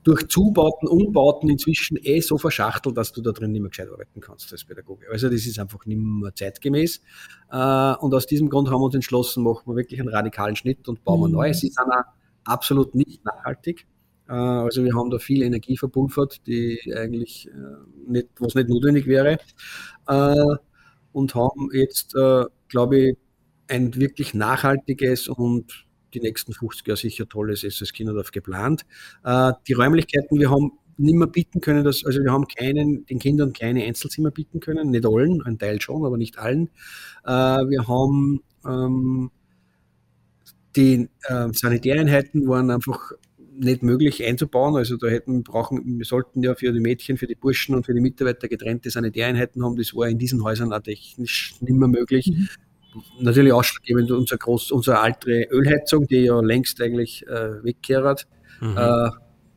durch 0.05 0.27
Zubauten, 0.29 0.89
Umbauten 0.89 1.51
inzwischen 1.51 1.99
eh 2.01 2.21
so 2.21 2.39
verschachtelt, 2.39 2.97
dass 2.97 3.13
du 3.13 3.21
da 3.21 3.33
drin 3.33 3.53
nicht 3.53 3.61
mehr 3.61 3.69
gescheit 3.69 3.91
arbeiten 3.91 4.21
kannst 4.21 4.51
als 4.53 4.65
Pädagoge. 4.65 5.07
Also 5.11 5.29
das 5.29 5.45
ist 5.45 5.59
einfach 5.59 5.85
nicht 5.85 5.99
mehr 5.99 6.35
zeitgemäß. 6.35 7.03
Äh, 7.51 7.95
und 7.97 8.15
aus 8.15 8.27
diesem 8.27 8.49
Grund 8.49 8.71
haben 8.71 8.81
wir 8.81 8.87
uns 8.87 8.95
entschlossen, 8.95 9.43
machen 9.43 9.65
wir 9.67 9.77
wirklich 9.77 10.01
einen 10.01 10.09
radikalen 10.09 10.57
Schnitt 10.57 10.89
und 10.89 11.05
bauen 11.05 11.21
wir 11.21 11.29
mhm. 11.29 11.35
neu. 11.35 11.53
Sie 11.53 11.69
sind 11.69 11.91
auch 11.91 12.05
absolut 12.45 12.95
nicht 12.95 13.25
nachhaltig. 13.25 13.87
Äh, 14.29 14.33
also 14.33 14.85
wir 14.85 14.95
haben 14.95 15.11
da 15.11 15.19
viel 15.19 15.43
Energie 15.43 15.77
verpulvert, 15.77 16.47
die 16.47 16.81
eigentlich 16.97 17.49
äh, 17.49 18.11
nicht, 18.11 18.29
was 18.39 18.55
nicht 18.55 18.69
notwendig 18.69 19.07
wäre. 19.07 19.39
Und 21.13 21.35
haben 21.35 21.71
jetzt, 21.73 22.15
glaube 22.69 22.99
ich, 22.99 23.17
ein 23.69 23.95
wirklich 23.95 24.35
nachhaltiges 24.35 25.29
und 25.29 25.87
die 26.15 26.21
nächsten 26.21 26.53
50 26.53 26.87
Jahre 26.87 26.97
sicher 26.97 27.29
tolles 27.29 27.65
SS 27.65 27.93
Kinderdorf 27.93 28.31
geplant. 28.31 28.85
Äh, 29.25 29.53
die 29.67 29.75
Räumlichkeiten, 29.75 30.39
wir 30.39 30.51
haben 30.51 30.73
nicht 30.97 31.15
mehr 31.15 31.29
bieten 31.29 31.61
können, 31.61 31.85
dass, 31.85 32.05
also 32.05 32.23
wir 32.23 32.33
haben 32.33 32.47
keinen, 32.49 33.07
den 33.07 33.19
Kindern 33.19 33.53
keine 33.53 33.85
Einzelzimmer 33.85 34.31
bieten 34.31 34.61
können, 34.61 34.91
nicht 34.91 35.07
allen, 35.07 35.43
ein 35.43 35.59
Teil 35.59 35.81
schon, 35.81 36.05
aber 36.05 36.17
nicht 36.17 36.39
allen. 36.39 36.71
Äh, 37.25 37.31
wir 37.31 37.87
haben 37.87 38.43
ähm, 38.67 39.31
die 40.75 41.09
äh, 41.29 41.49
Sanitäreinheiten 41.53 42.49
waren 42.49 42.71
einfach 42.71 43.13
nicht 43.59 43.83
möglich 43.83 44.25
einzubauen. 44.25 44.77
Also 44.77 44.97
da 44.97 45.09
hätten 45.09 45.43
brauchen, 45.43 45.99
wir 45.99 46.05
sollten 46.05 46.43
ja 46.43 46.55
für 46.55 46.73
die 46.73 46.81
Mädchen, 46.81 47.17
für 47.17 47.27
die 47.27 47.35
Burschen 47.35 47.75
und 47.75 47.87
für 47.87 47.95
die 47.95 48.01
Mitarbeiter 48.01 48.49
getrennte 48.49 48.91
Sanitäreinheiten 48.91 49.65
haben. 49.65 49.77
Das 49.77 49.95
war 49.95 50.09
in 50.09 50.19
diesen 50.19 50.43
Häusern 50.43 50.73
auch 50.73 50.81
technisch 50.81 51.55
nicht 51.61 51.75
mehr 51.75 51.89
möglich. 51.89 52.31
Mhm 52.35 52.49
natürlich 53.21 53.53
ausschlaggebend 53.53 54.11
unsere, 54.11 54.39
groß, 54.39 54.71
unsere 54.73 55.01
alte 55.01 55.49
Ölheizung, 55.51 56.07
die 56.07 56.25
ja 56.25 56.41
längst 56.41 56.81
eigentlich 56.81 57.27
äh, 57.27 57.63
wegkehrt. 57.63 58.27
Mhm. 58.61 58.77
Äh, 58.77 59.11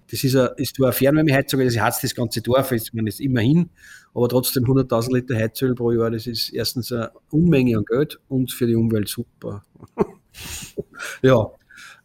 das 0.10 0.24
ist, 0.24 0.36
a, 0.36 0.48
ist 0.58 0.76
zwar 0.76 0.88
eine 0.88 0.94
Fernwärmeheizung, 0.94 1.64
das 1.64 1.80
heizt 1.80 2.04
das 2.04 2.14
ganze 2.14 2.42
Dorf, 2.42 2.72
ist 2.72 2.94
man 2.94 3.08
ist 3.08 3.22
immerhin, 3.22 3.70
aber 4.14 4.28
trotzdem 4.28 4.66
100.000 4.66 5.14
Liter 5.14 5.36
Heizöl 5.36 5.74
pro 5.74 5.92
Jahr, 5.92 6.12
das 6.12 6.28
ist 6.28 6.50
erstens 6.50 6.92
eine 6.92 7.12
Unmenge 7.30 7.78
an 7.78 7.86
Geld 7.86 8.20
und 8.28 8.52
für 8.52 8.68
die 8.68 8.76
Umwelt 8.76 9.08
super. 9.08 9.64
ja, 11.22 11.50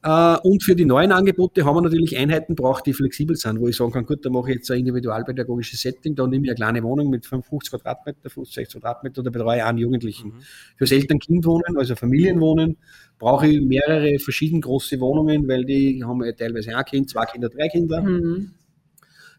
und 0.02 0.62
für 0.62 0.76
die 0.76 0.84
neuen 0.84 1.10
Angebote 1.10 1.64
haben 1.64 1.76
wir 1.76 1.82
natürlich 1.82 2.16
Einheiten 2.16 2.54
braucht, 2.54 2.86
die 2.86 2.92
flexibel 2.92 3.34
sind, 3.34 3.60
wo 3.60 3.66
ich 3.66 3.76
sagen 3.76 3.90
kann, 3.90 4.06
gut, 4.06 4.24
da 4.24 4.30
mache 4.30 4.50
ich 4.50 4.56
jetzt 4.56 4.70
ein 4.70 4.78
individualpädagogisches 4.78 5.80
Setting, 5.80 6.14
da 6.14 6.26
nehme 6.26 6.44
ich 6.44 6.50
eine 6.50 6.56
kleine 6.56 6.82
Wohnung 6.84 7.10
mit 7.10 7.26
55 7.26 7.70
Quadratmeter, 7.70 8.30
50 8.30 8.68
Quadratmeter, 8.68 9.24
da 9.24 9.30
betreue 9.30 9.56
ich 9.56 9.64
einen 9.64 9.78
Jugendlichen. 9.78 10.28
Mhm. 10.28 10.42
Fürs 10.76 10.92
Eltern-Kind-Wohnen, 10.92 11.76
also 11.76 11.96
Familienwohnen, 11.96 12.76
brauche 13.18 13.48
ich 13.48 13.60
mehrere 13.60 14.18
verschieden 14.20 14.60
große 14.60 15.00
Wohnungen, 15.00 15.48
weil 15.48 15.64
die 15.64 16.04
haben 16.04 16.22
ja 16.22 16.32
teilweise 16.32 16.76
ein 16.76 16.84
Kind, 16.84 17.10
zwei 17.10 17.24
Kinder, 17.24 17.48
drei 17.48 17.68
Kinder. 17.68 18.02
Mhm. 18.02 18.52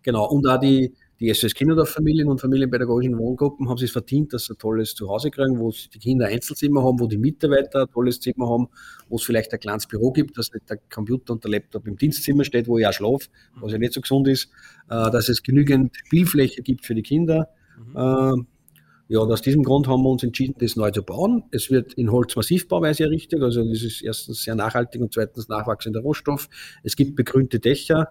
Genau, 0.04 0.30
und 0.30 0.48
auch 0.48 0.60
die, 0.60 0.94
die 1.20 1.30
SS 1.30 1.56
Kinderdorf-Familien 1.56 2.28
und 2.28 2.40
familienpädagogischen 2.40 3.18
Wohngruppen 3.18 3.68
haben 3.70 3.78
sich 3.78 3.92
verdient, 3.92 4.34
dass 4.34 4.46
sie 4.46 4.54
ein 4.54 4.60
tolles 4.60 4.94
Zuhause 4.94 5.32
kriegen, 5.32 5.58
wo 5.60 5.72
die 5.72 6.00
Kinder 6.00 6.28
Einzelzimmer 6.28 6.84
haben, 6.84 7.00
wo 7.00 7.08
die 7.08 7.18
Mitarbeiter 7.18 7.82
ein 7.82 7.92
tolles 7.92 8.20
Zimmer 8.20 8.48
haben, 8.48 8.68
wo 9.10 9.16
es 9.16 9.24
vielleicht 9.24 9.52
ein 9.52 9.60
kleines 9.60 9.88
Büro 9.88 10.12
gibt, 10.12 10.38
dass 10.38 10.54
nicht 10.54 10.70
der 10.70 10.78
Computer 10.94 11.34
und 11.34 11.44
der 11.44 11.52
Laptop 11.52 11.88
im 11.88 11.98
Dienstzimmer 11.98 12.44
steht, 12.44 12.68
wo 12.68 12.78
ich 12.78 12.86
auch 12.86 12.94
schlafe, 12.94 13.30
was 13.60 13.72
ja 13.72 13.80
nicht 13.80 13.94
so 13.94 14.02
gesund 14.02 14.28
ist, 14.28 14.50
äh, 14.90 15.10
dass 15.10 15.30
es 15.30 15.42
genügend 15.42 15.96
Spielfläche 16.06 16.62
gibt 16.62 16.86
für 16.86 16.94
die 16.94 17.04
Kinder. 17.04 17.50
Mhm. 17.78 17.96
Äh, 17.96 18.44
ja, 19.10 19.20
und 19.20 19.32
aus 19.32 19.42
diesem 19.42 19.64
Grund 19.64 19.88
haben 19.88 20.04
wir 20.04 20.10
uns 20.10 20.24
entschieden, 20.24 20.56
das 20.60 20.76
neu 20.76 20.92
zu 20.92 21.02
bauen. 21.02 21.46
Es 21.52 21.72
wird 21.72 21.94
in 21.94 22.12
Holzmassivbauweise 22.12 23.06
errichtet, 23.06 23.42
also 23.42 23.64
das 23.64 23.82
ist 23.82 24.04
erstens 24.04 24.44
sehr 24.44 24.54
nachhaltig 24.54 25.02
und 25.02 25.14
zweitens 25.14 25.48
nachwachsender 25.48 26.02
Rohstoff. 26.02 26.50
Es 26.84 26.98
gibt 26.98 27.16
begrünte 27.16 27.60
Dächer 27.60 28.10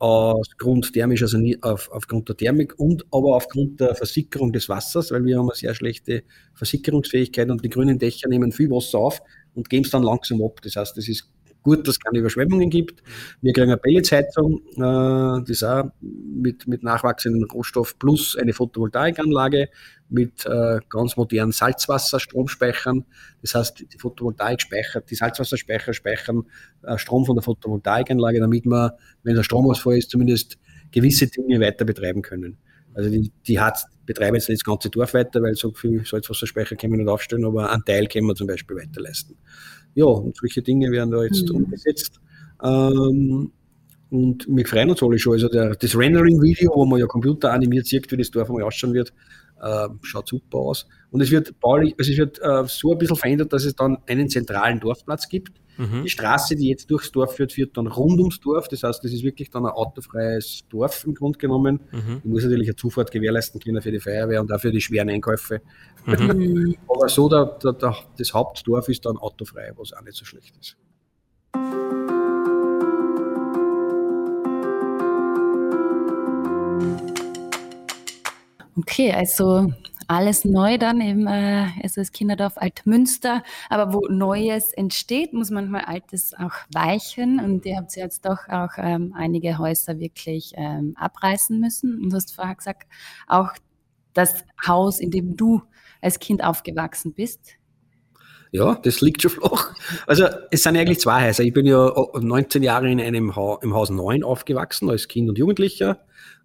aufgrund 0.00 0.94
thermischer, 0.94 1.26
also 1.26 1.36
nie, 1.36 1.62
auf, 1.62 1.90
aufgrund 1.92 2.28
der 2.28 2.36
Thermik 2.36 2.78
und 2.78 3.04
aber 3.12 3.36
aufgrund 3.36 3.80
der 3.80 3.94
Versickerung 3.94 4.50
des 4.50 4.68
Wassers, 4.68 5.10
weil 5.12 5.24
wir 5.26 5.38
haben 5.38 5.48
eine 5.48 5.54
sehr 5.54 5.74
schlechte 5.74 6.24
Versickerungsfähigkeit 6.54 7.50
und 7.50 7.62
die 7.62 7.68
grünen 7.68 7.98
Dächer 7.98 8.28
nehmen 8.28 8.50
viel 8.50 8.70
Wasser 8.70 8.98
auf 8.98 9.20
und 9.54 9.68
geben 9.68 9.84
es 9.84 9.90
dann 9.90 10.02
langsam 10.02 10.42
ab. 10.42 10.60
Das 10.62 10.76
heißt, 10.76 10.96
es 10.96 11.08
ist 11.08 11.30
gut, 11.62 11.86
dass 11.86 11.96
es 11.96 12.00
keine 12.00 12.18
Überschwemmungen 12.18 12.70
gibt. 12.70 13.02
Wir 13.40 13.52
kriegen 13.52 13.70
eine 13.70 13.76
Pelletsheizung, 13.76 14.62
äh, 14.76 15.44
das 15.46 15.62
auch 15.62 15.90
mit, 16.00 16.66
mit 16.66 16.82
nachwachsendem 16.82 17.44
Rohstoff 17.52 17.98
plus 17.98 18.36
eine 18.36 18.52
Photovoltaikanlage 18.52 19.68
mit 20.08 20.44
äh, 20.46 20.78
ganz 20.88 21.16
modernen 21.16 21.52
Salzwasserstromspeichern. 21.52 23.04
Das 23.42 23.54
heißt, 23.54 23.84
die 23.92 23.98
Photovoltaik 23.98 24.60
speichert, 24.60 25.10
die 25.10 25.14
Salzwasserspeicher 25.14 25.94
speichern 25.94 26.44
äh, 26.82 26.98
Strom 26.98 27.24
von 27.24 27.36
der 27.36 27.42
Photovoltaikanlage, 27.42 28.40
damit 28.40 28.66
wir, 28.66 28.96
wenn 29.22 29.36
der 29.36 29.44
Stromausfall 29.44 29.98
ist, 29.98 30.10
zumindest 30.10 30.58
gewisse 30.90 31.28
Dinge 31.28 31.60
weiter 31.60 31.84
betreiben 31.84 32.22
können. 32.22 32.58
Also 32.94 33.08
die, 33.08 33.32
die 33.46 33.60
hat, 33.60 33.84
betreiben 34.10 34.34
jetzt 34.34 34.48
nicht 34.48 34.60
das 34.60 34.64
ganze 34.64 34.90
Dorf 34.90 35.14
weiter, 35.14 35.40
weil 35.40 35.54
so 35.54 35.70
viel 35.70 36.04
Salzwasserspeicher 36.04 36.74
können 36.74 36.94
wir 36.94 36.98
nicht 36.98 37.08
aufstellen, 37.08 37.44
aber 37.44 37.70
einen 37.70 37.84
Teil 37.84 38.08
können 38.08 38.26
wir 38.26 38.34
zum 38.34 38.48
Beispiel 38.48 38.76
weiterleisten. 38.76 39.36
Ja, 39.94 40.06
und 40.06 40.36
solche 40.36 40.62
Dinge 40.62 40.90
werden 40.90 41.12
da 41.12 41.22
jetzt 41.22 41.48
mhm. 41.48 41.56
umgesetzt. 41.56 42.20
Ähm, 42.60 43.52
und 44.10 44.46
wir 44.48 44.66
freuen 44.66 44.90
uns 44.90 45.00
alle 45.00 45.16
schon. 45.16 45.34
Also 45.34 45.48
der, 45.48 45.76
das 45.76 45.96
Rendering-Video, 45.96 46.72
wo 46.74 46.84
man 46.84 46.98
ja 46.98 47.06
computeranimiert 47.06 47.86
sieht, 47.86 48.10
wie 48.10 48.16
das 48.16 48.32
Dorf 48.32 48.48
einmal 48.48 48.64
ausschauen 48.64 48.94
wird, 48.94 49.12
äh, 49.60 49.88
schaut 50.02 50.28
super 50.28 50.58
aus. 50.58 50.86
Und 51.10 51.20
es 51.20 51.30
wird 51.30 51.58
baulich, 51.60 51.94
also 51.98 52.10
es 52.10 52.18
wird 52.18 52.38
äh, 52.42 52.64
so 52.66 52.92
ein 52.92 52.98
bisschen 52.98 53.16
verändert, 53.16 53.52
dass 53.52 53.64
es 53.64 53.74
dann 53.74 53.98
einen 54.06 54.28
zentralen 54.28 54.80
Dorfplatz 54.80 55.28
gibt. 55.28 55.60
Mhm. 55.76 56.02
Die 56.02 56.10
Straße, 56.10 56.56
die 56.56 56.68
jetzt 56.68 56.90
durchs 56.90 57.10
Dorf 57.10 57.36
führt, 57.36 57.52
führt 57.52 57.76
dann 57.76 57.86
rund 57.86 58.18
ums 58.20 58.40
Dorf. 58.40 58.68
Das 58.68 58.82
heißt, 58.82 59.02
das 59.02 59.12
ist 59.12 59.22
wirklich 59.22 59.50
dann 59.50 59.64
ein 59.64 59.72
autofreies 59.72 60.62
Dorf 60.68 61.04
im 61.06 61.14
Grunde 61.14 61.38
genommen. 61.38 61.80
Mhm. 61.90 62.18
Ich 62.18 62.30
muss 62.30 62.42
natürlich 62.44 62.68
eine 62.68 62.76
Zufahrt 62.76 63.10
gewährleisten 63.10 63.60
können 63.60 63.80
für 63.80 63.90
die 63.90 64.00
Feuerwehr 64.00 64.40
und 64.40 64.52
auch 64.52 64.60
für 64.60 64.70
die 64.70 64.80
schweren 64.80 65.08
Einkäufe. 65.08 65.62
Mhm. 66.06 66.76
Aber 66.88 67.08
so, 67.08 67.28
der, 67.28 67.46
der, 67.62 67.72
der, 67.72 67.96
das 68.18 68.34
Hauptdorf 68.34 68.88
ist 68.88 69.06
dann 69.06 69.16
autofrei, 69.16 69.72
was 69.76 69.92
auch 69.92 70.02
nicht 70.02 70.16
so 70.16 70.24
schlecht 70.24 70.54
ist. 70.60 70.76
Okay, 78.76 79.12
also 79.12 79.72
alles 80.06 80.44
neu 80.44 80.78
dann 80.78 81.00
im 81.00 81.26
äh, 81.26 81.68
Kinderdorf 82.12 82.56
Altmünster. 82.56 83.42
Aber 83.68 83.92
wo 83.92 84.06
Neues 84.08 84.72
entsteht, 84.72 85.32
muss 85.32 85.50
manchmal 85.50 85.82
Altes 85.82 86.34
auch 86.34 86.52
weichen. 86.72 87.40
Und 87.40 87.64
ihr 87.66 87.76
habt 87.76 87.94
jetzt 87.96 88.24
doch 88.24 88.48
auch 88.48 88.70
ähm, 88.78 89.14
einige 89.16 89.58
Häuser 89.58 89.98
wirklich 89.98 90.52
ähm, 90.56 90.94
abreißen 90.96 91.58
müssen. 91.60 92.02
Und 92.02 92.10
du 92.10 92.16
hast 92.16 92.34
vorher 92.34 92.54
gesagt, 92.54 92.88
auch 93.26 93.50
das 94.12 94.44
Haus, 94.66 95.00
in 95.00 95.10
dem 95.10 95.36
du 95.36 95.62
als 96.00 96.18
Kind 96.18 96.42
aufgewachsen 96.42 97.12
bist. 97.12 97.52
Ja, 98.52 98.74
das 98.82 99.00
liegt 99.00 99.22
schon 99.22 99.30
flach. 99.30 99.74
Also 100.08 100.26
es 100.50 100.64
sind 100.64 100.76
eigentlich 100.76 100.98
zwei 100.98 101.28
Häuser. 101.28 101.44
Ich 101.44 101.52
bin 101.52 101.66
ja 101.66 101.92
19 102.14 102.64
Jahre 102.64 102.90
in 102.90 103.00
einem 103.00 103.36
ha 103.36 103.58
im 103.62 103.74
Haus 103.74 103.90
9 103.90 104.24
aufgewachsen, 104.24 104.90
als 104.90 105.06
Kind 105.06 105.28
und 105.28 105.38
Jugendlicher 105.38 106.00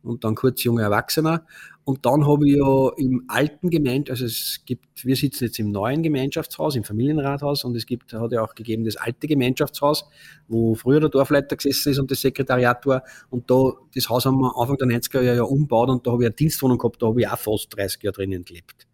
und 0.06 0.24
dann 0.24 0.36
kurz 0.36 0.64
junger 0.64 0.84
Erwachsener. 0.84 1.46
Und 1.84 2.06
dann 2.06 2.28
habe 2.28 2.48
ich 2.48 2.56
ja 2.56 2.90
im 2.98 3.26
alten 3.28 3.70
Gemeinde, 3.70 4.12
also 4.12 4.26
es 4.26 4.62
gibt, 4.66 5.06
wir 5.06 5.16
sitzen 5.16 5.46
jetzt 5.46 5.60
im 5.60 5.72
neuen 5.72 6.02
Gemeinschaftshaus, 6.02 6.76
im 6.76 6.84
Familienrathaus 6.84 7.64
und 7.64 7.76
es 7.76 7.86
gibt, 7.86 8.12
hat 8.14 8.32
ja 8.32 8.42
auch 8.42 8.56
gegeben 8.56 8.86
das 8.86 8.96
alte 8.96 9.28
Gemeinschaftshaus, 9.28 10.06
wo 10.48 10.74
früher 10.74 11.00
der 11.00 11.10
Dorfleiter 11.10 11.56
gesessen 11.56 11.92
ist 11.92 12.00
und 12.00 12.10
das 12.10 12.22
Sekretariat 12.22 12.86
war. 12.88 13.04
Und 13.30 13.52
da, 13.52 13.74
das 13.94 14.10
Haus 14.10 14.26
haben 14.26 14.40
wir 14.40 14.58
Anfang 14.58 14.78
der 14.78 14.88
90er 14.88 15.22
Jahre 15.22 15.38
ja 15.38 15.44
umgebaut 15.44 15.90
und 15.90 16.08
da 16.08 16.12
habe 16.12 16.24
ich 16.24 16.28
eine 16.28 16.36
Dienstwohnung 16.36 16.80
gehabt, 16.80 17.02
da 17.02 17.08
habe 17.08 17.22
ich 17.22 17.28
auch 17.28 17.38
fast 17.38 17.76
30 17.76 18.02
Jahre 18.02 18.16
drinnen 18.16 18.44
gelebt. 18.44 18.88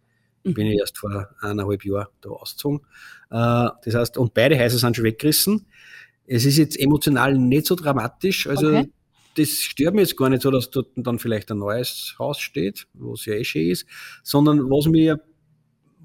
Ich 0.44 0.54
bin 0.54 0.66
ja 0.66 0.80
erst 0.80 0.98
vor 0.98 1.28
eineinhalb 1.40 1.84
Jahren 1.84 2.08
da 2.20 2.30
ausgezogen. 2.30 2.80
Äh, 3.30 3.68
das 3.84 3.94
heißt, 3.94 4.18
und 4.18 4.34
beide 4.34 4.58
Häuser 4.58 4.78
sind 4.78 4.96
schon 4.96 5.04
weggerissen. 5.04 5.66
Es 6.26 6.44
ist 6.44 6.56
jetzt 6.58 6.78
emotional 6.78 7.38
nicht 7.38 7.66
so 7.66 7.76
dramatisch. 7.76 8.48
Also 8.48 8.68
okay 8.68 8.90
das 9.36 9.48
stört 9.48 9.94
mich 9.94 10.08
jetzt 10.08 10.16
gar 10.16 10.28
nicht 10.28 10.42
so, 10.42 10.50
dass 10.50 10.70
dort 10.70 10.88
dann 10.96 11.18
vielleicht 11.18 11.50
ein 11.50 11.58
neues 11.58 12.14
Haus 12.18 12.38
steht, 12.38 12.86
wo 12.94 13.14
es 13.14 13.24
ja 13.26 13.34
eh 13.34 13.44
schön 13.44 13.70
ist, 13.70 13.86
sondern 14.22 14.70
was 14.70 14.86
mir, 14.86 15.20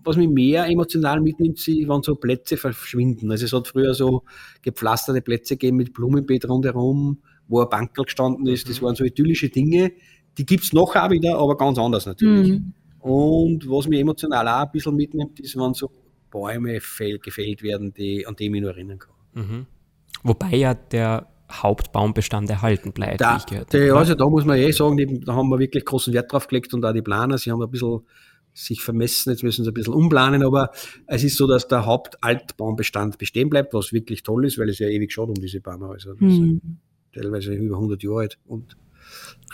was 0.03 0.15
mich 0.15 0.29
mehr 0.29 0.67
emotional 0.67 1.19
mitnimmt, 1.19 1.59
wenn 1.67 2.01
so 2.01 2.15
Plätze 2.15 2.57
verschwinden. 2.57 3.31
Also 3.31 3.45
es 3.45 3.53
hat 3.53 3.67
früher 3.67 3.93
so 3.93 4.23
gepflasterte 4.61 5.21
Plätze 5.21 5.55
gegeben 5.55 5.77
mit 5.77 5.93
Blumenbeet 5.93 6.47
rundherum, 6.47 7.19
wo 7.47 7.61
ein 7.61 7.69
Bankerl 7.69 8.05
gestanden 8.05 8.47
ist. 8.47 8.69
Das 8.69 8.81
mhm. 8.81 8.85
waren 8.85 8.95
so 8.95 9.03
idyllische 9.03 9.49
Dinge. 9.49 9.91
Die 10.37 10.45
gibt 10.45 10.63
es 10.63 10.73
noch 10.73 10.95
auch 10.95 11.09
wieder, 11.09 11.37
aber 11.37 11.57
ganz 11.57 11.77
anders 11.77 12.05
natürlich. 12.05 12.59
Mhm. 12.59 12.73
Und 12.99 13.69
was 13.69 13.87
mich 13.87 13.99
emotional 13.99 14.47
auch 14.47 14.65
ein 14.65 14.71
bisschen 14.71 14.95
mitnimmt, 14.95 15.39
ist, 15.39 15.57
wenn 15.57 15.73
so 15.73 15.91
Bäume 16.29 16.79
gefällt 17.21 17.63
werden, 17.63 17.93
die, 17.93 18.25
an 18.27 18.35
die 18.35 18.45
ich 18.45 18.51
mich 18.51 18.61
nur 18.61 18.71
erinnern 18.71 18.99
kann. 18.99 19.13
Mhm. 19.33 19.65
Wobei 20.23 20.55
ja 20.55 20.73
der 20.73 21.27
Hauptbaumbestand 21.51 22.49
erhalten 22.49 22.91
bleibt, 22.91 23.21
da, 23.21 23.33
wie 23.33 23.38
ich 23.38 23.45
gehört 23.45 23.73
habe. 23.73 23.97
Also 23.97 24.15
da 24.15 24.27
muss 24.27 24.45
man 24.45 24.57
eh 24.57 24.71
sagen, 24.71 25.21
da 25.25 25.33
haben 25.33 25.49
wir 25.49 25.60
wirklich 25.60 25.86
großen 25.86 26.13
Wert 26.13 26.31
drauf 26.31 26.47
gelegt 26.47 26.73
und 26.73 26.83
auch 26.83 26.93
die 26.93 27.01
Planer, 27.01 27.38
sie 27.38 27.51
haben 27.51 27.62
ein 27.62 27.69
bisschen 27.69 28.01
sich 28.53 28.81
vermessen, 28.81 29.29
jetzt 29.29 29.43
müssen 29.43 29.63
sie 29.63 29.71
ein 29.71 29.73
bisschen 29.73 29.93
umplanen, 29.93 30.43
aber 30.43 30.71
es 31.05 31.23
ist 31.23 31.38
so, 31.38 31.45
dass 31.45 31.67
der 31.67 31.86
Hauptaltbaumbestand 31.86 33.17
bestehen 33.17 33.49
bleibt, 33.49 33.73
was 33.73 33.93
wirklich 33.93 34.23
toll 34.23 34.45
ist, 34.45 34.57
weil 34.57 34.69
es 34.69 34.79
ja 34.79 34.88
ewig 34.88 35.13
schaut 35.13 35.29
um 35.29 35.36
diese 35.36 35.62
Bäume. 35.62 35.88
Also 35.89 36.15
mhm. 36.17 36.79
teilweise 37.13 37.53
über 37.53 37.75
100 37.75 38.01
Jahre 38.01 38.21
alt 38.21 38.39
und 38.47 38.75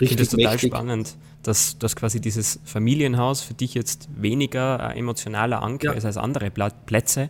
Ich 0.00 0.08
finde 0.08 0.22
es 0.22 0.30
total 0.30 0.52
mächtig. 0.52 0.72
spannend, 0.72 1.16
dass, 1.42 1.78
dass 1.78 1.96
quasi 1.96 2.20
dieses 2.20 2.60
Familienhaus 2.64 3.42
für 3.42 3.54
dich 3.54 3.74
jetzt 3.74 4.08
weniger 4.16 4.80
ein 4.80 4.96
emotionaler 4.96 5.62
Anker 5.62 5.88
ja. 5.88 5.92
ist 5.92 6.06
als 6.06 6.16
andere 6.16 6.50
Plätze. 6.50 7.28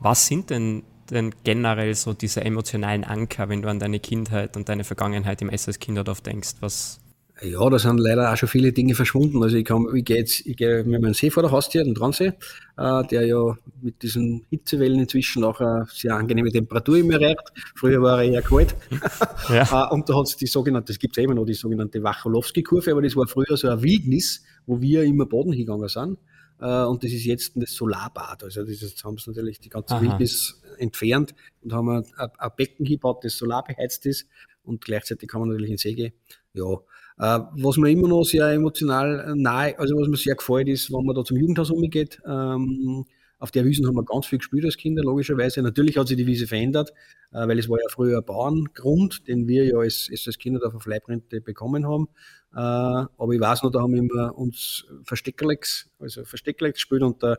Was 0.00 0.26
sind 0.26 0.50
denn 0.50 0.82
denn 1.10 1.34
generell 1.44 1.94
so 1.94 2.12
diese 2.12 2.44
emotionalen 2.44 3.04
Anker, 3.04 3.48
wenn 3.48 3.62
du 3.62 3.68
an 3.68 3.78
deine 3.78 4.00
Kindheit 4.00 4.56
und 4.56 4.68
deine 4.68 4.84
Vergangenheit 4.84 5.42
im 5.42 5.48
SS 5.48 5.78
Kinderdorf 5.78 6.20
denkst? 6.20 6.54
Was, 6.60 7.00
ja, 7.42 7.68
da 7.68 7.78
sind 7.78 7.98
leider 7.98 8.32
auch 8.32 8.36
schon 8.36 8.48
viele 8.48 8.72
Dinge 8.72 8.94
verschwunden. 8.94 9.42
Also 9.42 9.56
ich, 9.56 9.64
kann, 9.64 9.86
ich 9.94 10.04
gehe 10.04 10.18
jetzt, 10.18 10.46
ich 10.46 10.56
gehe 10.56 10.84
mit 10.84 11.02
meinem 11.02 11.14
See 11.14 11.30
vor 11.30 11.42
der 11.42 11.50
Haustür, 11.50 11.82
den 11.82 11.94
Transee, 11.94 12.32
äh, 12.76 13.04
der 13.10 13.26
ja 13.26 13.56
mit 13.82 14.02
diesen 14.02 14.46
Hitzewellen 14.50 15.00
inzwischen 15.00 15.42
auch 15.42 15.60
eine 15.60 15.86
sehr 15.90 16.14
angenehme 16.14 16.50
Temperatur 16.50 16.96
immer 16.96 17.14
erreicht. 17.14 17.42
Früher 17.74 18.00
war 18.00 18.22
er 18.22 18.32
eher 18.32 18.42
kalt. 18.42 18.74
Ja. 19.50 19.88
äh, 19.88 19.92
und 19.92 20.08
da 20.08 20.16
hat 20.16 20.28
es 20.28 20.36
die 20.36 20.46
sogenannte, 20.46 20.92
das 20.92 20.98
gibt 20.98 21.18
es 21.18 21.22
immer 21.22 21.34
noch, 21.34 21.44
die 21.44 21.54
sogenannte 21.54 22.02
Wacholowski-Kurve, 22.02 22.92
aber 22.92 23.02
das 23.02 23.14
war 23.14 23.26
früher 23.26 23.56
so 23.56 23.68
ein 23.68 23.82
Wildnis, 23.82 24.42
wo 24.66 24.80
wir 24.80 25.02
immer 25.02 25.26
Boden 25.26 25.52
hingegangen 25.52 25.88
sind. 25.88 26.18
Äh, 26.60 26.84
und 26.84 27.02
das 27.02 27.12
ist 27.12 27.24
jetzt 27.24 27.52
das 27.56 27.74
Solarbad. 27.74 28.44
Also 28.44 28.64
das 28.64 28.82
ist, 28.82 29.04
haben 29.04 29.18
sie 29.18 29.30
natürlich 29.30 29.60
die 29.60 29.68
ganze 29.68 30.00
Wildnis 30.00 30.62
entfernt 30.78 31.34
und 31.62 31.72
haben 31.72 31.88
ein, 31.90 32.04
ein 32.16 32.50
Becken 32.56 32.84
gebaut, 32.84 33.24
das 33.24 33.36
solarbeheizt 33.36 34.06
ist 34.06 34.26
und 34.64 34.84
gleichzeitig 34.84 35.28
kann 35.28 35.40
man 35.40 35.50
natürlich 35.50 35.70
in 35.70 35.78
See 35.78 35.94
gehen. 35.94 36.12
Ja, 36.54 36.74
äh, 37.18 37.44
was 37.56 37.76
mir 37.76 37.90
immer 37.90 38.08
noch 38.08 38.24
sehr 38.24 38.48
emotional 38.48 39.34
nahe, 39.36 39.78
also 39.78 39.96
was 39.96 40.08
mir 40.08 40.16
sehr 40.16 40.34
gefällt, 40.34 40.68
ist, 40.68 40.92
wenn 40.92 41.04
man 41.04 41.14
da 41.14 41.24
zum 41.24 41.36
Jugendhaus 41.36 41.70
umgeht. 41.70 42.20
Ähm, 42.26 43.04
auf 43.38 43.50
der 43.50 43.64
Wiesen 43.64 43.86
haben 43.86 43.96
wir 43.96 44.04
ganz 44.04 44.26
viel 44.26 44.38
gespielt 44.38 44.64
als 44.64 44.76
Kinder, 44.76 45.02
logischerweise. 45.02 45.62
Natürlich 45.62 45.98
hat 45.98 46.08
sich 46.08 46.16
die 46.16 46.26
Wiese 46.26 46.46
verändert, 46.46 46.90
äh, 47.32 47.46
weil 47.46 47.58
es 47.58 47.68
war 47.68 47.78
ja 47.78 47.88
früher 47.90 48.18
ein 48.18 48.24
Bauerngrund, 48.24 49.28
den 49.28 49.48
wir 49.48 49.64
ja 49.64 49.78
als, 49.78 50.08
als 50.10 50.38
Kinder 50.38 50.60
da 50.60 50.74
auf 50.74 50.86
Leibrente 50.86 51.40
bekommen 51.40 51.86
haben. 51.86 52.08
Äh, 52.52 52.58
aber 52.58 53.32
ich 53.32 53.40
weiß 53.40 53.62
noch, 53.62 53.70
da 53.70 53.80
haben 53.80 53.92
wir 53.92 54.34
uns 54.36 54.86
Versteckerlex, 55.02 55.90
also 55.98 56.24
Versteckerlex 56.24 56.76
gespielt 56.76 57.02
und 57.02 57.22
der 57.22 57.38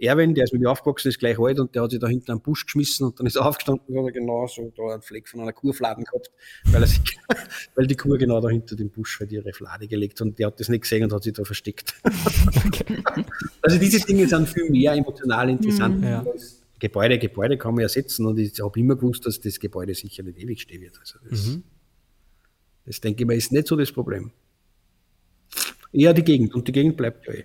Erwin, 0.00 0.34
der 0.34 0.44
ist 0.44 0.52
mit 0.52 0.62
mir 0.62 0.70
aufgewachsen, 0.70 1.08
ist 1.08 1.18
gleich 1.18 1.38
alt 1.38 1.60
und 1.60 1.74
der 1.74 1.82
hat 1.82 1.90
sich 1.90 2.00
da 2.00 2.06
hinten 2.06 2.30
einen 2.30 2.40
Busch 2.40 2.64
geschmissen 2.64 3.06
und 3.06 3.20
dann 3.20 3.26
ist 3.26 3.36
er 3.36 3.44
aufgestanden 3.44 3.96
und 3.96 4.06
hat 4.06 4.14
genau 4.14 4.46
so 4.46 4.72
da 4.74 4.94
einen 4.94 5.02
Fleck 5.02 5.28
von 5.28 5.40
einer 5.40 5.52
Kurfladen 5.52 6.04
gehabt, 6.04 6.30
weil, 6.64 6.82
er 6.82 6.86
sich, 6.86 7.00
weil 7.74 7.86
die 7.86 7.96
Kuh 7.96 8.16
genau 8.16 8.40
da 8.40 8.48
hinter 8.48 8.76
dem 8.76 8.90
Busch 8.90 9.20
halt 9.20 9.30
ihre 9.32 9.52
Flade 9.52 9.86
gelegt 9.86 10.20
und 10.22 10.38
der 10.38 10.46
hat 10.46 10.58
das 10.58 10.70
nicht 10.70 10.82
gesehen 10.82 11.04
und 11.04 11.12
hat 11.12 11.22
sich 11.22 11.34
da 11.34 11.44
versteckt. 11.44 11.94
also 13.62 13.78
diese 13.78 14.00
Dinge 14.06 14.26
sind 14.26 14.48
viel 14.48 14.70
mehr 14.70 14.94
emotional 14.94 15.50
interessant. 15.50 15.98
Mhm, 15.98 16.04
ja. 16.04 16.24
Gebäude, 16.78 17.18
Gebäude 17.18 17.58
kann 17.58 17.74
man 17.74 17.82
ersetzen 17.82 18.24
und 18.24 18.38
ich 18.38 18.58
habe 18.58 18.80
immer 18.80 18.96
gewusst, 18.96 19.26
dass 19.26 19.38
das 19.38 19.60
Gebäude 19.60 19.94
sicher 19.94 20.22
nicht 20.22 20.38
ewig 20.38 20.62
stehen 20.62 20.80
wird. 20.80 20.98
Also 20.98 21.18
das, 21.28 21.46
mhm. 21.46 21.62
das 22.86 23.00
denke 23.02 23.22
ich 23.22 23.26
mal 23.26 23.36
ist 23.36 23.52
nicht 23.52 23.66
so 23.66 23.76
das 23.76 23.92
Problem. 23.92 24.30
Eher 25.92 26.14
die 26.14 26.24
Gegend 26.24 26.54
und 26.54 26.66
die 26.68 26.72
Gegend 26.72 26.96
bleibt 26.96 27.26
ja 27.26 27.34
eh 27.34 27.44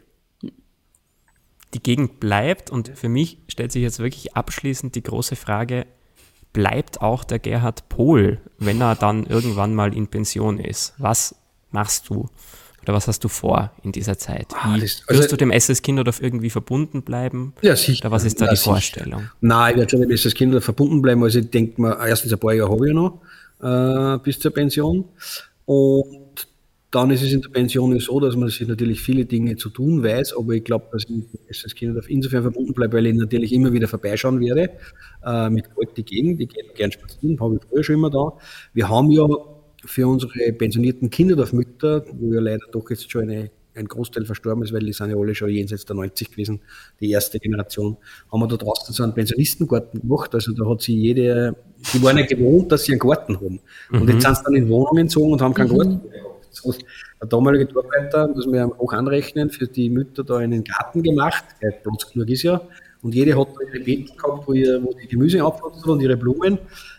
die 1.75 1.83
Gegend 1.83 2.19
bleibt. 2.19 2.71
Und 2.71 2.91
für 2.95 3.09
mich 3.09 3.37
stellt 3.47 3.71
sich 3.71 3.83
jetzt 3.83 3.99
wirklich 3.99 4.35
abschließend 4.35 4.95
die 4.95 5.03
große 5.03 5.35
Frage, 5.35 5.85
bleibt 6.53 7.01
auch 7.01 7.23
der 7.23 7.39
Gerhard 7.39 7.89
Pohl, 7.89 8.39
wenn 8.57 8.81
er 8.81 8.95
dann 8.95 9.25
irgendwann 9.25 9.75
mal 9.75 9.93
in 9.93 10.07
Pension 10.07 10.57
ist? 10.57 10.93
Was 10.97 11.35
machst 11.71 12.09
du? 12.09 12.29
Oder 12.81 12.93
was 12.93 13.07
hast 13.07 13.23
du 13.23 13.27
vor 13.27 13.71
in 13.83 13.91
dieser 13.91 14.17
Zeit? 14.17 14.47
Ah, 14.53 14.75
Wie, 14.75 14.79
das, 14.79 15.01
also, 15.07 15.21
wirst 15.21 15.31
du 15.31 15.37
dem 15.37 15.51
SS 15.51 15.81
Kinderdorf 15.81 16.21
irgendwie 16.21 16.51
verbunden 16.51 17.01
bleiben? 17.01 17.53
Ja, 17.61 17.75
sicher. 17.75 18.05
Oder 18.05 18.11
was 18.11 18.23
ist 18.23 18.39
da 18.39 18.45
ja, 18.45 18.51
die 18.51 18.57
sicher. 18.57 18.71
Vorstellung? 18.71 19.23
Nein, 19.41 19.71
ich 19.71 19.77
werde 19.79 19.89
schon 19.89 20.01
dem 20.01 20.11
SS 20.11 20.33
Kinderdorf 20.33 20.63
verbunden 20.63 21.01
bleiben. 21.01 21.23
Also 21.23 21.39
ich 21.39 21.49
denke 21.49 21.81
mal, 21.81 21.97
erstens 22.07 22.31
ein 22.31 22.39
paar 22.39 22.53
Jahre 22.53 22.71
habe 22.71 22.85
ich 22.85 22.93
ja 22.93 22.95
noch 22.95 24.15
äh, 24.15 24.19
bis 24.19 24.39
zur 24.39 24.51
Pension. 24.51 25.05
Und 25.65 26.24
dann 26.95 27.11
ist 27.11 27.21
es 27.23 27.33
in 27.33 27.41
der 27.41 27.49
Pension 27.49 27.99
so, 27.99 28.21
dass 28.21 28.37
man 28.37 28.47
sich 28.47 28.65
natürlich 28.65 29.01
viele 29.01 29.25
Dinge 29.25 29.57
zu 29.57 29.69
tun 29.69 30.01
weiß, 30.01 30.37
aber 30.37 30.53
ich 30.53 30.63
glaube, 30.63 30.85
dass 30.93 31.03
ich 31.03 31.63
als 31.63 31.75
Kind 31.75 31.99
insofern 32.07 32.43
verbunden 32.43 32.73
bleibe, 32.73 32.95
weil 32.95 33.07
ich 33.07 33.15
natürlich 33.15 33.51
immer 33.51 33.73
wieder 33.73 33.89
vorbeischauen 33.89 34.39
werde 34.39 34.69
äh, 35.25 35.49
mit 35.49 35.75
Gold 35.75 35.89
die 35.97 36.05
Gegend. 36.05 36.39
Ich 36.39 36.47
gehe 36.47 36.63
gerne 36.73 36.93
spazieren, 36.93 37.37
habe 37.41 37.55
ich 37.55 37.61
früher 37.69 37.83
schon 37.83 37.95
immer 37.95 38.09
da. 38.09 38.31
Wir 38.73 38.87
haben 38.87 39.11
ja 39.11 39.27
für 39.83 40.07
unsere 40.07 40.53
pensionierten 40.53 41.09
Kinderdorfmütter, 41.09 42.05
wo 42.13 42.33
ja 42.33 42.39
leider 42.39 42.65
doch 42.71 42.89
jetzt 42.89 43.11
schon 43.11 43.23
eine, 43.23 43.51
ein 43.75 43.89
Großteil 43.89 44.23
verstorben 44.23 44.63
ist, 44.63 44.71
weil 44.71 44.79
die 44.79 44.93
sind 44.93 45.09
ja 45.09 45.17
alle 45.17 45.35
schon 45.35 45.49
jenseits 45.49 45.83
der 45.83 45.97
90 45.97 46.31
gewesen, 46.31 46.61
die 47.01 47.11
erste 47.11 47.39
Generation, 47.39 47.97
haben 48.31 48.39
wir 48.39 48.47
da 48.47 48.55
draußen 48.55 48.93
so 48.93 49.03
einen 49.03 49.13
Pensionistengarten 49.13 49.99
gemacht. 49.99 50.33
Also 50.33 50.53
da 50.53 50.65
hat 50.69 50.81
sie 50.81 50.95
jede, 50.95 51.57
die 51.93 52.01
waren 52.01 52.17
ja 52.17 52.25
gewohnt, 52.25 52.71
dass 52.71 52.85
sie 52.85 52.93
einen 52.93 52.99
Garten 52.99 53.35
haben. 53.35 53.59
Und 53.91 54.03
mhm. 54.03 54.09
jetzt 54.11 54.23
sind 54.23 54.37
sie 54.37 54.43
dann 54.45 54.55
in 54.55 54.69
Wohnungen 54.69 55.07
gezogen 55.07 55.33
und 55.33 55.41
haben 55.41 55.53
keinen 55.53 55.73
mhm. 55.73 55.77
Garten 55.77 56.01
mehr 56.09 56.34
der 56.63 57.27
damalige 57.27 57.65
Dorfleiter, 57.65 58.27
muss 58.27 58.45
man 58.45 58.55
ja 58.55 58.65
auch 58.65 58.93
anrechnen, 58.93 59.49
für 59.49 59.67
die 59.67 59.89
Mütter 59.89 60.23
da 60.23 60.37
einen 60.37 60.63
Garten 60.63 61.03
gemacht, 61.03 61.43
der 61.61 61.71
Platz 61.71 62.11
genug 62.11 62.29
ist 62.29 62.43
ja. 62.43 62.61
Und 63.01 63.13
jede 63.13 63.37
hat 63.39 63.49
da 63.49 63.67
ihre 63.67 63.83
Beeten 63.83 64.17
gehabt, 64.17 64.47
wo, 64.47 64.53
ihr, 64.53 64.83
wo 64.83 64.91
die 64.93 65.07
Gemüse 65.07 65.43
aufpflanzt 65.43 65.83
hat 65.83 65.89
und 65.89 66.01
ihre 66.01 66.17
Blumen. 66.17 66.57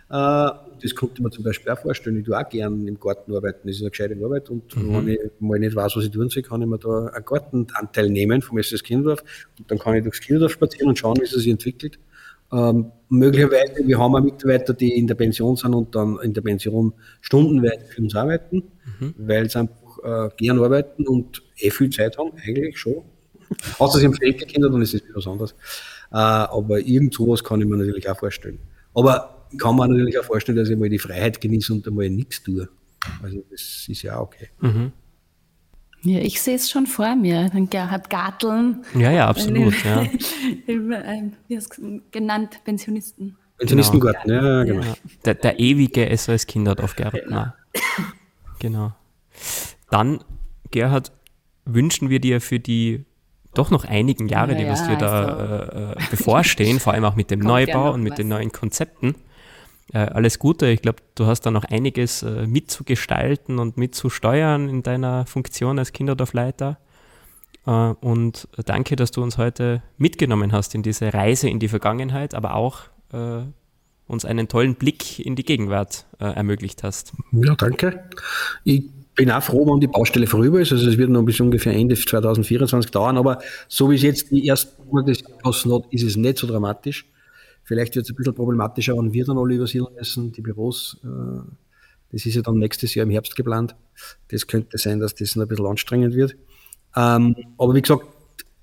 Äh, 0.08 0.50
das 0.82 0.94
konnte 0.94 1.22
man 1.22 1.32
zum 1.32 1.44
Beispiel 1.44 1.72
auch 1.72 1.78
vorstellen. 1.78 2.18
Ich 2.18 2.24
tue 2.24 2.38
auch 2.38 2.48
gerne 2.48 2.88
im 2.88 3.00
Garten 3.00 3.34
arbeiten. 3.34 3.66
Das 3.66 3.76
ist 3.76 3.82
eine 3.82 3.90
gescheite 3.90 4.16
Arbeit. 4.22 4.50
Und 4.50 4.76
mhm. 4.76 4.94
wenn 4.94 5.08
ich 5.08 5.20
mal 5.40 5.58
nicht 5.58 5.74
weiß, 5.74 5.96
was 5.96 6.04
ich 6.04 6.10
tun 6.10 6.28
soll, 6.28 6.42
kann 6.42 6.62
ich 6.62 6.68
mir 6.68 6.78
da 6.78 7.06
einen 7.06 7.24
Gartenanteil 7.24 8.08
nehmen 8.08 8.42
vom 8.42 8.58
SS 8.58 8.82
Kindorf. 8.82 9.24
Und 9.58 9.70
dann 9.70 9.78
kann 9.78 9.94
ich 9.94 10.02
durchs 10.02 10.20
Kindorf 10.20 10.52
spazieren 10.52 10.88
und 10.88 10.98
schauen, 10.98 11.16
wie 11.18 11.24
es 11.24 11.30
sich 11.30 11.48
entwickelt. 11.48 11.98
Ähm, 12.52 12.92
möglicherweise, 13.08 13.86
wir 13.86 13.98
haben 13.98 14.14
auch 14.14 14.20
Mitarbeiter, 14.20 14.74
die 14.74 14.96
in 14.96 15.06
der 15.06 15.14
Pension 15.14 15.56
sind 15.56 15.74
und 15.74 15.94
dann 15.94 16.18
in 16.22 16.32
der 16.32 16.42
Pension 16.42 16.92
stundenweise 17.20 17.84
für 17.88 18.02
uns 18.02 18.14
arbeiten, 18.14 18.62
mhm. 19.00 19.14
weil 19.18 19.48
sie 19.50 19.58
einfach 19.58 19.98
äh, 20.04 20.28
gern 20.36 20.58
arbeiten 20.58 21.06
und 21.06 21.42
eh 21.58 21.70
viel 21.70 21.90
Zeit 21.90 22.18
haben, 22.18 22.32
eigentlich 22.44 22.78
schon. 22.78 23.02
Außer 23.78 23.98
sie 23.98 24.06
haben 24.06 24.16
Enkelkinder, 24.20 24.70
dann 24.70 24.82
ist 24.82 24.94
es 24.94 25.04
wieder 25.04 25.16
was 25.16 25.26
anderes. 25.26 25.52
Äh, 26.12 26.16
aber 26.16 26.80
irgend 26.80 27.14
sowas 27.14 27.42
kann 27.42 27.60
ich 27.60 27.66
mir 27.66 27.76
natürlich 27.76 28.08
auch 28.08 28.18
vorstellen. 28.18 28.58
Aber 28.94 29.46
ich 29.52 29.58
kann 29.58 29.76
mir 29.76 29.86
natürlich 29.86 30.18
auch 30.18 30.24
vorstellen, 30.24 30.58
dass 30.58 30.68
ich 30.68 30.76
mal 30.76 30.88
die 30.88 30.98
Freiheit 30.98 31.40
genieße 31.40 31.72
und 31.72 31.86
einmal 31.86 32.10
nichts 32.10 32.42
tue. 32.42 32.68
Also 33.22 33.42
das 33.50 33.86
ist 33.88 34.02
ja 34.02 34.18
auch 34.18 34.22
okay. 34.22 34.48
Mhm. 34.60 34.92
Ja, 36.06 36.20
ich 36.20 36.40
sehe 36.40 36.54
es 36.54 36.70
schon 36.70 36.86
vor 36.86 37.16
mir. 37.16 37.50
Dann 37.52 37.68
Gerhard 37.68 38.08
Garteln. 38.10 38.84
Ja, 38.94 39.10
ja, 39.10 39.26
absolut. 39.28 39.74
ja. 39.84 40.04
wie 41.48 41.56
hast 41.56 41.76
du 41.78 42.00
genannt? 42.12 42.60
Pensionisten. 42.64 43.36
Pensionistengarten, 43.58 44.30
genau. 44.30 44.44
ja, 44.46 44.64
genau. 44.64 44.82
Ja. 44.82 44.94
Der, 45.24 45.34
der 45.34 45.58
ewige 45.58 46.16
SOS 46.16 46.46
Kinderdorf 46.46 46.94
Gärtner. 46.94 47.54
Genau. 48.60 48.92
Dann, 49.90 50.20
Gerhard, 50.70 51.10
wünschen 51.64 52.08
wir 52.10 52.20
dir 52.20 52.40
für 52.40 52.60
die 52.60 53.04
doch 53.54 53.70
noch 53.70 53.84
einigen 53.84 54.28
Jahre, 54.28 54.52
Ja, 54.52 54.58
die 54.58 54.66
was 54.68 54.86
dir 54.86 54.96
da 54.96 55.24
also- 55.24 55.72
äh, 55.72 55.92
äh, 55.92 56.10
bevorstehen, 56.10 56.78
vor 56.78 56.92
allem 56.92 57.04
auch 57.04 57.16
mit 57.16 57.30
dem 57.30 57.40
Neubau 57.52 57.92
und 57.92 58.02
mit 58.02 58.12
was. 58.12 58.16
den 58.18 58.28
neuen 58.28 58.52
Konzepten. 58.52 59.14
Äh, 59.92 59.98
alles 59.98 60.38
Gute. 60.38 60.66
Ich 60.66 60.82
glaube, 60.82 60.98
du 61.14 61.26
hast 61.26 61.42
da 61.42 61.50
noch 61.50 61.64
einiges 61.64 62.22
äh, 62.22 62.46
mitzugestalten 62.46 63.58
und 63.58 63.76
mitzusteuern 63.76 64.68
in 64.68 64.82
deiner 64.82 65.26
Funktion 65.26 65.78
als 65.78 65.92
Kinderdorfleiter. 65.92 66.78
Äh, 67.66 67.70
und 67.70 68.48
danke, 68.64 68.96
dass 68.96 69.10
du 69.10 69.22
uns 69.22 69.38
heute 69.38 69.82
mitgenommen 69.96 70.52
hast 70.52 70.74
in 70.74 70.82
diese 70.82 71.14
Reise 71.14 71.48
in 71.48 71.60
die 71.60 71.68
Vergangenheit, 71.68 72.34
aber 72.34 72.54
auch 72.54 72.82
äh, 73.12 73.42
uns 74.06 74.24
einen 74.24 74.48
tollen 74.48 74.74
Blick 74.74 75.18
in 75.18 75.36
die 75.36 75.44
Gegenwart 75.44 76.06
äh, 76.18 76.24
ermöglicht 76.24 76.82
hast. 76.82 77.12
Ja, 77.32 77.54
danke. 77.54 78.04
Ich 78.64 78.84
bin 79.14 79.30
auch 79.30 79.42
froh, 79.42 79.66
wenn 79.66 79.80
die 79.80 79.86
Baustelle 79.86 80.26
vorüber 80.26 80.60
ist. 80.60 80.72
Also 80.72 80.88
es 80.88 80.98
wird 80.98 81.10
noch 81.10 81.22
bis 81.22 81.40
ungefähr 81.40 81.74
Ende 81.74 81.96
2024 81.96 82.90
dauern, 82.90 83.16
aber 83.16 83.38
so 83.68 83.90
wie 83.90 83.94
es 83.94 84.02
jetzt 84.02 84.30
die 84.30 84.46
ersten 84.46 84.86
Monate 84.88 85.12
ist 85.90 86.02
es 86.02 86.16
nicht 86.16 86.38
so 86.38 86.46
dramatisch. 86.46 87.06
Vielleicht 87.66 87.96
wird 87.96 88.06
es 88.06 88.10
ein 88.10 88.16
bisschen 88.16 88.34
problematischer, 88.34 88.96
wenn 88.96 89.12
wir 89.12 89.24
dann 89.24 89.38
alle 89.38 89.56
übersiedeln 89.56 89.92
müssen, 89.98 90.32
die 90.32 90.40
Büros. 90.40 90.98
äh, 91.04 91.40
Das 92.12 92.24
ist 92.24 92.34
ja 92.36 92.42
dann 92.42 92.58
nächstes 92.58 92.94
Jahr 92.94 93.04
im 93.04 93.10
Herbst 93.10 93.34
geplant. 93.34 93.74
Das 94.28 94.46
könnte 94.46 94.78
sein, 94.78 95.00
dass 95.00 95.14
das 95.16 95.36
ein 95.36 95.46
bisschen 95.48 95.66
anstrengend 95.66 96.14
wird. 96.14 96.36
Ähm, 96.94 97.34
aber 97.58 97.74
wie 97.74 97.82
gesagt, 97.82 98.06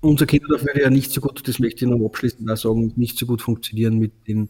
unser 0.00 0.26
Kinderdorf 0.26 0.64
würde 0.64 0.80
ja 0.80 0.90
nicht 0.90 1.12
so 1.12 1.20
gut, 1.20 1.46
das 1.46 1.58
möchte 1.58 1.84
ich 1.84 1.90
noch 1.90 2.04
abschließend 2.04 2.50
auch 2.50 2.56
sagen, 2.56 2.92
nicht 2.96 3.18
so 3.18 3.26
gut 3.26 3.42
funktionieren 3.42 3.98
mit 3.98 4.26
den, 4.26 4.48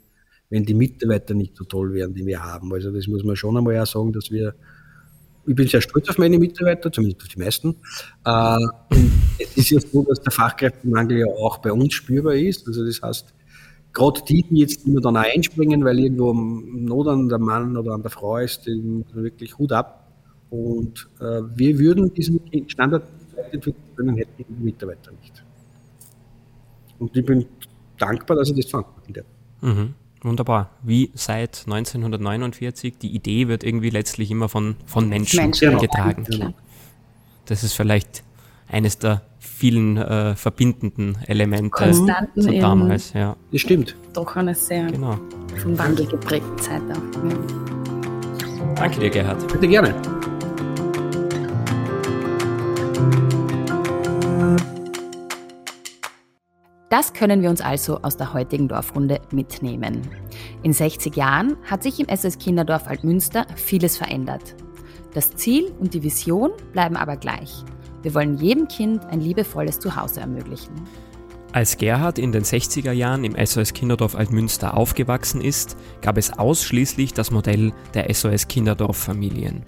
wenn 0.50 0.64
die 0.64 0.74
Mitarbeiter 0.74 1.34
nicht 1.34 1.56
so 1.56 1.64
toll 1.64 1.92
wären, 1.92 2.14
die 2.14 2.24
wir 2.24 2.42
haben. 2.42 2.72
Also 2.72 2.92
das 2.92 3.08
muss 3.08 3.24
man 3.24 3.36
schon 3.36 3.56
einmal 3.56 3.78
auch 3.80 3.86
sagen, 3.86 4.12
dass 4.12 4.30
wir 4.30 4.54
ich 5.46 5.54
bin 5.54 5.68
sehr 5.68 5.80
stolz 5.82 6.08
auf 6.08 6.16
meine 6.16 6.38
Mitarbeiter, 6.38 6.90
zumindest 6.90 7.22
auf 7.22 7.28
die 7.28 7.38
meisten. 7.38 7.76
Äh, 8.24 8.56
und 8.90 9.10
es 9.38 9.56
ist 9.56 9.70
ja 9.70 9.80
so, 9.80 10.02
dass 10.04 10.22
der 10.22 10.32
Fachkräftemangel 10.32 11.18
ja 11.18 11.26
auch 11.26 11.58
bei 11.58 11.72
uns 11.72 11.92
spürbar 11.92 12.34
ist. 12.34 12.66
Also 12.66 12.84
das 12.84 13.02
heißt, 13.02 13.34
gerade 13.94 14.20
die, 14.28 14.42
die 14.42 14.58
jetzt 14.58 14.86
immer 14.86 15.00
dann 15.00 15.16
auch 15.16 15.22
einspringen, 15.22 15.84
weil 15.84 15.98
irgendwo 16.00 16.30
am 16.30 16.84
Not 16.84 17.08
an 17.08 17.28
der 17.28 17.38
Mann 17.38 17.76
oder 17.76 17.92
an 17.92 18.02
der 18.02 18.10
Frau 18.10 18.38
ist, 18.38 18.66
die 18.66 19.04
wirklich 19.14 19.56
Hut 19.56 19.72
ab. 19.72 20.12
Und 20.50 21.08
äh, 21.20 21.42
wir 21.54 21.78
würden 21.78 22.12
diesen 22.12 22.40
Standard 22.68 23.04
weiterentwickeln 23.36 23.84
können, 23.96 24.16
hätten 24.16 24.44
die 24.48 24.64
Mitarbeiter 24.64 25.12
nicht. 25.12 25.42
Und 26.98 27.16
ich 27.16 27.24
bin 27.24 27.46
dankbar, 27.98 28.36
dass 28.36 28.50
ich 28.50 28.56
das 28.56 28.70
verantworten 28.70 29.12
darf. 29.12 29.26
Mhm. 29.62 29.94
Wunderbar. 30.22 30.70
Wie 30.82 31.10
seit 31.14 31.64
1949, 31.66 32.98
die 32.98 33.14
Idee 33.14 33.48
wird 33.48 33.62
irgendwie 33.62 33.90
letztlich 33.90 34.30
immer 34.30 34.48
von, 34.48 34.76
von 34.86 35.08
Menschen, 35.08 35.38
Menschen. 35.38 35.78
getragen. 35.78 36.24
Klar. 36.24 36.54
Das 37.44 37.62
ist 37.62 37.74
vielleicht 37.74 38.24
eines 38.68 38.98
der 38.98 39.22
vielen 39.44 39.96
äh, 39.96 40.34
verbindenden 40.34 41.18
Elemente 41.26 41.70
Konstanten 41.70 42.42
zu 42.42 42.50
damals. 42.52 43.12
Ja, 43.12 43.36
Das 43.52 43.60
stimmt. 43.60 43.96
Doch 44.12 44.36
eine 44.36 44.54
sehr 44.54 44.86
genau. 44.86 45.18
vom 45.62 45.78
Wandel 45.78 46.06
geprägte 46.06 46.56
Zeit 46.56 46.82
auch. 46.90 47.28
Ja. 47.28 48.74
Danke 48.74 49.00
dir, 49.00 49.10
Gerhard. 49.10 49.46
Bitte 49.52 49.68
gerne. 49.68 49.94
Das 56.90 57.12
können 57.12 57.42
wir 57.42 57.50
uns 57.50 57.60
also 57.60 57.98
aus 58.02 58.16
der 58.16 58.32
heutigen 58.32 58.68
Dorfrunde 58.68 59.20
mitnehmen. 59.32 60.02
In 60.62 60.72
60 60.72 61.16
Jahren 61.16 61.56
hat 61.68 61.82
sich 61.82 61.98
im 61.98 62.06
SS 62.06 62.38
Kinderdorf 62.38 62.86
Altmünster 62.86 63.46
vieles 63.56 63.96
verändert. 63.96 64.54
Das 65.12 65.34
Ziel 65.34 65.72
und 65.80 65.94
die 65.94 66.02
Vision 66.04 66.52
bleiben 66.72 66.96
aber 66.96 67.16
gleich. 67.16 67.64
Wir 68.04 68.14
wollen 68.14 68.36
jedem 68.36 68.68
Kind 68.68 69.04
ein 69.06 69.20
liebevolles 69.20 69.80
Zuhause 69.80 70.20
ermöglichen. 70.20 70.74
Als 71.52 71.78
Gerhard 71.78 72.18
in 72.18 72.32
den 72.32 72.42
60er 72.42 72.92
Jahren 72.92 73.24
im 73.24 73.34
SOS 73.42 73.72
Kinderdorf 73.72 74.14
Altmünster 74.14 74.76
aufgewachsen 74.76 75.40
ist, 75.40 75.76
gab 76.02 76.18
es 76.18 76.38
ausschließlich 76.38 77.14
das 77.14 77.30
Modell 77.30 77.72
der 77.94 78.12
SOS 78.12 78.46
Kinderdorf 78.46 78.98
Familien. 78.98 79.62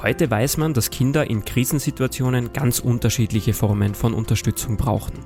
Heute 0.00 0.30
weiß 0.30 0.56
man, 0.56 0.72
dass 0.72 0.88
Kinder 0.88 1.28
in 1.28 1.44
Krisensituationen 1.44 2.54
ganz 2.54 2.78
unterschiedliche 2.78 3.52
Formen 3.52 3.94
von 3.94 4.14
Unterstützung 4.14 4.78
brauchen. 4.78 5.18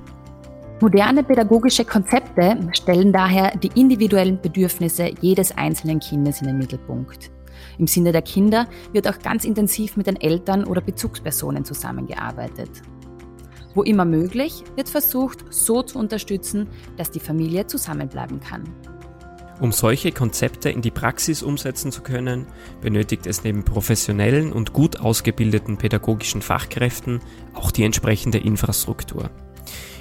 Moderne 0.81 1.23
pädagogische 1.23 1.85
Konzepte 1.85 2.59
stellen 2.73 3.13
daher 3.13 3.57
die 3.57 3.71
individuellen 3.81 4.41
Bedürfnisse 4.41 5.13
jedes 5.21 5.57
einzelnen 5.57 6.01
Kindes 6.01 6.41
in 6.41 6.49
den 6.49 6.59
Mittelpunkt. 6.59 7.31
Im 7.79 7.87
Sinne 7.87 8.13
der 8.13 8.23
Kinder 8.23 8.69
wird 8.93 9.09
auch 9.09 9.19
ganz 9.19 9.45
intensiv 9.45 9.97
mit 9.97 10.07
den 10.07 10.21
Eltern 10.21 10.65
oder 10.65 10.81
Bezugspersonen 10.81 11.65
zusammengearbeitet. 11.65 12.71
Wo 13.75 13.83
immer 13.83 14.07
möglich, 14.07 14.65
wird 14.75 14.89
versucht, 14.89 15.45
so 15.51 15.83
zu 15.83 15.99
unterstützen, 15.99 16.69
dass 16.97 17.11
die 17.11 17.21
Familie 17.21 17.67
zusammenbleiben 17.67 18.41
kann. 18.41 18.65
Um 19.59 19.73
solche 19.73 20.13
Konzepte 20.13 20.69
in 20.69 20.83
die 20.83 20.91
Praxis 20.91 21.43
umsetzen 21.43 21.91
zu 21.91 22.03
können, 22.03 22.47
benötigt 22.83 23.27
es 23.27 23.43
neben 23.43 23.65
professionellen 23.65 24.53
und 24.53 24.75
gut 24.75 25.01
ausgebildeten 25.01 25.79
pädagogischen 25.79 26.43
Fachkräften 26.43 27.21
auch 27.55 27.71
die 27.71 27.85
entsprechende 27.85 28.37
Infrastruktur. 28.37 29.31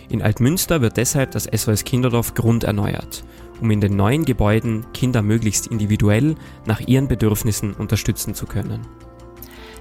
In 0.10 0.22
Altmünster 0.22 0.82
wird 0.82 0.98
deshalb 0.98 1.32
das 1.32 1.46
SOS 1.46 1.86
Kinderdorf 1.86 2.34
grunderneuert, 2.34 3.24
um 3.62 3.72
in 3.72 3.82
den 3.82 3.96
neuen 3.96 4.26
Gebäuden 4.26 4.86
Kinder 4.94 5.22
möglichst 5.22 5.68
individuell 5.68 6.36
nach 6.66 6.80
ihren 6.82 7.08
Bedürfnissen 7.08 7.74
unterstützen 7.74 8.36
zu 8.36 8.46
können. 8.46 8.82